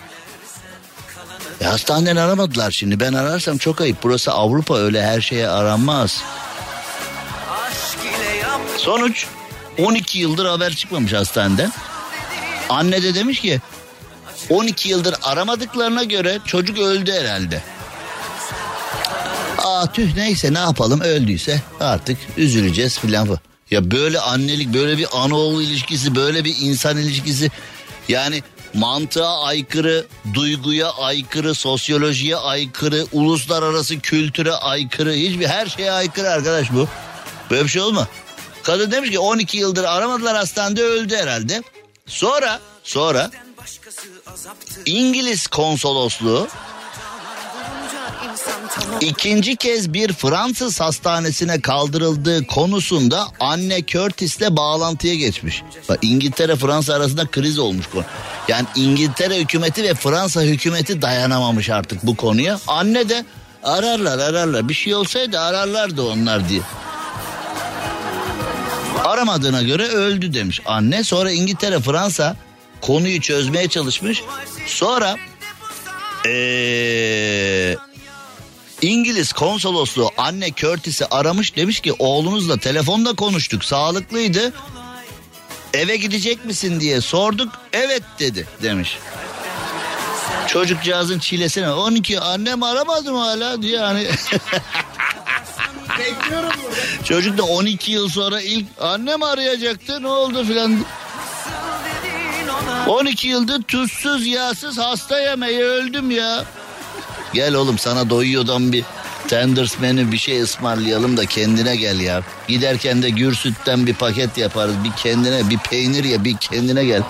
Ya 1.62 1.74
hastaneden 1.74 2.16
aramadılar 2.16 2.72
şimdi 2.72 3.00
ben 3.00 3.14
ararsam 3.14 3.58
çok 3.58 3.82
ayıp. 3.82 3.98
Burası 4.04 4.32
Avrupa 4.32 4.78
öyle 4.78 5.04
her 5.04 5.22
şeye 5.22 5.50
aranmaz. 5.50 6.24
Sonuç 8.86 9.26
12 9.80 10.20
yıldır 10.20 10.46
haber 10.46 10.76
çıkmamış 10.76 11.14
hastaneden. 11.14 11.72
Anne 12.70 13.04
de 13.04 13.16
demiş 13.16 13.42
ki 13.42 13.62
12 14.50 14.90
yıldır 14.90 15.16
aramadıklarına 15.24 16.04
göre 16.04 16.40
çocuk 16.46 16.80
öldü 16.80 17.12
herhalde. 17.12 17.64
Aa 19.58 19.92
tüh 19.92 20.16
neyse 20.16 20.54
ne 20.54 20.60
yapalım 20.60 21.02
öldüyse 21.02 21.62
artık 21.80 22.18
üzüleceğiz 22.38 23.00
filan. 23.00 23.40
Ya 23.72 23.92
böyle 23.92 24.20
annelik 24.20 24.74
böyle 24.74 24.98
bir 24.98 25.08
ana 25.14 25.36
oğul 25.36 25.62
ilişkisi 25.62 26.16
böyle 26.16 26.44
bir 26.44 26.56
insan 26.60 26.98
ilişkisi 26.98 27.52
yani 28.10 28.44
mantığa 28.74 29.44
aykırı, 29.44 30.06
duyguya 30.34 30.90
aykırı, 30.92 31.56
sosyolojiye 31.56 32.36
aykırı, 32.36 33.06
uluslararası 33.12 34.00
kültüre 34.00 34.54
aykırı, 34.54 35.14
hiçbir 35.14 35.48
her 35.48 35.66
şeye 35.66 35.92
aykırı 35.92 36.30
arkadaş 36.30 36.74
bu. 36.74 36.88
Böyle 37.52 37.64
bir 37.64 37.70
şey 37.70 37.82
olma. 37.82 38.08
Kadın 38.66 38.92
demiş 38.92 39.10
ki 39.10 39.20
12 39.20 39.58
yıldır 39.58 39.84
aramadılar 39.84 40.36
hastanede 40.36 40.84
öldü 40.84 41.16
herhalde. 41.16 41.64
Sonra 42.08 42.60
sonra 42.84 43.32
İngiliz 44.86 45.48
konsolosluğu 45.48 46.48
ikinci 49.02 49.56
kez 49.56 49.94
bir 49.94 50.14
Fransız 50.14 50.80
hastanesine 50.80 51.62
kaldırıldığı 51.62 52.48
konusunda 52.48 53.28
anne 53.40 53.86
Curtis'le 53.86 54.50
bağlantıya 54.50 55.16
geçmiş. 55.16 55.64
Bak 55.90 56.00
İngiltere 56.02 56.56
Fransa 56.56 56.94
arasında 56.94 57.26
kriz 57.26 57.60
olmuş 57.60 57.88
konu. 57.88 58.04
Yani 58.48 58.68
İngiltere 58.76 59.40
hükümeti 59.40 59.84
ve 59.84 59.94
Fransa 59.94 60.42
hükümeti 60.42 61.02
dayanamamış 61.02 61.70
artık 61.70 62.06
bu 62.06 62.16
konuya. 62.16 62.60
Anne 62.68 63.10
de 63.10 63.26
ararlar 63.64 64.20
ararlar 64.20 64.70
bir 64.70 64.74
şey 64.74 64.96
olsaydı 64.96 65.40
ararlardı 65.40 66.02
onlar 66.02 66.50
diye. 66.50 66.62
Aramadığına 69.04 69.62
göre 69.62 69.88
öldü 69.88 70.34
demiş 70.34 70.62
anne. 70.66 71.04
Sonra 71.04 71.32
İngiltere 71.32 71.80
Fransa 71.80 72.36
konuyu 72.82 73.22
çözmeye 73.22 73.68
çalışmış. 73.68 74.24
Sonra 74.68 75.16
ee, 76.28 77.76
İngiliz 78.82 79.34
konsolosluğu 79.34 80.12
anne 80.18 80.54
Curtis'i 80.54 81.06
aramış 81.06 81.56
demiş 81.56 81.80
ki 81.80 81.94
oğlunuzla 82.00 82.58
telefonda 82.58 83.16
konuştuk 83.16 83.66
sağlıklıydı. 83.66 84.54
Eve 85.74 85.98
gidecek 85.98 86.46
misin 86.46 86.80
diye 86.80 87.02
sorduk 87.02 87.52
evet 87.74 88.04
dedi 88.20 88.48
demiş. 88.64 88.98
Çocukcağızın 90.48 91.20
çilesine 91.20 91.72
12 91.72 92.20
annem 92.20 92.64
aramadı 92.64 93.12
mı 93.12 93.20
hala 93.20 93.62
diye 93.62 93.80
hani 93.80 94.08
Bekliyorum 96.00 96.50
burada. 96.64 97.04
çocuk 97.04 97.38
da 97.38 97.44
12 97.44 97.92
yıl 97.92 98.10
sonra 98.10 98.42
ilk 98.42 98.66
annem 98.82 99.24
arayacaktı 99.24 100.04
ne 100.04 100.08
oldu 100.08 100.46
filan 100.46 100.86
12 102.88 103.28
yıldır 103.28 103.62
tuzsuz 103.62 104.28
yağsız 104.28 104.78
hasta 104.78 105.20
yemeği 105.20 105.64
öldüm 105.64 106.12
ya. 106.12 106.46
Gel 107.34 107.54
oğlum 107.56 107.80
sana 107.80 108.10
doyuyordan 108.10 108.72
bir 108.74 108.84
tenders 109.28 109.80
menü 109.80 110.12
bir 110.12 110.18
şey 110.18 110.42
ısmarlayalım 110.42 111.18
da 111.18 111.26
kendine 111.26 111.76
gel 111.76 112.00
ya. 112.00 112.22
Giderken 112.48 113.04
de 113.04 113.10
gür 113.10 113.36
sütten 113.36 113.88
bir 113.88 113.94
paket 113.94 114.38
yaparız. 114.38 114.76
Bir 114.84 114.92
kendine 114.92 115.50
bir 115.50 115.58
peynir 115.58 116.04
ye 116.04 116.24
bir 116.24 116.38
kendine 116.38 116.86
gel. 116.86 117.04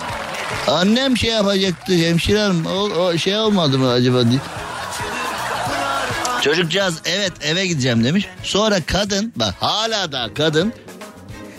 Annem 0.66 1.16
şey 1.16 1.30
yapacaktı 1.30 1.92
hemşirem 1.92 2.66
o, 2.66 2.70
o 2.70 3.18
şey 3.18 3.36
olmadı 3.38 3.78
mı 3.78 3.90
acaba 3.90 4.30
diye. 4.30 4.40
Çocukcağız 6.46 6.94
evet 7.04 7.32
eve 7.40 7.66
gideceğim 7.66 8.04
demiş. 8.04 8.26
Sonra 8.42 8.86
kadın 8.86 9.32
bak 9.36 9.54
hala 9.60 10.12
da 10.12 10.30
kadın 10.34 10.72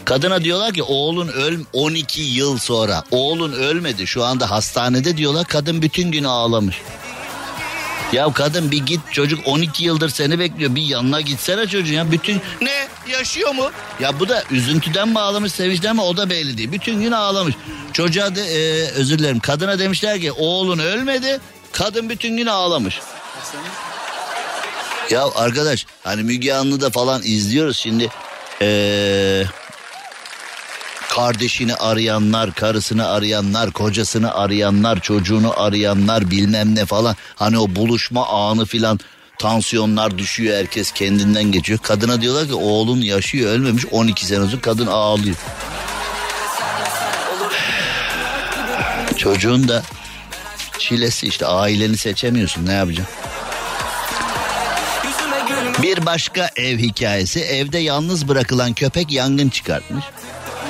Kadına 0.05 0.43
diyorlar 0.43 0.73
ki 0.73 0.83
oğlun 0.83 1.27
öl 1.27 1.59
12 1.73 2.21
yıl 2.21 2.57
sonra 2.57 3.03
oğlun 3.11 3.51
ölmedi 3.53 4.07
şu 4.07 4.23
anda 4.23 4.51
hastanede 4.51 5.17
diyorlar 5.17 5.47
kadın 5.47 5.81
bütün 5.81 6.11
gün 6.11 6.23
ağlamış. 6.23 6.81
Ya 8.13 8.33
kadın 8.33 8.71
bir 8.71 8.85
git 8.85 8.99
çocuk 9.11 9.47
12 9.47 9.85
yıldır 9.85 10.09
seni 10.09 10.39
bekliyor 10.39 10.75
bir 10.75 10.81
yanına 10.81 11.21
gitsene 11.21 11.67
çocuğun 11.67 11.93
ya 11.93 12.11
bütün 12.11 12.41
ne 12.61 12.87
yaşıyor 13.11 13.55
mu? 13.55 13.71
Ya 13.99 14.19
bu 14.19 14.29
da 14.29 14.43
üzüntüden 14.51 15.07
mi 15.09 15.19
ağlamış 15.19 15.51
sevinçten 15.51 15.95
mi 15.95 16.01
o 16.01 16.17
da 16.17 16.29
belli 16.29 16.57
değil. 16.57 16.71
Bütün 16.71 17.01
gün 17.01 17.11
ağlamış. 17.11 17.55
Çocuğa 17.93 18.35
de, 18.35 18.41
e, 18.41 18.91
özür 18.91 19.19
dilerim 19.19 19.39
kadına 19.39 19.79
demişler 19.79 20.21
ki 20.21 20.31
oğlun 20.31 20.79
ölmedi 20.79 21.39
kadın 21.71 22.09
bütün 22.09 22.37
gün 22.37 22.45
ağlamış. 22.45 22.99
Ya 25.09 25.27
arkadaş 25.35 25.85
hani 26.03 26.23
Müge 26.23 26.53
Anlı'da 26.53 26.89
falan 26.89 27.21
izliyoruz 27.23 27.77
şimdi 27.77 28.09
eee, 28.61 29.45
kardeşini 31.09 31.75
arayanlar, 31.75 32.53
karısını 32.53 33.07
arayanlar, 33.09 33.71
kocasını 33.71 34.33
arayanlar, 34.33 34.99
çocuğunu 34.99 35.59
arayanlar 35.61 36.31
bilmem 36.31 36.75
ne 36.75 36.85
falan. 36.85 37.15
Hani 37.35 37.59
o 37.59 37.75
buluşma 37.75 38.27
anı 38.27 38.65
filan 38.65 38.99
tansiyonlar 39.39 40.17
düşüyor 40.17 40.57
herkes 40.57 40.91
kendinden 40.91 41.43
geçiyor. 41.43 41.79
Kadına 41.79 42.21
diyorlar 42.21 42.47
ki 42.47 42.53
oğlun 42.53 43.01
yaşıyor 43.01 43.51
ölmemiş 43.51 43.85
12 43.91 44.25
sene 44.25 44.45
sonra 44.45 44.61
kadın 44.61 44.87
ağlıyor. 44.87 45.35
Çocuğun 49.17 49.67
da 49.67 49.83
çilesi 50.79 51.27
işte 51.27 51.45
aileni 51.45 51.97
seçemiyorsun 51.97 52.65
ne 52.65 52.73
yapacaksın? 52.73 53.15
Bir 55.81 56.05
başka 56.05 56.49
ev 56.55 56.77
hikayesi 56.77 57.39
evde 57.39 57.77
yalnız 57.77 58.27
bırakılan 58.27 58.73
köpek 58.73 59.11
yangın 59.11 59.49
çıkartmış. 59.49 60.05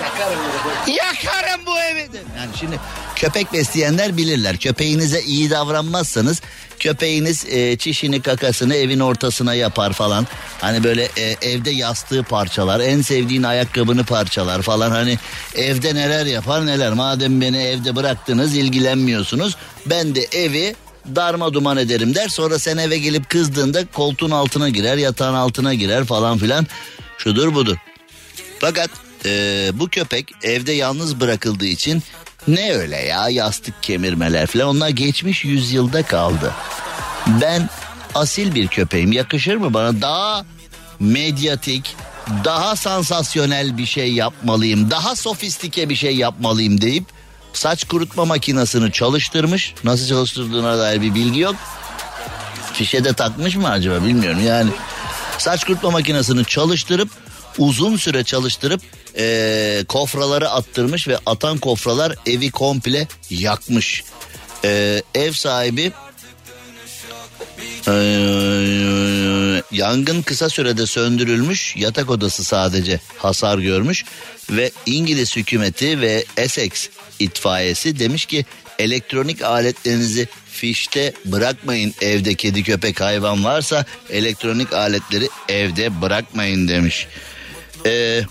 Yakarım 0.03 0.39
burada. 0.39 0.91
Yakarım 0.91 1.65
bu 1.65 1.79
evi. 1.79 2.13
de. 2.13 2.17
Yani 2.37 2.51
şimdi 2.59 2.79
köpek 3.15 3.53
besleyenler 3.53 4.17
bilirler. 4.17 4.57
Köpeğinize 4.57 5.21
iyi 5.21 5.49
davranmazsanız 5.49 6.41
köpeğiniz 6.79 7.45
e, 7.49 7.77
çişini 7.77 8.21
kakasını 8.21 8.75
evin 8.75 8.99
ortasına 8.99 9.53
yapar 9.53 9.93
falan. 9.93 10.27
Hani 10.61 10.83
böyle 10.83 11.03
e, 11.17 11.35
evde 11.41 11.69
yastığı 11.69 12.23
parçalar, 12.23 12.79
en 12.79 13.01
sevdiğin 13.01 13.43
ayakkabını 13.43 14.03
parçalar 14.03 14.61
falan. 14.61 14.91
Hani 14.91 15.17
evde 15.55 15.95
neler 15.95 16.25
yapar 16.25 16.65
neler. 16.65 16.93
Madem 16.93 17.41
beni 17.41 17.57
evde 17.57 17.95
bıraktınız 17.95 18.55
ilgilenmiyorsunuz. 18.55 19.55
Ben 19.85 20.15
de 20.15 20.27
evi 20.31 20.75
darma 21.15 21.53
duman 21.53 21.77
ederim 21.77 22.15
der. 22.15 22.27
Sonra 22.27 22.59
sen 22.59 22.77
eve 22.77 22.97
gelip 22.97 23.29
kızdığında 23.29 23.85
koltuğun 23.85 24.31
altına 24.31 24.69
girer, 24.69 24.97
yatağın 24.97 25.33
altına 25.33 25.73
girer 25.73 26.05
falan 26.05 26.37
filan. 26.37 26.67
Şudur 27.17 27.55
budur. 27.55 27.77
Fakat 28.59 28.89
e, 29.25 29.71
bu 29.73 29.89
köpek 29.89 30.31
evde 30.43 30.71
yalnız 30.71 31.19
bırakıldığı 31.19 31.65
için 31.65 32.03
ne 32.47 32.73
öyle 32.73 32.97
ya 32.97 33.29
yastık 33.29 33.83
kemirmeler 33.83 34.47
falan 34.47 34.67
onlar 34.67 34.89
geçmiş 34.89 35.45
yüzyılda 35.45 36.03
kaldı. 36.03 36.53
Ben 37.41 37.69
asil 38.15 38.55
bir 38.55 38.67
köpeğim 38.67 39.11
yakışır 39.11 39.55
mı 39.55 39.73
bana 39.73 40.01
daha 40.01 40.45
medyatik 40.99 41.95
daha 42.43 42.75
sansasyonel 42.75 43.77
bir 43.77 43.85
şey 43.85 44.13
yapmalıyım 44.13 44.91
daha 44.91 45.15
sofistike 45.15 45.89
bir 45.89 45.95
şey 45.95 46.15
yapmalıyım 46.15 46.81
deyip 46.81 47.05
saç 47.57 47.83
kurutma 47.83 48.25
makinesini 48.25 48.91
çalıştırmış. 48.91 49.73
Nasıl 49.83 50.07
çalıştırdığına 50.07 50.77
dair 50.77 51.01
bir 51.01 51.15
bilgi 51.15 51.39
yok. 51.39 51.55
Fişe 52.73 53.03
de 53.03 53.13
takmış 53.13 53.55
mı 53.55 53.69
acaba 53.69 54.05
bilmiyorum. 54.05 54.39
Yani 54.45 54.69
saç 55.37 55.63
kurutma 55.63 55.91
makinesini 55.91 56.45
çalıştırıp 56.45 57.09
uzun 57.57 57.97
süre 57.97 58.23
çalıştırıp 58.23 58.81
eee, 59.17 59.85
kofraları 59.87 60.49
attırmış 60.49 61.07
ve 61.07 61.17
atan 61.25 61.57
kofralar 61.57 62.15
evi 62.25 62.51
komple 62.51 63.07
yakmış. 63.29 64.03
Eee, 64.63 65.03
ev 65.15 65.31
sahibi 65.31 65.91
eee, 67.87 69.63
yangın 69.71 70.21
kısa 70.21 70.49
sürede 70.49 70.85
söndürülmüş 70.85 71.75
yatak 71.75 72.09
odası 72.09 72.43
sadece 72.43 72.99
hasar 73.17 73.57
görmüş 73.59 74.05
ve 74.49 74.71
İngiliz 74.85 75.35
hükümeti 75.35 76.01
ve 76.01 76.25
Essex 76.37 76.89
itfaiyesi 77.19 77.99
demiş 77.99 78.25
ki 78.25 78.45
elektronik 78.79 79.41
aletlerinizi 79.41 80.27
fişte 80.51 81.13
bırakmayın 81.25 81.93
evde 82.01 82.33
kedi 82.33 82.63
köpek 82.63 83.01
hayvan 83.01 83.43
varsa 83.43 83.85
elektronik 84.09 84.73
aletleri 84.73 85.29
evde 85.49 86.01
bırakmayın 86.01 86.67
demiş. 86.67 87.07
Ee, 87.85 88.21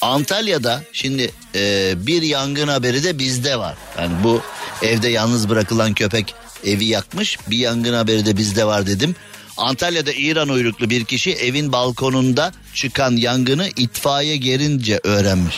Antalya'da 0.00 0.82
şimdi 0.92 1.30
e, 1.54 1.92
bir 1.96 2.22
yangın 2.22 2.68
haberi 2.68 3.04
de 3.04 3.18
bizde 3.18 3.58
var. 3.58 3.76
Yani 3.98 4.12
bu 4.24 4.42
evde 4.82 5.08
yalnız 5.08 5.48
bırakılan 5.48 5.94
köpek 5.94 6.34
evi 6.64 6.84
yakmış. 6.84 7.38
Bir 7.50 7.56
yangın 7.56 7.94
haberi 7.94 8.26
de 8.26 8.36
bizde 8.36 8.64
var 8.64 8.86
dedim. 8.86 9.16
Antalya'da 9.56 10.12
İran 10.12 10.48
uyruklu 10.48 10.90
bir 10.90 11.04
kişi 11.04 11.32
evin 11.32 11.72
balkonunda 11.72 12.52
çıkan 12.74 13.16
yangını 13.16 13.68
itfaiye 13.76 14.36
gelince 14.36 15.00
öğrenmiş. 15.04 15.56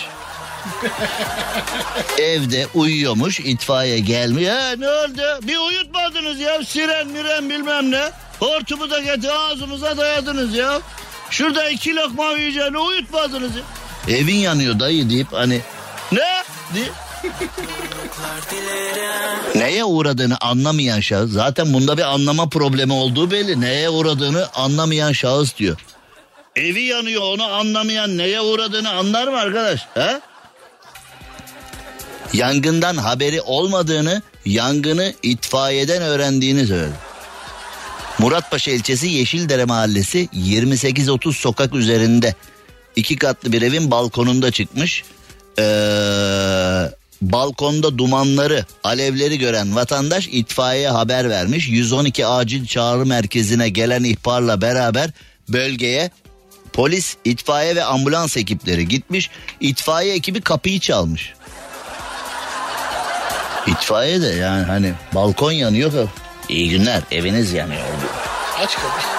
Evde 2.18 2.66
uyuyormuş 2.74 3.40
itfaiye 3.40 3.98
gelmiş. 3.98 4.48
Ha, 4.48 4.74
ne 4.78 4.88
oldu? 4.88 5.22
Bir 5.42 5.56
uyutmadınız 5.56 6.40
ya 6.40 6.64
siren 6.64 7.06
miren 7.06 7.50
bilmem 7.50 7.90
ne. 7.90 8.10
Hortumu 8.40 8.90
da 8.90 9.00
getir 9.00 9.28
ağzımıza 9.28 9.96
dayadınız 9.96 10.54
ya. 10.54 10.80
Şurada 11.30 11.70
iki 11.70 11.96
lokma 11.96 12.24
yiyeceğini 12.24 12.78
uyutmadınız 12.78 13.50
ya. 13.56 13.62
Evin 14.16 14.36
yanıyor 14.36 14.78
dayı 14.80 15.10
deyip 15.10 15.32
hani 15.32 15.60
ne? 16.12 16.42
Neye 19.54 19.84
uğradığını 19.84 20.36
anlamayan 20.40 21.00
şahıs 21.00 21.30
zaten 21.32 21.72
bunda 21.72 21.96
bir 21.96 22.02
anlama 22.02 22.48
problemi 22.48 22.92
olduğu 22.92 23.30
belli. 23.30 23.60
Neye 23.60 23.88
uğradığını 23.90 24.48
anlamayan 24.54 25.12
şahıs 25.12 25.56
diyor. 25.56 25.76
Evi 26.56 26.82
yanıyor 26.82 27.22
onu 27.22 27.44
anlamayan 27.44 28.18
neye 28.18 28.40
uğradığını 28.40 28.90
anlar 28.90 29.28
mı 29.28 29.38
arkadaş? 29.38 29.80
He? 29.94 30.20
Yangından 32.34 32.96
haberi 32.96 33.40
olmadığını, 33.40 34.22
yangını 34.44 35.14
itfaiyeden 35.22 36.02
öğrendiğini 36.02 36.66
söyledi. 36.66 36.94
Muratpaşa 38.18 38.70
ilçesi 38.70 39.06
Yeşildere 39.06 39.64
mahallesi 39.64 40.28
28-30 40.34 41.32
sokak 41.32 41.74
üzerinde 41.74 42.34
iki 42.96 43.16
katlı 43.16 43.52
bir 43.52 43.62
evin 43.62 43.90
balkonunda 43.90 44.50
çıkmış. 44.50 45.04
Ee, 45.58 45.62
balkonda 47.22 47.98
dumanları, 47.98 48.66
alevleri 48.84 49.38
gören 49.38 49.76
vatandaş 49.76 50.28
itfaiyeye 50.32 50.88
haber 50.88 51.30
vermiş. 51.30 51.68
112 51.68 52.26
acil 52.26 52.66
çağrı 52.66 53.06
merkezine 53.06 53.68
gelen 53.68 54.04
ihbarla 54.04 54.60
beraber 54.60 55.10
bölgeye 55.48 56.10
polis, 56.72 57.16
itfaiye 57.24 57.76
ve 57.76 57.84
ambulans 57.84 58.36
ekipleri 58.36 58.88
gitmiş. 58.88 59.30
İtfaiye 59.60 60.14
ekibi 60.14 60.40
kapıyı 60.40 60.80
çalmış. 60.80 61.34
İtfaiye 63.66 64.22
de 64.22 64.26
yani 64.26 64.64
hani 64.64 64.92
balkon 65.14 65.52
yanıyor. 65.52 66.08
İyi 66.48 66.70
günler 66.70 67.02
eviniz 67.10 67.52
yanıyor. 67.52 67.82
Aç 68.58 68.74
kapıyı. 68.74 69.14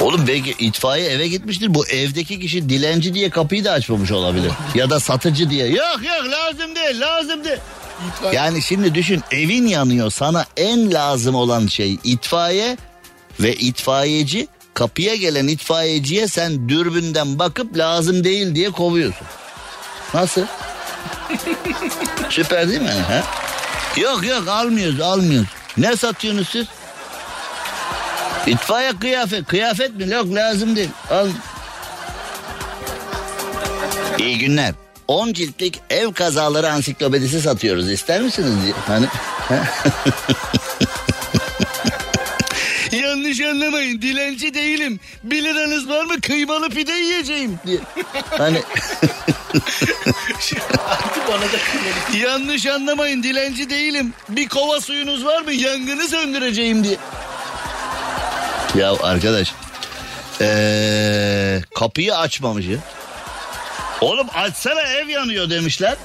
Oğlum 0.00 0.26
belki 0.26 0.50
itfaiye 0.50 1.10
eve 1.10 1.28
gitmiştir. 1.28 1.74
Bu 1.74 1.86
evdeki 1.86 2.40
kişi 2.40 2.68
dilenci 2.68 3.14
diye 3.14 3.30
kapıyı 3.30 3.64
da 3.64 3.72
açmamış 3.72 4.12
olabilir. 4.12 4.52
ya 4.74 4.90
da 4.90 5.00
satıcı 5.00 5.50
diye. 5.50 5.66
Yok 5.66 6.00
yok 6.02 6.30
lazım 6.30 6.74
değil 6.74 7.00
lazım 7.00 7.44
değil. 7.44 7.58
İtfaiye. 8.08 8.34
Yani 8.36 8.62
şimdi 8.62 8.94
düşün 8.94 9.22
evin 9.30 9.66
yanıyor 9.66 10.10
sana 10.10 10.44
en 10.56 10.92
lazım 10.92 11.34
olan 11.34 11.66
şey 11.66 11.98
itfaiye 12.04 12.76
Ve 13.40 13.54
itfaiyeci 13.54 14.48
kapıya 14.74 15.14
gelen 15.14 15.48
itfaiyeciye 15.48 16.28
sen 16.28 16.68
dürbünden 16.68 17.38
bakıp 17.38 17.76
lazım 17.78 18.24
değil 18.24 18.54
diye 18.54 18.70
kovuyorsun. 18.70 19.26
Nasıl? 20.14 20.42
Süper 22.30 22.68
değil 22.68 22.80
mi? 22.82 22.88
Ha? 22.90 23.22
Yok 23.96 24.26
yok 24.26 24.48
almıyoruz 24.48 25.00
almıyoruz. 25.00 25.48
Ne 25.76 25.96
satıyorsunuz 25.96 26.48
siz? 26.48 26.66
İtfaiye 28.46 28.92
kıyafet. 29.00 29.46
Kıyafet 29.46 29.94
mi? 29.94 30.10
Yok 30.12 30.34
lazım 30.34 30.76
değil. 30.76 30.90
Al. 31.10 31.28
İyi 34.18 34.38
günler. 34.38 34.74
10 35.08 35.32
ciltlik 35.32 35.80
ev 35.90 36.12
kazaları 36.12 36.72
ansiklopedisi 36.72 37.40
satıyoruz. 37.40 37.90
İster 37.90 38.22
misiniz. 38.22 38.74
Hani 38.86 39.06
Yanlış 43.02 43.40
anlamayın 43.40 44.02
dilenci 44.02 44.54
değilim. 44.54 45.00
Bir 45.24 45.44
liranız 45.44 45.88
var 45.88 46.04
mı 46.04 46.20
kıymalı 46.20 46.70
pide 46.70 46.92
yiyeceğim 46.92 47.58
diye. 47.66 47.78
Hani 48.38 48.62
Artık 50.88 51.28
bana 51.28 51.42
da 51.42 52.18
yanlış 52.18 52.66
anlamayın 52.66 53.22
dilenci 53.22 53.70
değilim. 53.70 54.14
Bir 54.28 54.48
kova 54.48 54.80
suyunuz 54.80 55.24
var 55.24 55.42
mı 55.42 55.52
yangını 55.52 56.08
söndüreceğim 56.08 56.84
diye. 56.84 56.96
Ya 58.74 58.92
arkadaş 59.02 59.52
ee, 60.40 61.60
kapıyı 61.74 62.16
açmamış 62.16 62.66
ya. 62.66 62.78
Oğlum 64.00 64.26
açsana 64.34 64.80
ev 64.80 65.08
yanıyor 65.08 65.50
demişler. 65.50 65.96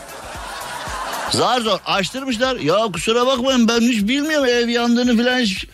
Zar 1.31 1.61
zor 1.61 1.79
açtırmışlar. 1.85 2.55
Ya 2.55 2.77
kusura 2.93 3.27
bakmayın 3.27 3.67
ben 3.67 3.81
hiç 3.81 4.07
bilmiyorum 4.07 4.45
ev 4.45 4.69
yandığını 4.69 5.17
falan 5.17 5.39
hiç... 5.39 5.65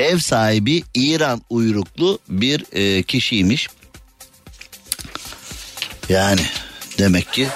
Ev 0.00 0.18
sahibi 0.18 0.82
İran 0.94 1.42
uyruklu 1.50 2.18
bir 2.28 2.64
e, 2.72 3.02
kişiymiş. 3.02 3.68
Yani 6.08 6.40
demek 6.98 7.32
ki 7.32 7.48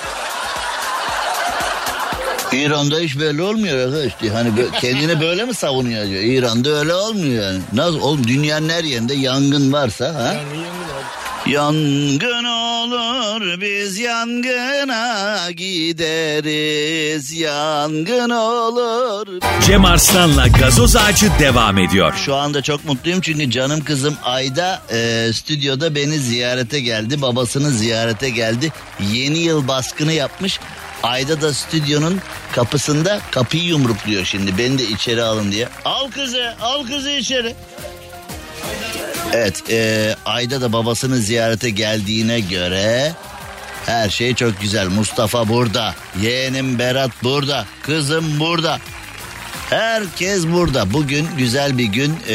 İran'da 2.52 2.98
hiç 2.98 3.18
belli 3.18 3.42
olmuyor 3.42 3.78
arkadaş. 3.78 4.12
Hani 4.32 4.48
bö- 4.48 4.80
kendini 4.80 5.20
böyle 5.20 5.44
mi 5.44 5.54
savunuyor 5.54 6.06
diyor. 6.08 6.22
İran'da 6.22 6.70
öyle 6.70 6.94
olmuyor 6.94 7.44
yani. 7.44 7.60
Nasıl 7.72 8.00
oğlum 8.00 8.26
dünyanın 8.26 8.68
her 8.68 8.84
yerinde 8.84 9.14
yangın 9.14 9.72
varsa 9.72 10.14
ha? 10.14 10.22
Yani 10.22 10.36
yangın 10.36 10.84
abi. 10.84 11.23
Yangın 11.46 12.44
olur 12.44 13.60
biz 13.60 13.98
yangına 13.98 15.50
gideriz. 15.50 17.32
Yangın 17.32 18.30
olur. 18.30 19.40
Cem 19.66 19.84
Arslan'la 19.84 20.48
gazoz 20.48 20.96
ağacı 20.96 21.30
devam 21.38 21.78
ediyor. 21.78 22.14
Şu 22.24 22.34
anda 22.34 22.62
çok 22.62 22.84
mutluyum 22.84 23.20
çünkü 23.20 23.50
canım 23.50 23.84
kızım 23.84 24.16
Ayda 24.22 24.82
e, 24.92 25.30
stüdyoda 25.32 25.94
beni 25.94 26.18
ziyarete 26.18 26.80
geldi. 26.80 27.22
Babasını 27.22 27.70
ziyarete 27.70 28.30
geldi. 28.30 28.72
Yeni 29.12 29.38
yıl 29.38 29.68
baskını 29.68 30.12
yapmış. 30.12 30.60
Ayda 31.02 31.40
da 31.40 31.54
stüdyonun 31.54 32.20
kapısında 32.52 33.20
kapıyı 33.30 33.64
yumrukluyor 33.64 34.24
şimdi. 34.24 34.58
Beni 34.58 34.78
de 34.78 34.84
içeri 34.84 35.22
alın 35.22 35.52
diye. 35.52 35.68
Al 35.84 36.10
kızı, 36.10 36.54
al 36.60 36.86
kızı 36.86 37.10
içeri. 37.10 37.54
Evet, 39.34 39.70
e, 39.70 40.16
Ayda 40.24 40.60
da 40.60 40.72
babasını 40.72 41.16
ziyarete 41.16 41.70
geldiğine 41.70 42.40
göre 42.40 43.12
her 43.86 44.10
şey 44.10 44.34
çok 44.34 44.60
güzel. 44.60 44.88
Mustafa 44.88 45.48
burada, 45.48 45.94
yeğenim 46.22 46.78
Berat 46.78 47.10
burada, 47.22 47.66
kızım 47.82 48.40
burada. 48.40 48.78
Herkes 49.70 50.46
burada. 50.46 50.92
Bugün 50.92 51.26
güzel 51.38 51.78
bir 51.78 51.84
gün. 51.84 52.16
Ee, 52.28 52.34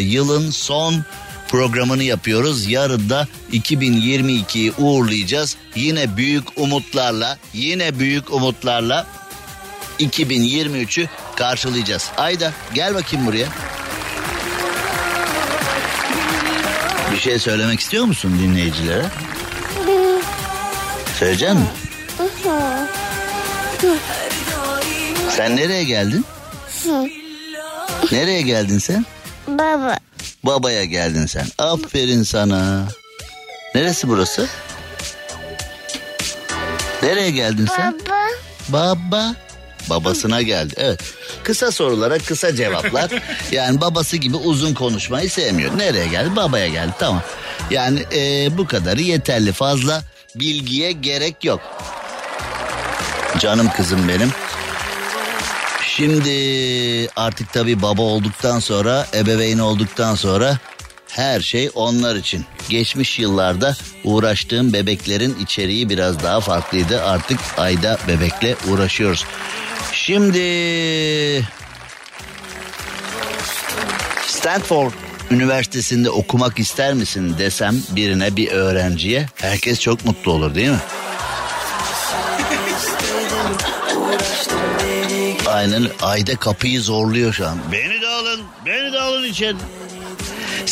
yılın 0.00 0.50
son 0.50 1.04
programını 1.48 2.02
yapıyoruz. 2.02 2.66
Yarın 2.70 3.10
da 3.10 3.28
2022'yi 3.52 4.72
uğurlayacağız. 4.78 5.56
Yine 5.74 6.16
büyük 6.16 6.44
umutlarla, 6.56 7.38
yine 7.54 7.98
büyük 7.98 8.32
umutlarla 8.32 9.06
2023'ü 10.00 11.08
karşılayacağız. 11.36 12.10
Ayda 12.16 12.52
gel 12.74 12.94
bakayım 12.94 13.26
buraya. 13.26 13.48
Şey 17.22 17.38
söylemek 17.38 17.80
istiyor 17.80 18.04
musun 18.04 18.38
dinleyicilere? 18.42 19.04
Söyleyecek 21.18 21.50
misin? 21.50 21.68
Sen 25.36 25.56
nereye 25.56 25.84
geldin? 25.84 26.24
Nereye 28.12 28.42
geldin 28.42 28.78
sen? 28.78 29.06
Baba. 29.48 29.96
Babaya 30.44 30.84
geldin 30.84 31.26
sen. 31.26 31.46
Aferin 31.58 32.22
sana. 32.22 32.88
Neresi 33.74 34.08
burası? 34.08 34.46
Nereye 37.02 37.30
geldin 37.30 37.68
sen? 37.76 38.00
Baba. 38.68 38.96
Baba. 39.12 39.34
Babasına 39.90 40.42
geldi. 40.42 40.74
Evet. 40.76 41.00
Kısa 41.42 41.70
sorulara 41.70 42.18
kısa 42.18 42.54
cevaplar. 42.54 43.10
Yani 43.52 43.80
babası 43.80 44.16
gibi 44.16 44.36
uzun 44.36 44.74
konuşmayı 44.74 45.30
sevmiyor. 45.30 45.78
Nereye 45.78 46.06
geldi? 46.06 46.36
Babaya 46.36 46.68
geldi. 46.68 46.92
Tamam. 46.98 47.22
Yani 47.70 48.04
eee, 48.12 48.48
bu 48.58 48.66
kadarı 48.66 49.00
yeterli. 49.02 49.52
Fazla 49.52 50.02
bilgiye 50.34 50.92
gerek 50.92 51.44
yok. 51.44 51.60
Canım 53.38 53.70
kızım 53.76 54.08
benim. 54.08 54.32
Şimdi 55.86 56.30
artık 57.16 57.52
tabii 57.52 57.82
baba 57.82 58.02
olduktan 58.02 58.58
sonra, 58.58 59.06
ebeveyn 59.14 59.58
olduktan 59.58 60.14
sonra 60.14 60.58
her 61.16 61.40
şey 61.40 61.70
onlar 61.74 62.16
için. 62.16 62.44
Geçmiş 62.68 63.18
yıllarda 63.18 63.76
uğraştığım 64.04 64.72
bebeklerin 64.72 65.36
içeriği 65.42 65.88
biraz 65.88 66.22
daha 66.22 66.40
farklıydı. 66.40 67.04
Artık 67.04 67.38
ayda 67.56 67.98
bebekle 68.08 68.56
uğraşıyoruz. 68.70 69.24
Şimdi 69.92 70.42
Stanford 74.26 74.92
Üniversitesi'nde 75.30 76.10
okumak 76.10 76.58
ister 76.58 76.94
misin 76.94 77.34
desem 77.38 77.82
birine 77.90 78.36
bir 78.36 78.48
öğrenciye 78.48 79.28
herkes 79.34 79.80
çok 79.80 80.04
mutlu 80.04 80.32
olur 80.32 80.54
değil 80.54 80.70
mi? 80.70 80.80
Aynen 85.46 85.86
ayda 86.02 86.36
kapıyı 86.36 86.80
zorluyor 86.80 87.32
şu 87.32 87.48
an. 87.48 87.58
Beni 87.72 88.00
de 88.00 88.08
alın, 88.08 88.40
beni 88.66 88.92
de 88.92 89.00
alın 89.00 89.24
içeri. 89.24 89.56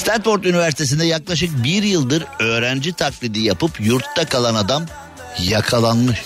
Stanford 0.01 0.45
Üniversitesi'nde 0.45 1.05
yaklaşık 1.05 1.65
bir 1.65 1.83
yıldır 1.83 2.25
öğrenci 2.39 2.93
taklidi 2.93 3.41
yapıp 3.41 3.81
yurtta 3.81 4.25
kalan 4.25 4.55
adam 4.55 4.87
yakalanmış. 5.39 6.19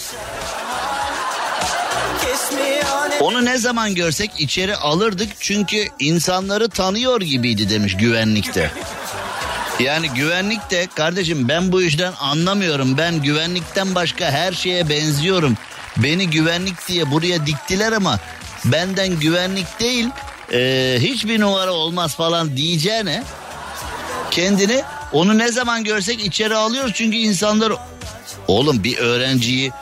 Onu 3.21 3.45
ne 3.45 3.59
zaman 3.59 3.95
görsek 3.95 4.31
içeri 4.39 4.77
alırdık 4.77 5.29
çünkü 5.41 5.87
insanları 5.99 6.69
tanıyor 6.69 7.21
gibiydi 7.21 7.71
demiş 7.71 7.97
güvenlikte. 7.97 8.71
Yani 9.81 10.09
güvenlikte 10.09 10.87
kardeşim 10.95 11.49
ben 11.49 11.73
bu 11.73 11.83
işten 11.83 12.13
anlamıyorum. 12.21 12.99
Ben 12.99 13.23
güvenlikten 13.23 13.95
başka 13.95 14.31
her 14.31 14.53
şeye 14.53 14.89
benziyorum. 14.89 15.57
Beni 15.97 16.31
güvenlik 16.31 16.89
diye 16.89 17.11
buraya 17.11 17.47
diktiler 17.47 17.93
ama 17.93 18.19
benden 18.65 19.21
güvenlik 19.21 19.81
değil 19.81 20.09
e, 20.53 20.97
hiçbir 21.01 21.41
numara 21.41 21.73
olmaz 21.73 22.15
falan 22.15 22.57
diyeceğine 22.57 23.23
kendini 24.35 24.83
onu 25.13 25.39
ne 25.39 25.53
zaman 25.53 25.85
görsek 25.85 26.25
içeri 26.25 26.55
alıyoruz 26.55 26.93
çünkü 26.95 27.17
insanlar 27.17 27.73
oğlum 28.49 28.85
bir 28.85 28.99
öğrenciyi 28.99 29.73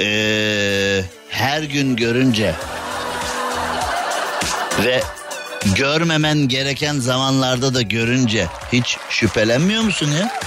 e, 0.00 1.04
her 1.28 1.62
gün 1.62 1.96
görünce 1.96 2.54
ve 4.84 5.02
görmemen 5.74 6.38
gereken 6.38 6.98
zamanlarda 6.98 7.74
da 7.74 7.82
görünce 7.82 8.46
hiç 8.72 8.96
şüphelenmiyor 9.10 9.82
musun 9.82 10.10
ya? 10.10 10.38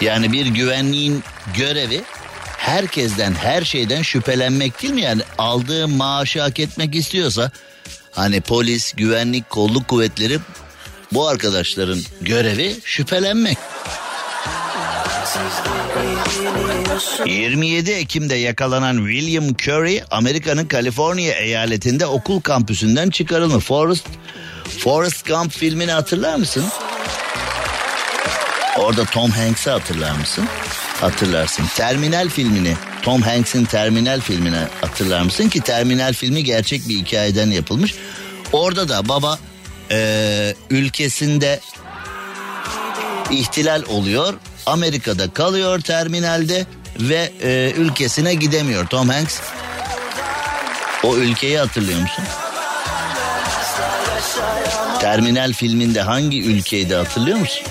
Yani 0.00 0.32
bir 0.32 0.46
güvenliğin 0.46 1.24
görevi 1.56 2.02
herkesten 2.56 3.34
her 3.34 3.62
şeyden 3.62 4.02
şüphelenmek 4.02 4.82
değil 4.82 4.94
mi? 4.94 5.02
Yani 5.02 5.22
aldığı 5.38 5.88
maaşı 5.88 6.40
hak 6.40 6.60
etmek 6.60 6.94
istiyorsa 6.94 7.50
hani 8.10 8.40
polis, 8.40 8.92
güvenlik, 8.92 9.50
kolluk 9.50 9.88
kuvvetleri 9.88 10.38
bu 11.12 11.28
arkadaşların 11.28 12.00
görevi 12.20 12.76
şüphelenmek. 12.84 13.58
27 17.26 17.90
Ekim'de 17.90 18.34
yakalanan 18.34 19.06
William 19.06 19.44
Curry 19.48 20.04
Amerika'nın 20.10 20.66
Kaliforniya 20.66 21.34
eyaletinde 21.34 22.06
okul 22.06 22.40
kampüsünden 22.40 23.10
çıkarılmış. 23.10 23.64
Forrest, 23.64 24.06
Forrest 24.78 25.28
Gump 25.28 25.52
filmini 25.52 25.92
hatırlar 25.92 26.36
mısın? 26.36 26.64
Orada 28.78 29.04
Tom 29.04 29.30
Hanks'i 29.30 29.70
hatırlar 29.70 30.16
mısın? 30.16 30.44
Hatırlarsın. 31.00 31.64
Terminal 31.76 32.28
filmini 32.28 32.74
Tom 33.02 33.22
Hanks'in 33.22 33.64
Terminal 33.64 34.20
filmini 34.20 34.58
hatırlar 34.80 35.22
mısın 35.22 35.48
ki 35.48 35.60
Terminal 35.60 36.12
filmi 36.12 36.44
gerçek 36.44 36.88
bir 36.88 36.96
hikayeden 36.96 37.50
yapılmış. 37.50 37.94
Orada 38.52 38.88
da 38.88 39.08
baba 39.08 39.38
e, 39.90 40.54
ülkesinde 40.70 41.60
ihtilal 43.30 43.82
oluyor. 43.88 44.34
Amerika'da 44.66 45.32
kalıyor 45.32 45.80
terminalde 45.80 46.66
ve 47.00 47.32
e, 47.42 47.72
ülkesine 47.76 48.34
gidemiyor. 48.34 48.86
Tom 48.86 49.08
Hanks 49.08 49.40
o 51.02 51.16
ülkeyi 51.16 51.58
hatırlıyor 51.58 52.00
musun? 52.00 52.24
Terminal 55.00 55.52
filminde 55.52 56.00
hangi 56.00 56.44
ülkeydi 56.44 56.94
hatırlıyor 56.94 57.38
musun? 57.38 57.66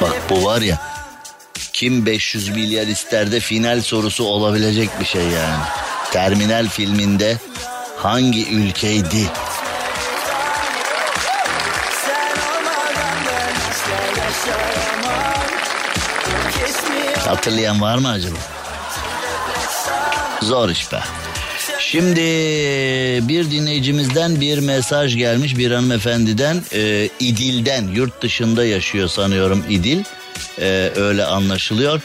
Bak 0.00 0.16
bu 0.30 0.44
var 0.44 0.60
ya 0.60 0.78
kim 1.72 2.06
500 2.06 2.48
milyar 2.48 2.86
ister 2.86 3.32
de 3.32 3.40
final 3.40 3.80
sorusu 3.80 4.24
olabilecek 4.24 5.00
bir 5.00 5.04
şey 5.04 5.22
yani. 5.22 5.64
Terminal 6.12 6.68
filminde 6.68 7.36
hangi 7.96 8.48
ülkeydi? 8.50 9.30
Hatırlayan 17.18 17.80
var 17.80 17.98
mı 17.98 18.08
acaba? 18.08 18.36
Zor 20.42 20.68
iş 20.68 20.92
be. 20.92 21.00
Şimdi 21.78 22.20
bir 23.28 23.50
dinleyicimizden 23.50 24.40
bir 24.40 24.58
mesaj 24.58 25.16
gelmiş 25.16 25.58
bir 25.58 25.70
hanımefendiden 25.70 26.62
e, 26.72 27.08
İdil'den 27.20 27.88
yurt 27.88 28.22
dışında 28.22 28.64
yaşıyor 28.64 29.08
sanıyorum 29.08 29.64
İdil 29.68 30.04
e, 30.58 30.90
öyle 30.96 31.24
anlaşılıyor. 31.24 32.02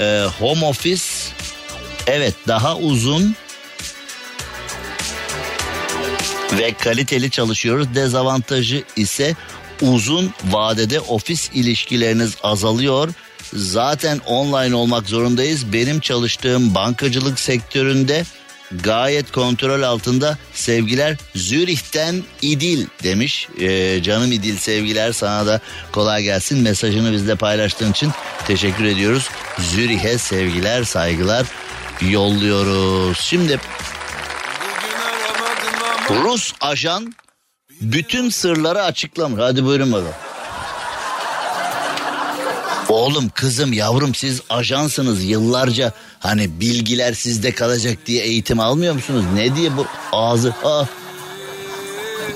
E, 0.00 0.26
home 0.38 0.66
office 0.66 1.02
evet 2.06 2.34
daha 2.48 2.76
uzun 2.76 3.36
ve 6.58 6.72
kaliteli 6.72 7.30
çalışıyoruz. 7.30 7.94
Dezavantajı 7.94 8.84
ise 8.96 9.34
uzun 9.82 10.34
vadede 10.44 11.00
ofis 11.00 11.50
ilişkileriniz 11.54 12.34
azalıyor. 12.42 13.08
Zaten 13.52 14.18
online 14.26 14.74
olmak 14.74 15.08
zorundayız. 15.08 15.72
Benim 15.72 16.00
çalıştığım 16.00 16.74
bankacılık 16.74 17.40
sektöründe 17.40 18.24
gayet 18.82 19.32
kontrol 19.32 19.82
altında 19.82 20.38
sevgiler 20.54 21.16
Zürih'ten 21.34 22.22
İdil 22.42 22.86
demiş. 23.02 23.48
Ee, 23.60 24.02
canım 24.02 24.32
İdil 24.32 24.56
sevgiler 24.56 25.12
sana 25.12 25.46
da 25.46 25.60
kolay 25.92 26.22
gelsin. 26.22 26.62
Mesajını 26.62 27.12
bizle 27.12 27.34
paylaştığın 27.34 27.90
için 27.90 28.10
teşekkür 28.46 28.84
ediyoruz. 28.84 29.28
Zürih'e 29.58 30.18
sevgiler 30.18 30.84
saygılar 30.84 31.46
yolluyoruz. 32.00 33.20
Şimdi 33.20 33.60
Rus 36.10 36.52
ajan 36.60 37.14
bütün 37.82 38.30
sırları 38.30 38.82
açıklamış. 38.82 39.40
Hadi 39.40 39.64
buyurun 39.64 39.92
bakalım. 39.92 40.14
Oğlum 42.88 43.28
kızım 43.28 43.72
yavrum 43.72 44.14
siz 44.14 44.40
ajansınız 44.50 45.24
yıllarca 45.24 45.92
hani 46.20 46.60
bilgiler 46.60 47.12
sizde 47.12 47.54
kalacak 47.54 47.98
diye 48.06 48.24
eğitim 48.24 48.60
almıyor 48.60 48.94
musunuz? 48.94 49.24
Ne 49.34 49.56
diye 49.56 49.76
bu 49.76 49.86
ağzı 50.12 50.54
ah. 50.64 50.86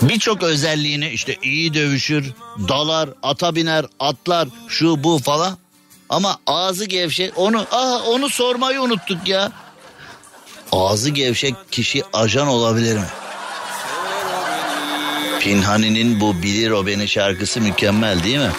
Birçok 0.03 0.43
özelliğini 0.43 1.09
işte 1.09 1.37
iyi 1.43 1.75
dövüşür, 1.75 2.33
dalar, 2.69 3.11
ata 3.23 3.55
biner, 3.55 3.85
atlar, 4.01 4.49
şu 4.69 5.05
bu 5.05 5.19
falan. 5.19 5.59
Ama 6.09 6.39
ağzı 6.47 6.85
gevşek 6.85 7.33
onu 7.37 7.67
ah 7.71 8.09
onu 8.09 8.29
sormayı 8.29 8.81
unuttuk 8.81 9.29
ya. 9.29 9.53
Ağzı 10.73 11.11
gevşek 11.11 11.55
kişi 11.71 12.03
ajan 12.13 12.47
olabilir 12.47 12.95
mi? 12.95 13.07
Pinhani'nin 15.41 16.21
bu 16.21 16.43
Bilir 16.43 16.71
O 16.71 16.87
Beni 16.87 17.09
şarkısı 17.09 17.61
mükemmel 17.61 18.23
değil 18.23 18.39
mi? 18.39 18.51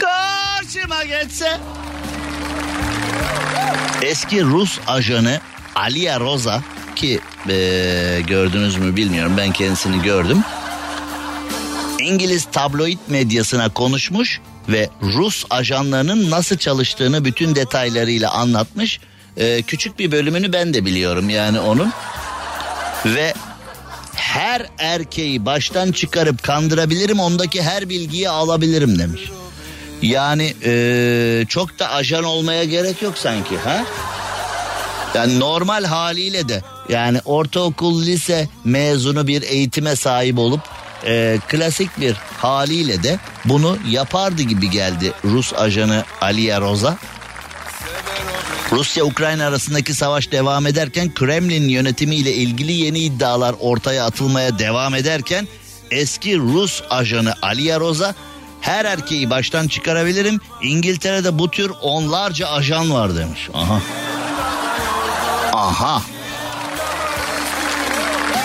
Karşıma 0.00 1.04
geçse. 1.04 1.60
Eski 4.02 4.42
Rus 4.44 4.78
ajanı 4.86 5.40
Alia 5.74 6.20
Roza 6.20 6.62
ki 6.96 7.20
e, 7.48 7.54
gördünüz 8.26 8.76
mü 8.76 8.96
bilmiyorum 8.96 9.34
ben 9.36 9.52
kendisini 9.52 10.02
gördüm. 10.02 10.44
İngiliz 12.00 12.44
tabloid 12.44 12.98
medyasına 13.08 13.68
konuşmuş 13.68 14.40
ve 14.68 14.88
Rus 15.02 15.44
ajanlarının 15.50 16.30
nasıl 16.30 16.56
çalıştığını 16.56 17.24
bütün 17.24 17.54
detaylarıyla 17.54 18.30
anlatmış. 18.30 19.00
E, 19.36 19.62
küçük 19.62 19.98
bir 19.98 20.12
bölümünü 20.12 20.52
ben 20.52 20.74
de 20.74 20.84
biliyorum 20.84 21.30
yani 21.30 21.60
onun. 21.60 21.92
Ve 23.06 23.34
her 24.14 24.66
erkeği 24.78 25.46
baştan 25.46 25.92
çıkarıp 25.92 26.42
kandırabilirim 26.42 27.20
ondaki 27.20 27.62
her 27.62 27.88
bilgiyi 27.88 28.28
alabilirim 28.28 28.98
demiş. 28.98 29.20
Yani 30.02 30.54
e, 30.64 31.44
çok 31.48 31.78
da 31.78 31.90
ajan 31.90 32.24
olmaya 32.24 32.64
gerek 32.64 33.02
yok 33.02 33.18
sanki 33.18 33.58
ha? 33.58 33.84
Yani 35.14 35.40
normal 35.40 35.84
haliyle 35.84 36.48
de 36.48 36.62
yani 36.88 37.20
ortaokul 37.24 38.02
lise 38.02 38.48
mezunu 38.64 39.26
bir 39.26 39.42
eğitime 39.42 39.96
sahip 39.96 40.38
olup 40.38 40.60
e, 41.06 41.38
klasik 41.48 42.00
bir 42.00 42.12
haliyle 42.38 43.02
de 43.02 43.18
bunu 43.44 43.78
yapardı 43.88 44.42
gibi 44.42 44.70
geldi 44.70 45.12
Rus 45.24 45.54
ajanı 45.54 46.04
Aliya 46.20 46.60
Roza. 46.60 46.98
Rusya-Ukrayna 48.72 49.46
arasındaki 49.46 49.94
savaş 49.94 50.32
devam 50.32 50.66
ederken 50.66 51.14
Kremlin 51.14 51.68
yönetimiyle 51.68 52.32
ilgili 52.32 52.72
yeni 52.72 52.98
iddialar 52.98 53.54
ortaya 53.60 54.04
atılmaya 54.04 54.58
devam 54.58 54.94
ederken 54.94 55.48
eski 55.90 56.38
Rus 56.38 56.82
ajanı 56.90 57.34
Aliya 57.42 57.80
Roza 57.80 58.14
her 58.60 58.84
erkeği 58.84 59.30
baştan 59.30 59.68
çıkarabilirim. 59.68 60.40
İngiltere'de 60.62 61.38
bu 61.38 61.50
tür 61.50 61.72
onlarca 61.82 62.48
ajan 62.48 62.90
var 62.90 63.16
demiş. 63.16 63.48
Aha. 63.54 63.80
Aha. 65.52 66.02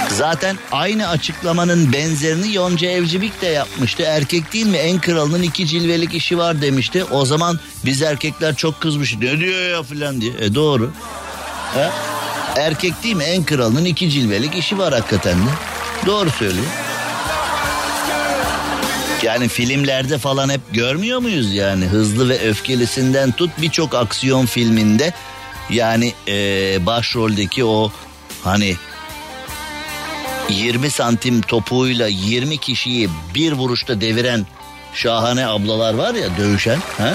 Zaten 0.09 0.57
aynı 0.71 1.07
açıklamanın 1.09 1.93
benzerini 1.93 2.53
Yonca 2.53 2.89
Evcimik 2.89 3.41
de 3.41 3.47
yapmıştı. 3.47 4.03
Erkek 4.03 4.53
değil 4.53 4.65
mi? 4.65 4.77
En 4.77 5.01
kralının 5.01 5.41
iki 5.41 5.67
cilvelik 5.67 6.13
işi 6.13 6.37
var 6.37 6.61
demişti. 6.61 7.03
O 7.03 7.25
zaman 7.25 7.59
biz 7.85 8.01
erkekler 8.01 8.55
çok 8.55 8.81
kızmış. 8.81 9.15
Ne 9.15 9.39
diyor 9.39 9.69
ya 9.69 9.83
filan 9.83 10.21
diye. 10.21 10.31
E 10.39 10.55
doğru. 10.55 10.91
Ha? 11.73 11.91
Erkek 12.55 13.03
değil 13.03 13.15
mi? 13.15 13.23
En 13.23 13.43
kralının 13.43 13.85
iki 13.85 14.09
cilvelik 14.09 14.55
işi 14.55 14.77
var 14.77 14.93
hakikaten 14.93 15.37
de. 15.37 15.49
Doğru 16.05 16.29
söylüyor. 16.29 16.67
Yani 19.23 19.47
filmlerde 19.47 20.17
falan 20.17 20.49
hep 20.49 20.61
görmüyor 20.73 21.19
muyuz 21.19 21.53
yani 21.53 21.85
hızlı 21.85 22.29
ve 22.29 22.49
öfkelisinden 22.49 23.31
tut 23.31 23.51
birçok 23.61 23.95
aksiyon 23.95 24.45
filminde 24.45 25.13
yani 25.69 26.13
ee, 26.27 26.85
başroldeki 26.85 27.65
o 27.65 27.91
hani 28.43 28.75
20 30.49 30.89
santim 30.91 31.41
topuğuyla 31.41 32.07
20 32.07 32.57
kişiyi 32.57 33.09
bir 33.35 33.51
vuruşta 33.51 34.01
deviren 34.01 34.45
şahane 34.93 35.47
ablalar 35.47 35.93
var 35.93 36.13
ya 36.13 36.37
dövüşen. 36.37 36.79
Ha? 36.97 37.13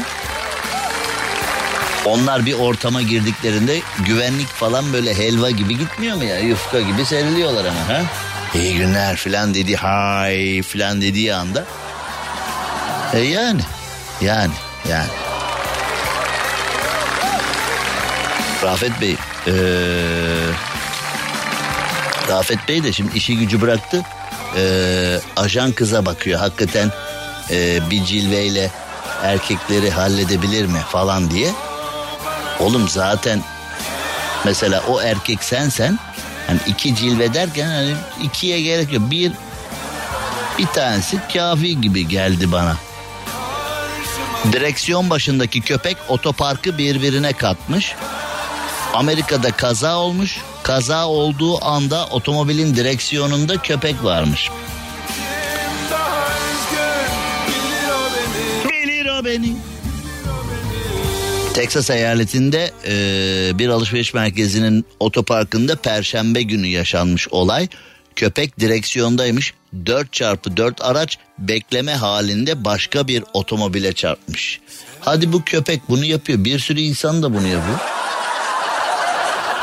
Onlar 2.06 2.46
bir 2.46 2.54
ortama 2.54 3.02
girdiklerinde 3.02 3.80
güvenlik 4.06 4.48
falan 4.48 4.92
böyle 4.92 5.18
helva 5.18 5.50
gibi 5.50 5.78
gitmiyor 5.78 6.16
mu 6.16 6.24
ya? 6.24 6.38
Yufka 6.38 6.80
gibi 6.80 7.04
seriliyorlar 7.04 7.64
ama 7.64 7.88
ha? 7.88 8.02
İyi 8.54 8.76
günler 8.76 9.16
filan 9.16 9.54
dedi 9.54 9.76
hay 9.76 10.62
filan 10.62 11.00
dediği 11.00 11.34
anda. 11.34 11.64
E 13.14 13.18
yani 13.18 13.60
yani 14.20 14.52
yani. 14.88 15.10
Rafet 18.62 19.00
Bey 19.00 19.16
ee, 19.46 19.52
Rafet 22.28 22.68
Bey 22.68 22.84
de 22.84 22.92
şimdi 22.92 23.16
işi 23.16 23.36
gücü 23.36 23.60
bıraktı. 23.60 24.02
Ee, 24.56 25.18
ajan 25.36 25.72
kıza 25.72 26.06
bakıyor. 26.06 26.40
Hakikaten 26.40 26.90
e, 27.50 27.90
bir 27.90 28.04
cilveyle 28.04 28.70
erkekleri 29.22 29.90
halledebilir 29.90 30.66
mi 30.66 30.78
falan 30.88 31.30
diye. 31.30 31.52
Oğlum 32.60 32.88
zaten 32.88 33.42
mesela 34.44 34.82
o 34.88 35.00
erkek 35.00 35.44
sensen 35.44 35.98
hani 36.46 36.58
iki 36.66 36.94
cilve 36.94 37.34
derken 37.34 37.66
hani 37.66 37.94
ikiye 38.22 38.60
gerek 38.60 38.92
yok. 38.92 39.10
Bir 39.10 39.32
bir 40.58 40.66
tanesi 40.66 41.18
kafi 41.32 41.80
gibi 41.80 42.08
geldi 42.08 42.52
bana. 42.52 42.76
Direksiyon 44.52 45.10
başındaki 45.10 45.60
köpek 45.60 45.96
otoparkı 46.08 46.78
birbirine 46.78 47.32
katmış. 47.32 47.94
Amerika'da 48.94 49.52
kaza 49.52 49.96
olmuş. 49.96 50.38
Kaza 50.62 51.06
olduğu 51.08 51.64
anda 51.64 52.06
otomobilin 52.06 52.76
direksiyonunda 52.76 53.56
köpek 53.56 54.04
varmış. 54.04 54.50
Beni. 59.24 59.56
Texas 61.54 61.90
eyaletinde 61.90 62.70
e, 62.86 63.58
bir 63.58 63.68
alışveriş 63.68 64.14
merkezinin 64.14 64.84
otoparkında 65.00 65.76
perşembe 65.76 66.42
günü 66.42 66.66
yaşanmış 66.66 67.28
olay. 67.28 67.68
Köpek 68.16 68.60
direksiyondaymış. 68.60 69.54
4 69.86 70.12
çarpı 70.12 70.56
4 70.56 70.82
araç 70.82 71.18
bekleme 71.38 71.94
halinde 71.94 72.64
başka 72.64 73.08
bir 73.08 73.24
otomobile 73.32 73.92
çarpmış. 73.92 74.60
Hadi 75.00 75.32
bu 75.32 75.42
köpek 75.44 75.80
bunu 75.88 76.04
yapıyor. 76.04 76.44
Bir 76.44 76.58
sürü 76.58 76.80
insan 76.80 77.22
da 77.22 77.34
bunu 77.34 77.46
yapıyor. 77.46 77.78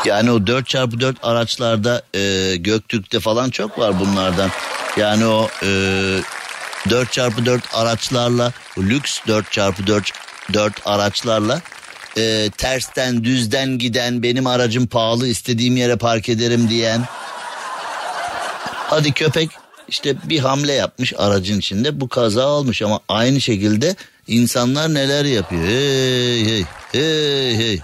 Yani 0.05 0.31
o 0.31 0.47
4 0.47 0.67
çarpı 0.67 0.99
4 0.99 1.17
araçlarda 1.23 2.01
e, 2.15 2.55
Göktürk'te 2.55 3.19
falan 3.19 3.49
çok 3.49 3.79
var 3.79 3.99
bunlardan. 3.99 4.49
Yani 4.97 5.25
o 5.25 5.47
e, 5.63 5.67
4 6.89 7.11
çarpı 7.11 7.45
4 7.45 7.63
araçlarla 7.73 8.51
lüks 8.77 9.19
4 9.27 9.51
çarpı 9.51 9.87
4 9.87 10.11
4 10.53 10.73
araçlarla 10.85 11.61
e, 12.17 12.49
tersten 12.57 13.23
düzden 13.23 13.77
giden 13.77 14.23
benim 14.23 14.47
aracım 14.47 14.87
pahalı 14.87 15.27
istediğim 15.27 15.77
yere 15.77 15.95
park 15.95 16.29
ederim 16.29 16.69
diyen 16.69 17.03
hadi 18.87 19.11
köpek 19.11 19.49
işte 19.87 20.15
bir 20.23 20.39
hamle 20.39 20.73
yapmış 20.73 21.13
aracın 21.17 21.59
içinde 21.59 22.01
bu 22.01 22.09
kaza 22.09 22.47
olmuş 22.47 22.81
ama 22.81 22.99
aynı 23.09 23.41
şekilde 23.41 23.95
insanlar 24.27 24.93
neler 24.93 25.25
yapıyor? 25.25 25.63
Hey 25.63 26.45
hey 26.45 26.63
hey 26.91 27.57
hey 27.57 27.79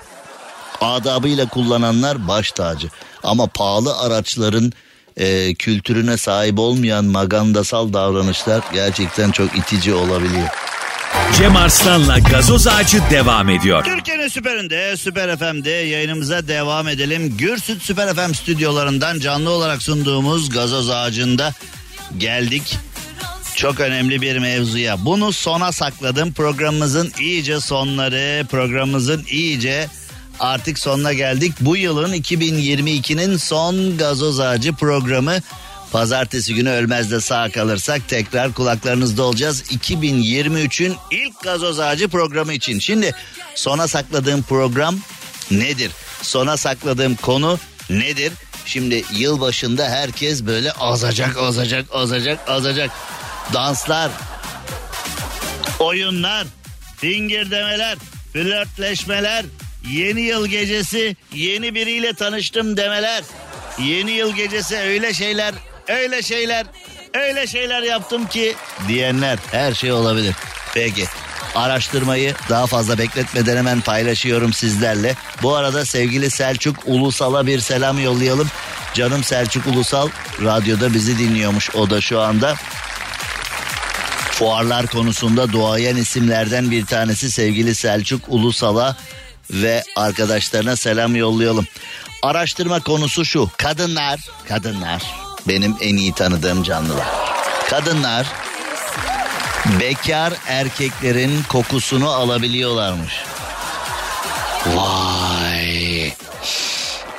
adabıyla 0.94 1.50
kullananlar 1.50 2.28
baş 2.28 2.52
tacı 2.52 2.90
ama 3.24 3.48
pahalı 3.48 4.00
araçların 4.00 4.74
e, 5.18 5.56
kültürüne 5.56 6.18
sahip 6.18 6.60
olmayan 6.60 7.06
magandasal 7.06 7.94
davranışlar 7.94 8.62
gerçekten 8.74 9.32
çok 9.32 9.58
itici 9.58 9.94
olabiliyor. 9.94 10.48
Cem 11.38 11.56
Arslan'la 11.56 12.20
gazoz 12.20 12.68
ağacı 12.68 13.02
devam 13.12 13.50
ediyor. 13.50 13.84
Türkiye'nin 13.84 14.28
süperinde, 14.28 14.98
Süper 14.98 15.38
FM'de 15.38 15.70
yayınımıza 15.70 16.48
devam 16.48 16.88
edelim. 16.88 17.38
Gürsüt 17.38 17.82
Süper 17.82 18.14
FM 18.14 18.34
stüdyolarından 18.34 19.20
canlı 19.20 19.50
olarak 19.50 19.82
sunduğumuz 19.82 20.50
gazoz 20.50 20.90
ağacında 20.90 21.54
geldik. 22.18 22.78
Çok 23.56 23.80
önemli 23.80 24.22
bir 24.22 24.38
mevzuya. 24.38 25.06
Bunu 25.06 25.34
sona 25.34 25.72
sakladım. 25.72 26.34
Programımızın 26.34 27.12
iyice 27.20 27.60
sonları, 27.60 28.46
programımızın 28.46 29.26
iyice 29.30 29.88
artık 30.40 30.80
sonuna 30.80 31.14
geldik. 31.14 31.54
Bu 31.60 31.78
yılın 31.78 32.14
2022'nin 32.14 33.38
son 33.38 33.98
gazoz 33.98 34.40
ağacı 34.40 34.74
programı. 34.74 35.38
Pazartesi 35.92 36.56
günü 36.56 36.70
ölmezde 36.70 37.22
sağ 37.22 37.52
kalırsak 37.52 38.08
tekrar 38.08 38.54
kulaklarınızda 38.54 39.24
olacağız. 39.24 39.62
2023'ün 39.62 40.96
ilk 41.12 41.44
gazoz 41.44 41.80
ağacı 41.80 42.08
programı 42.08 42.54
için. 42.54 42.80
Şimdi 42.80 43.16
sona 43.56 43.88
sakladığım 43.88 44.44
program 44.44 45.00
nedir? 45.52 45.92
Sona 46.22 46.58
sakladığım 46.58 47.16
konu 47.16 47.60
nedir? 47.90 48.32
Şimdi 48.66 49.04
yıl 49.14 49.42
başında 49.42 49.90
herkes 49.90 50.46
böyle 50.46 50.72
azacak, 50.72 51.38
azacak, 51.38 51.86
azacak, 51.92 52.40
azacak. 52.48 52.92
Danslar, 53.54 54.12
oyunlar, 55.80 56.48
fingirdemeler, 56.98 57.98
flörtleşmeler, 58.34 59.46
yeni 59.92 60.22
yıl 60.22 60.48
gecesi 60.48 61.16
yeni 61.34 61.76
biriyle 61.76 62.14
tanıştım 62.14 62.78
demeler. 62.78 63.24
Yeni 63.80 64.12
yıl 64.12 64.36
gecesi 64.36 64.78
öyle 64.78 65.14
şeyler, 65.14 65.54
öyle 65.88 66.22
şeyler, 66.22 66.66
öyle 67.14 67.48
şeyler 67.48 67.82
yaptım 67.82 68.28
ki 68.28 68.56
diyenler 68.88 69.40
her 69.52 69.74
şey 69.74 69.92
olabilir. 69.92 70.36
Peki 70.74 71.06
araştırmayı 71.56 72.36
daha 72.50 72.68
fazla 72.68 72.98
bekletmeden 72.98 73.58
hemen 73.58 73.82
paylaşıyorum 73.82 74.54
sizlerle. 74.54 75.16
Bu 75.44 75.56
arada 75.56 75.86
sevgili 75.86 76.30
Selçuk 76.30 76.76
Ulusal'a 76.86 77.48
bir 77.48 77.60
selam 77.60 78.00
yollayalım. 78.00 78.50
Canım 78.94 79.24
Selçuk 79.24 79.68
Ulusal 79.68 80.10
radyoda 80.44 80.94
bizi 80.94 81.20
dinliyormuş 81.20 81.76
o 81.76 81.90
da 81.90 82.02
şu 82.02 82.22
anda. 82.22 82.56
Fuarlar 84.32 84.88
konusunda 84.88 85.52
duayen 85.52 85.96
isimlerden 85.96 86.72
bir 86.72 86.86
tanesi 86.86 87.32
sevgili 87.32 87.76
Selçuk 87.76 88.22
Ulusal'a 88.28 88.98
ve 89.52 89.84
arkadaşlarına 89.96 90.76
selam 90.76 91.16
yollayalım. 91.16 91.68
Araştırma 92.22 92.80
konusu 92.80 93.26
şu. 93.26 93.50
Kadınlar, 93.58 94.20
kadınlar 94.48 95.02
benim 95.48 95.76
en 95.82 95.96
iyi 95.96 96.14
tanıdığım 96.14 96.64
canlılar. 96.64 97.08
Kadınlar 97.70 98.28
bekar 99.80 100.34
erkeklerin 100.48 101.44
kokusunu 101.44 102.10
alabiliyorlarmış. 102.10 103.14
Vay. 104.66 106.14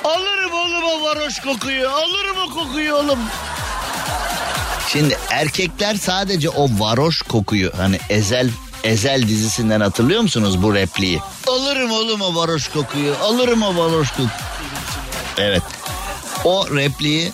Alırım 0.03 0.53
oğlum 0.53 0.83
o 0.83 1.03
varoş 1.03 1.39
kokuyu. 1.39 1.89
Alırım 1.89 2.37
o 2.37 2.53
kokuyu 2.53 2.95
oğlum. 2.95 3.19
Şimdi 4.91 5.17
erkekler 5.29 5.95
sadece 5.95 6.49
o 6.49 6.69
varoş 6.79 7.21
kokuyu 7.21 7.71
hani 7.77 7.99
ezel 8.09 8.49
ezel 8.87 9.27
dizisinden 9.27 9.81
hatırlıyor 9.81 10.21
musunuz 10.21 10.63
bu 10.63 10.75
repliği? 10.75 11.19
Alırım 11.47 11.91
oğlum 11.91 12.21
o 12.21 12.35
varoş 12.35 12.67
kokuyu. 12.67 13.15
Alırım 13.23 13.63
o 13.63 13.77
varoş 13.77 14.09
kokuyu. 14.09 14.29
Evet. 15.37 15.63
O 16.43 16.75
repliği 16.75 17.31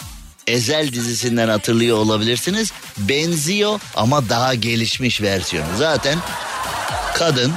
Ezel 0.48 0.92
dizisinden 0.92 1.50
hatırlıyor 1.50 1.98
olabilirsiniz. 1.98 2.72
Benziyor 2.98 3.80
ama 3.96 4.30
daha 4.30 4.54
gelişmiş 4.54 5.22
versiyonu. 5.22 5.68
Zaten 5.78 6.20
kadın 7.14 7.54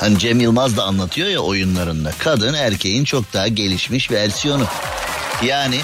hani 0.00 0.18
Cem 0.18 0.40
Yılmaz 0.40 0.76
da 0.76 0.84
anlatıyor 0.84 1.28
ya 1.28 1.40
oyunlarında. 1.40 2.12
Kadın 2.18 2.54
erkeğin 2.54 3.04
çok 3.04 3.32
daha 3.32 3.48
gelişmiş 3.48 4.10
versiyonu. 4.10 4.66
Yani 5.42 5.80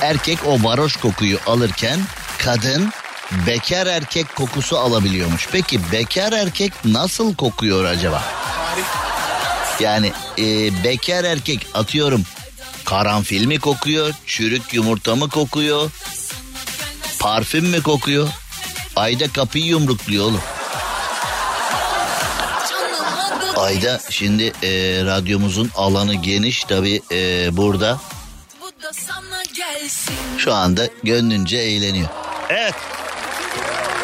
erkek 0.00 0.38
o 0.46 0.64
varoş 0.64 0.96
kokuyu 0.96 1.38
alırken 1.46 2.00
kadın 2.38 2.92
bekar 3.46 3.86
erkek 3.86 4.36
kokusu 4.36 4.78
alabiliyormuş. 4.78 5.48
Peki 5.52 5.92
bekar 5.92 6.32
erkek 6.32 6.72
nasıl 6.84 7.34
kokuyor 7.34 7.84
acaba? 7.84 8.22
Yani 9.80 10.12
e, 10.38 10.44
bekar 10.84 11.24
erkek 11.24 11.66
atıyorum 11.74 12.22
karanfil 12.84 13.46
mi 13.46 13.58
kokuyor, 13.58 14.14
çürük 14.26 14.74
yumurta 14.74 15.16
mı 15.16 15.28
kokuyor, 15.28 15.90
parfüm 17.18 17.66
mü 17.66 17.82
kokuyor? 17.82 18.28
Ayda 18.96 19.28
kapıyı 19.28 19.64
yumrukluyor 19.64 20.24
oğlum. 20.24 20.40
Ayda 23.56 24.00
şimdi 24.10 24.52
e, 24.62 24.70
radyomuzun 25.04 25.70
alanı 25.76 26.14
geniş 26.14 26.64
tabi 26.64 27.00
e, 27.12 27.48
burada. 27.56 28.00
Şu 30.38 30.54
anda 30.54 30.88
gönlünce 31.02 31.56
eğleniyor. 31.56 32.08
Evet. 32.48 32.74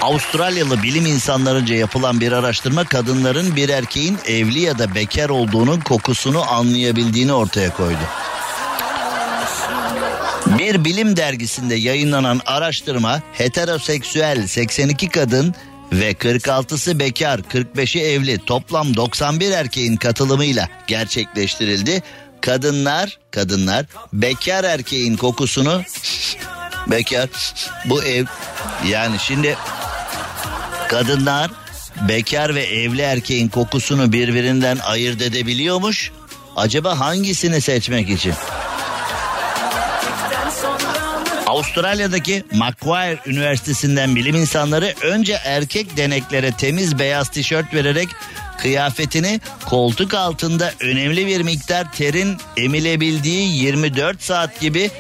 Avustralyalı 0.02 0.82
bilim 0.82 1.06
insanlarınca 1.06 1.74
yapılan 1.74 2.20
bir 2.20 2.32
araştırma 2.32 2.84
kadınların 2.84 3.56
bir 3.56 3.68
erkeğin 3.68 4.18
evli 4.26 4.60
ya 4.60 4.78
da 4.78 4.94
bekar 4.94 5.28
olduğunun 5.28 5.80
kokusunu 5.80 6.52
anlayabildiğini 6.52 7.32
ortaya 7.32 7.74
koydu. 7.74 8.00
Bir 10.58 10.84
bilim 10.84 11.16
dergisinde 11.16 11.74
yayınlanan 11.74 12.40
araştırma 12.46 13.22
heteroseksüel 13.32 14.46
82 14.46 15.08
kadın 15.08 15.54
ve 15.92 16.12
46'sı 16.12 16.98
bekar, 16.98 17.38
45'i 17.38 18.00
evli 18.00 18.38
toplam 18.38 18.96
91 18.96 19.50
erkeğin 19.50 19.96
katılımıyla 19.96 20.68
gerçekleştirildi. 20.86 22.02
Kadınlar, 22.40 23.18
kadınlar 23.30 23.86
bekar 24.12 24.64
erkeğin 24.64 25.16
kokusunu 25.16 25.82
bekar 26.86 27.28
bu 27.84 28.02
ev 28.02 28.24
yani 28.86 29.18
şimdi 29.18 29.56
kadınlar 30.92 31.50
bekar 32.08 32.54
ve 32.54 32.62
evli 32.62 33.00
erkeğin 33.02 33.48
kokusunu 33.48 34.12
birbirinden 34.12 34.78
ayırt 34.78 35.22
edebiliyormuş. 35.22 36.12
Acaba 36.56 37.00
hangisini 37.00 37.60
seçmek 37.60 38.10
için? 38.10 38.34
Avustralya'daki 41.46 42.44
Macquarie 42.52 43.18
Üniversitesi'nden 43.26 44.16
bilim 44.16 44.36
insanları 44.36 44.94
önce 45.02 45.38
erkek 45.44 45.96
deneklere 45.96 46.52
temiz 46.52 46.98
beyaz 46.98 47.28
tişört 47.28 47.74
vererek 47.74 48.08
kıyafetini 48.58 49.40
koltuk 49.66 50.14
altında 50.14 50.72
önemli 50.80 51.26
bir 51.26 51.40
miktar 51.40 51.92
terin 51.92 52.36
emilebildiği 52.56 53.56
24 53.56 54.22
saat 54.22 54.60
gibi 54.60 54.90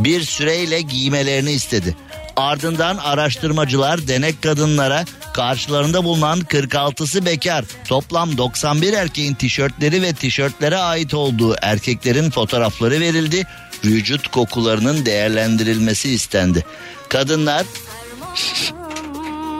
bir 0.00 0.22
süreyle 0.22 0.80
giymelerini 0.80 1.52
istedi. 1.52 1.96
Ardından 2.36 2.96
araştırmacılar 2.96 4.08
denek 4.08 4.42
kadınlara 4.42 5.04
karşılarında 5.32 6.04
bulunan 6.04 6.40
46'sı 6.40 7.26
bekar 7.26 7.64
toplam 7.88 8.38
91 8.38 8.92
erkeğin 8.92 9.34
tişörtleri 9.34 10.02
ve 10.02 10.12
tişörtlere 10.12 10.76
ait 10.76 11.14
olduğu 11.14 11.56
erkeklerin 11.62 12.30
fotoğrafları 12.30 13.00
verildi. 13.00 13.46
Vücut 13.84 14.28
kokularının 14.28 15.06
değerlendirilmesi 15.06 16.10
istendi. 16.10 16.64
Kadınlar 17.08 17.66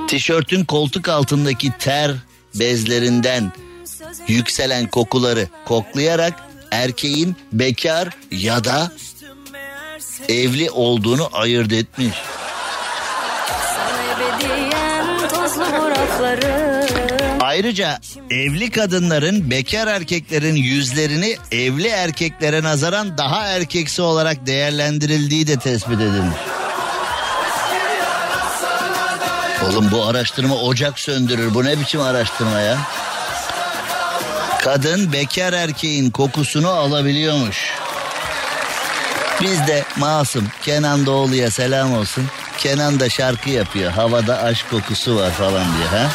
tişörtün 0.08 0.64
koltuk 0.64 1.08
altındaki 1.08 1.72
ter 1.78 2.12
bezlerinden 2.54 3.52
yükselen 4.28 4.86
kokuları 4.86 5.48
koklayarak 5.64 6.34
erkeğin 6.70 7.36
bekar 7.52 8.08
ya 8.30 8.64
da 8.64 8.92
evli 10.28 10.70
olduğunu 10.70 11.28
ayırt 11.32 11.72
etmiş. 11.72 12.14
Ayrıca 17.40 18.00
evli 18.30 18.70
kadınların 18.70 19.50
bekar 19.50 19.86
erkeklerin 19.86 20.54
yüzlerini 20.54 21.36
evli 21.52 21.88
erkeklere 21.88 22.62
nazaran 22.62 23.18
daha 23.18 23.46
erkeksi 23.46 24.02
olarak 24.02 24.46
değerlendirildiği 24.46 25.46
de 25.46 25.56
tespit 25.56 26.00
edilmiş. 26.00 26.38
Oğlum 29.68 29.90
bu 29.90 30.06
araştırma 30.06 30.54
ocak 30.54 30.98
söndürür. 30.98 31.54
Bu 31.54 31.64
ne 31.64 31.80
biçim 31.80 32.00
araştırma 32.00 32.60
ya? 32.60 32.78
Kadın 34.64 35.12
bekar 35.12 35.52
erkeğin 35.52 36.10
kokusunu 36.10 36.68
alabiliyormuş. 36.68 37.74
Biz 39.40 39.66
de 39.66 39.84
masum 39.96 40.48
Kenan 40.62 41.06
Doğulu'ya 41.06 41.50
selam 41.50 41.92
olsun. 41.94 42.26
Kenan 42.60 43.00
da 43.00 43.08
şarkı 43.08 43.50
yapıyor. 43.50 43.90
Havada 43.92 44.42
aşk 44.42 44.70
kokusu 44.70 45.16
var 45.16 45.30
falan 45.30 45.64
diye 45.76 45.86
ha. 45.86 46.10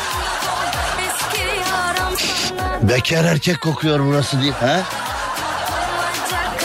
Bekar 2.82 3.26
erkek 3.26 3.62
kokuyor 3.62 4.00
burası 4.00 4.42
diye 4.42 4.52
ha. 4.52 4.84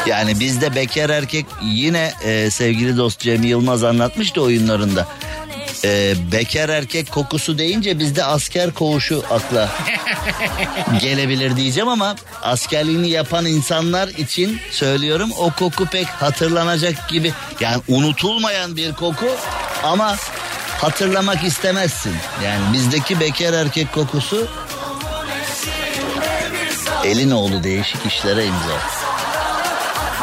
Yani 0.06 0.40
bizde 0.40 0.74
bekar 0.74 1.10
erkek 1.10 1.46
yine 1.62 2.12
e, 2.24 2.50
sevgili 2.50 2.96
dost 2.96 3.20
Cem 3.20 3.42
Yılmaz 3.42 3.84
anlatmıştı 3.84 4.42
oyunlarında. 4.42 5.06
E, 5.84 6.14
bekar 6.32 6.68
erkek 6.68 7.10
kokusu 7.10 7.58
deyince 7.58 7.98
bizde 7.98 8.24
asker 8.24 8.70
koğuşu 8.70 9.22
akla 9.30 9.68
gelebilir 11.00 11.56
diyeceğim 11.56 11.88
ama 11.88 12.16
askerliğini 12.42 13.08
yapan 13.08 13.46
insanlar 13.46 14.08
için 14.08 14.60
söylüyorum 14.70 15.30
o 15.38 15.50
koku 15.50 15.86
pek 15.86 16.06
hatırlanacak 16.06 17.08
gibi 17.08 17.32
yani 17.60 17.82
unutulmayan 17.88 18.76
bir 18.76 18.92
koku 18.92 19.26
ama 19.82 20.16
hatırlamak 20.80 21.44
istemezsin. 21.44 22.14
Yani 22.44 22.72
bizdeki 22.72 23.20
bekar 23.20 23.52
erkek 23.52 23.92
kokusu 23.92 24.48
elin 27.04 27.30
oğlu 27.30 27.64
değişik 27.64 28.06
işlere 28.06 28.44
imza. 28.44 28.80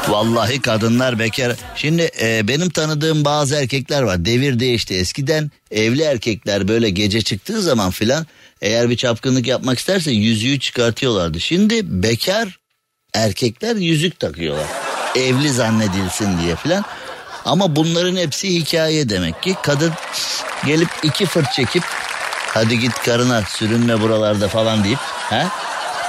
Vallahi 0.07 0.61
kadınlar 0.61 1.19
bekar. 1.19 1.55
Şimdi 1.75 2.09
e, 2.21 2.47
benim 2.47 2.69
tanıdığım 2.69 3.25
bazı 3.25 3.55
erkekler 3.55 4.01
var. 4.01 4.25
Devir 4.25 4.59
değişti. 4.59 4.95
Eskiden 4.95 5.51
evli 5.71 6.01
erkekler 6.01 6.67
böyle 6.67 6.89
gece 6.89 7.21
çıktığı 7.21 7.61
zaman 7.61 7.91
filan 7.91 8.25
eğer 8.61 8.89
bir 8.89 8.97
çapkınlık 8.97 9.47
yapmak 9.47 9.79
isterse 9.79 10.11
yüzüğü 10.11 10.59
çıkartıyorlardı. 10.59 11.39
Şimdi 11.39 12.03
bekar 12.03 12.59
erkekler 13.13 13.75
yüzük 13.75 14.19
takıyorlar. 14.19 14.67
Evli 15.15 15.49
zannedilsin 15.49 16.39
diye 16.41 16.55
filan. 16.55 16.85
Ama 17.47 17.75
bunların 17.75 18.15
hepsi 18.15 18.55
hikaye 18.55 19.09
demek 19.09 19.43
ki. 19.43 19.55
Kadın 19.63 19.93
gelip 20.65 20.89
iki 21.03 21.25
fırt 21.25 21.53
çekip 21.53 21.83
hadi 22.53 22.79
git 22.79 22.93
karına 22.93 23.41
sürünme 23.41 24.01
buralarda 24.01 24.47
falan 24.47 24.83
deyip 24.83 24.99
ha? 25.29 25.47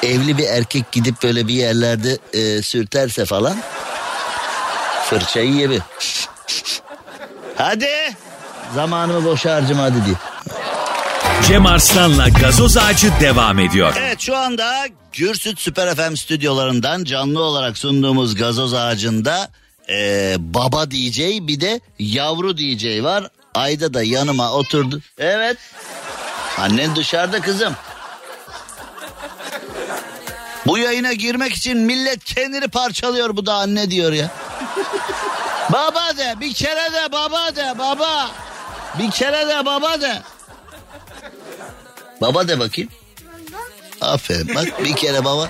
evli 0.02 0.38
bir 0.38 0.44
erkek 0.44 0.92
gidip 0.92 1.22
böyle 1.22 1.48
bir 1.48 1.54
yerlerde 1.54 2.18
e, 2.32 2.62
sürterse 2.62 3.24
falan 3.24 3.56
fırçayı 5.04 5.52
yebi. 5.52 5.80
Hadi 7.56 7.88
zamanımı 8.74 9.24
boşa 9.24 9.54
harcama 9.54 9.82
hadi 9.82 10.04
diye. 10.04 10.16
Cem 11.46 11.66
Arslan'la 11.66 12.28
gazoz 12.28 12.76
ağacı 12.76 13.12
devam 13.20 13.58
ediyor. 13.58 13.94
Evet 13.98 14.20
şu 14.20 14.36
anda 14.36 14.86
Gürsüt 15.12 15.60
Süper 15.60 15.94
FM 15.94 16.14
stüdyolarından 16.14 17.04
canlı 17.04 17.42
olarak 17.42 17.78
sunduğumuz 17.78 18.34
gazoz 18.34 18.74
ağacında 18.74 19.48
e, 19.90 20.36
baba 20.38 20.90
DJ 20.90 21.18
bir 21.20 21.60
de 21.60 21.80
yavru 21.98 22.58
DJ 22.58 23.02
var. 23.02 23.30
Ayda 23.54 23.94
da 23.94 24.02
yanıma 24.02 24.52
oturdu. 24.52 25.00
Evet. 25.18 25.56
Annen 26.58 26.96
dışarıda 26.96 27.40
kızım. 27.40 27.76
Bu 30.66 30.78
yayına 30.78 31.12
girmek 31.12 31.52
için 31.52 31.78
millet 31.78 32.24
kendini 32.24 32.68
parçalıyor 32.68 33.36
bu 33.36 33.46
da 33.46 33.54
anne 33.54 33.90
diyor 33.90 34.12
ya. 34.12 34.30
baba 35.72 36.16
de 36.16 36.34
bir 36.40 36.54
kere 36.54 36.92
de 36.92 37.12
baba 37.12 37.56
de 37.56 37.78
baba. 37.78 38.30
Bir 38.98 39.10
kere 39.10 39.48
de 39.48 39.66
baba 39.66 40.00
de. 40.00 40.22
Baba 42.20 42.48
de 42.48 42.58
bakayım. 42.58 42.90
Aferin 44.00 44.54
bak 44.54 44.84
bir 44.84 44.96
kere 44.96 45.24
baba. 45.24 45.48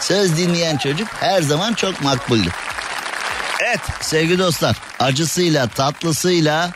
Söz 0.00 0.36
dinleyen 0.36 0.76
çocuk 0.76 1.08
her 1.08 1.42
zaman 1.42 1.74
çok 1.74 2.00
makbuldür. 2.00 2.52
Evet 3.62 3.80
sevgili 4.00 4.38
dostlar 4.38 4.76
acısıyla 4.98 5.68
tatlısıyla 5.68 6.70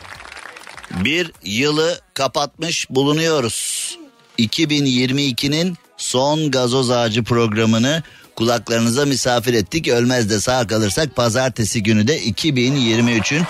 bir 0.91 1.31
yılı 1.43 1.99
kapatmış 2.13 2.89
bulunuyoruz. 2.89 3.97
2022'nin 4.39 5.77
son 5.97 6.51
gazoz 6.51 6.91
ağacı 6.91 7.23
programını 7.23 8.03
kulaklarınıza 8.35 9.05
misafir 9.05 9.53
ettik. 9.53 9.87
Ölmez 9.87 10.29
de 10.29 10.39
sağ 10.39 10.67
kalırsak 10.67 11.15
pazartesi 11.15 11.83
günü 11.83 12.07
de 12.07 12.21
2023'ün 12.23 13.43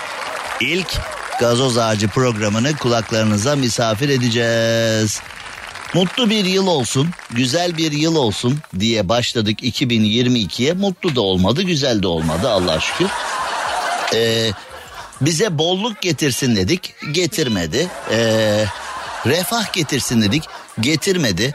ilk 0.60 0.98
gazoz 1.40 1.78
ağacı 1.78 2.08
programını 2.08 2.76
kulaklarınıza 2.76 3.56
misafir 3.56 4.08
edeceğiz. 4.08 5.20
Mutlu 5.96 6.30
bir 6.30 6.44
yıl 6.44 6.66
olsun, 6.66 7.08
güzel 7.30 7.76
bir 7.76 7.92
yıl 7.92 8.16
olsun 8.16 8.58
diye 8.80 9.08
başladık 9.08 9.62
2022'ye. 9.62 10.72
Mutlu 10.72 11.16
da 11.16 11.20
olmadı, 11.20 11.62
güzel 11.62 12.02
de 12.02 12.06
olmadı 12.06 12.50
Allah'a 12.50 12.80
şükür. 12.80 13.06
Ee, 14.14 14.50
bize 15.20 15.58
bolluk 15.58 16.02
getirsin 16.02 16.56
dedik, 16.56 16.94
getirmedi. 17.12 17.88
Ee, 18.10 18.64
refah 19.26 19.72
getirsin 19.72 20.22
dedik, 20.22 20.42
getirmedi. 20.80 21.54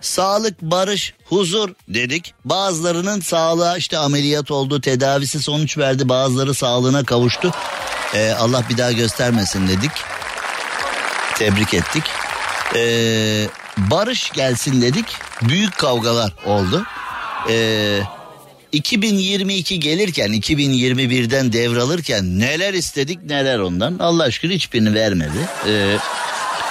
Sağlık, 0.00 0.62
barış, 0.62 1.14
huzur 1.24 1.70
dedik. 1.88 2.34
Bazılarının 2.44 3.20
sağlığa 3.20 3.76
işte 3.76 3.98
ameliyat 3.98 4.50
oldu, 4.50 4.80
tedavisi 4.80 5.42
sonuç 5.42 5.78
verdi. 5.78 6.08
Bazıları 6.08 6.54
sağlığına 6.54 7.04
kavuştu. 7.04 7.52
Ee, 8.14 8.30
Allah 8.30 8.64
bir 8.70 8.78
daha 8.78 8.92
göstermesin 8.92 9.68
dedik. 9.68 9.92
Tebrik 11.34 11.74
ettik. 11.74 12.04
Ee, 12.74 13.46
barış 13.76 14.30
gelsin 14.30 14.82
dedik. 14.82 15.06
Büyük 15.42 15.78
kavgalar 15.78 16.32
oldu. 16.46 16.84
Ee, 17.50 18.00
2022 18.72 19.80
gelirken 19.80 20.28
2021'den 20.32 21.52
devralırken 21.52 22.38
neler 22.38 22.74
istedik 22.74 23.24
neler 23.24 23.58
ondan. 23.58 23.98
Allah 23.98 24.22
aşkına 24.22 24.52
hiçbirini 24.52 24.94
vermedi. 24.94 25.48
Ee, 25.66 25.96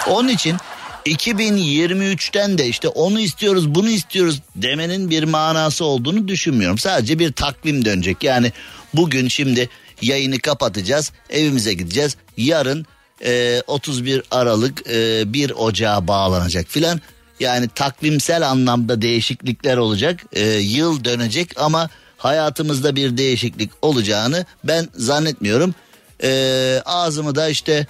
onun 0.08 0.28
için 0.30 0.58
2023'ten 1.06 2.58
de 2.58 2.68
işte 2.68 2.88
onu 2.88 3.20
istiyoruz 3.20 3.76
bunu 3.76 3.90
istiyoruz 3.90 4.42
demenin 4.56 5.10
bir 5.10 5.24
manası 5.24 5.86
olduğunu 5.86 6.28
düşünmüyorum. 6.28 6.78
Sadece 6.78 7.20
bir 7.20 7.32
takvim 7.32 7.86
dönecek. 7.86 8.24
Yani 8.24 8.52
bugün 8.94 9.28
şimdi 9.28 9.70
yayını 10.02 10.40
kapatacağız 10.40 11.12
evimize 11.30 11.74
gideceğiz. 11.74 12.16
Yarın 12.38 12.86
e, 13.26 13.62
31 13.68 14.24
Aralık 14.32 14.88
e, 14.88 15.34
1 15.34 15.52
Ocağa 15.52 16.08
bağlanacak 16.08 16.66
filan. 16.68 17.02
Yani 17.40 17.68
takvimsel 17.76 18.50
anlamda 18.50 19.02
değişiklikler 19.02 19.78
olacak. 19.78 20.20
E, 20.34 20.46
yıl 20.50 21.04
dönecek 21.04 21.62
ama 21.62 21.90
hayatımızda 22.18 22.96
bir 22.96 23.18
değişiklik 23.18 23.72
olacağını 23.82 24.46
ben 24.64 24.88
zannetmiyorum. 24.94 25.76
E, 26.24 26.82
ağzımı 26.86 27.36
da 27.36 27.50
işte 27.50 27.88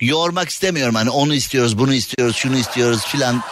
yormak 0.00 0.48
istemiyorum 0.48 0.94
hani 0.94 1.10
onu 1.10 1.34
istiyoruz 1.34 1.78
bunu 1.78 1.94
istiyoruz 1.94 2.36
şunu 2.36 2.56
istiyoruz 2.56 3.04
filan. 3.06 3.42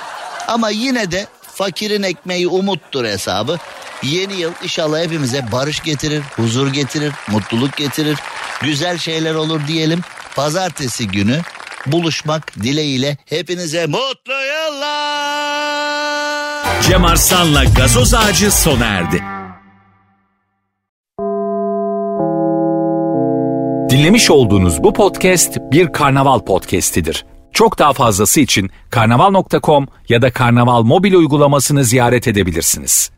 Ama 0.48 0.70
yine 0.70 1.10
de 1.10 1.26
fakirin 1.40 2.02
ekmeği 2.02 2.48
umuttur 2.48 3.04
hesabı. 3.04 3.58
Yeni 4.02 4.34
yıl 4.34 4.52
inşallah 4.62 5.00
hepimize 5.00 5.52
barış 5.52 5.82
getirir, 5.82 6.22
huzur 6.36 6.72
getirir, 6.72 7.12
mutluluk 7.28 7.76
getirir. 7.76 8.18
Güzel 8.62 8.98
şeyler 8.98 9.34
olur 9.34 9.60
diyelim. 9.68 10.00
Pazartesi 10.36 11.08
günü 11.08 11.40
buluşmak 11.86 12.54
dileğiyle 12.62 13.16
hepinize 13.24 13.86
mutlu 13.86 14.32
yıllar. 14.32 15.62
Cem 16.82 17.04
Arslan'la 17.04 17.64
gazoz 17.64 18.14
ağacı 18.14 18.50
sona 18.50 18.84
erdi. 18.84 19.22
Dinlemiş 23.90 24.30
olduğunuz 24.30 24.82
bu 24.82 24.92
podcast 24.92 25.58
bir 25.72 25.92
karnaval 25.92 26.40
podcastidir. 26.40 27.26
Çok 27.52 27.78
daha 27.78 27.92
fazlası 27.92 28.40
için 28.40 28.70
karnaval.com 28.90 29.86
ya 30.08 30.22
da 30.22 30.32
karnaval 30.32 30.82
mobil 30.82 31.14
uygulamasını 31.14 31.84
ziyaret 31.84 32.28
edebilirsiniz. 32.28 33.10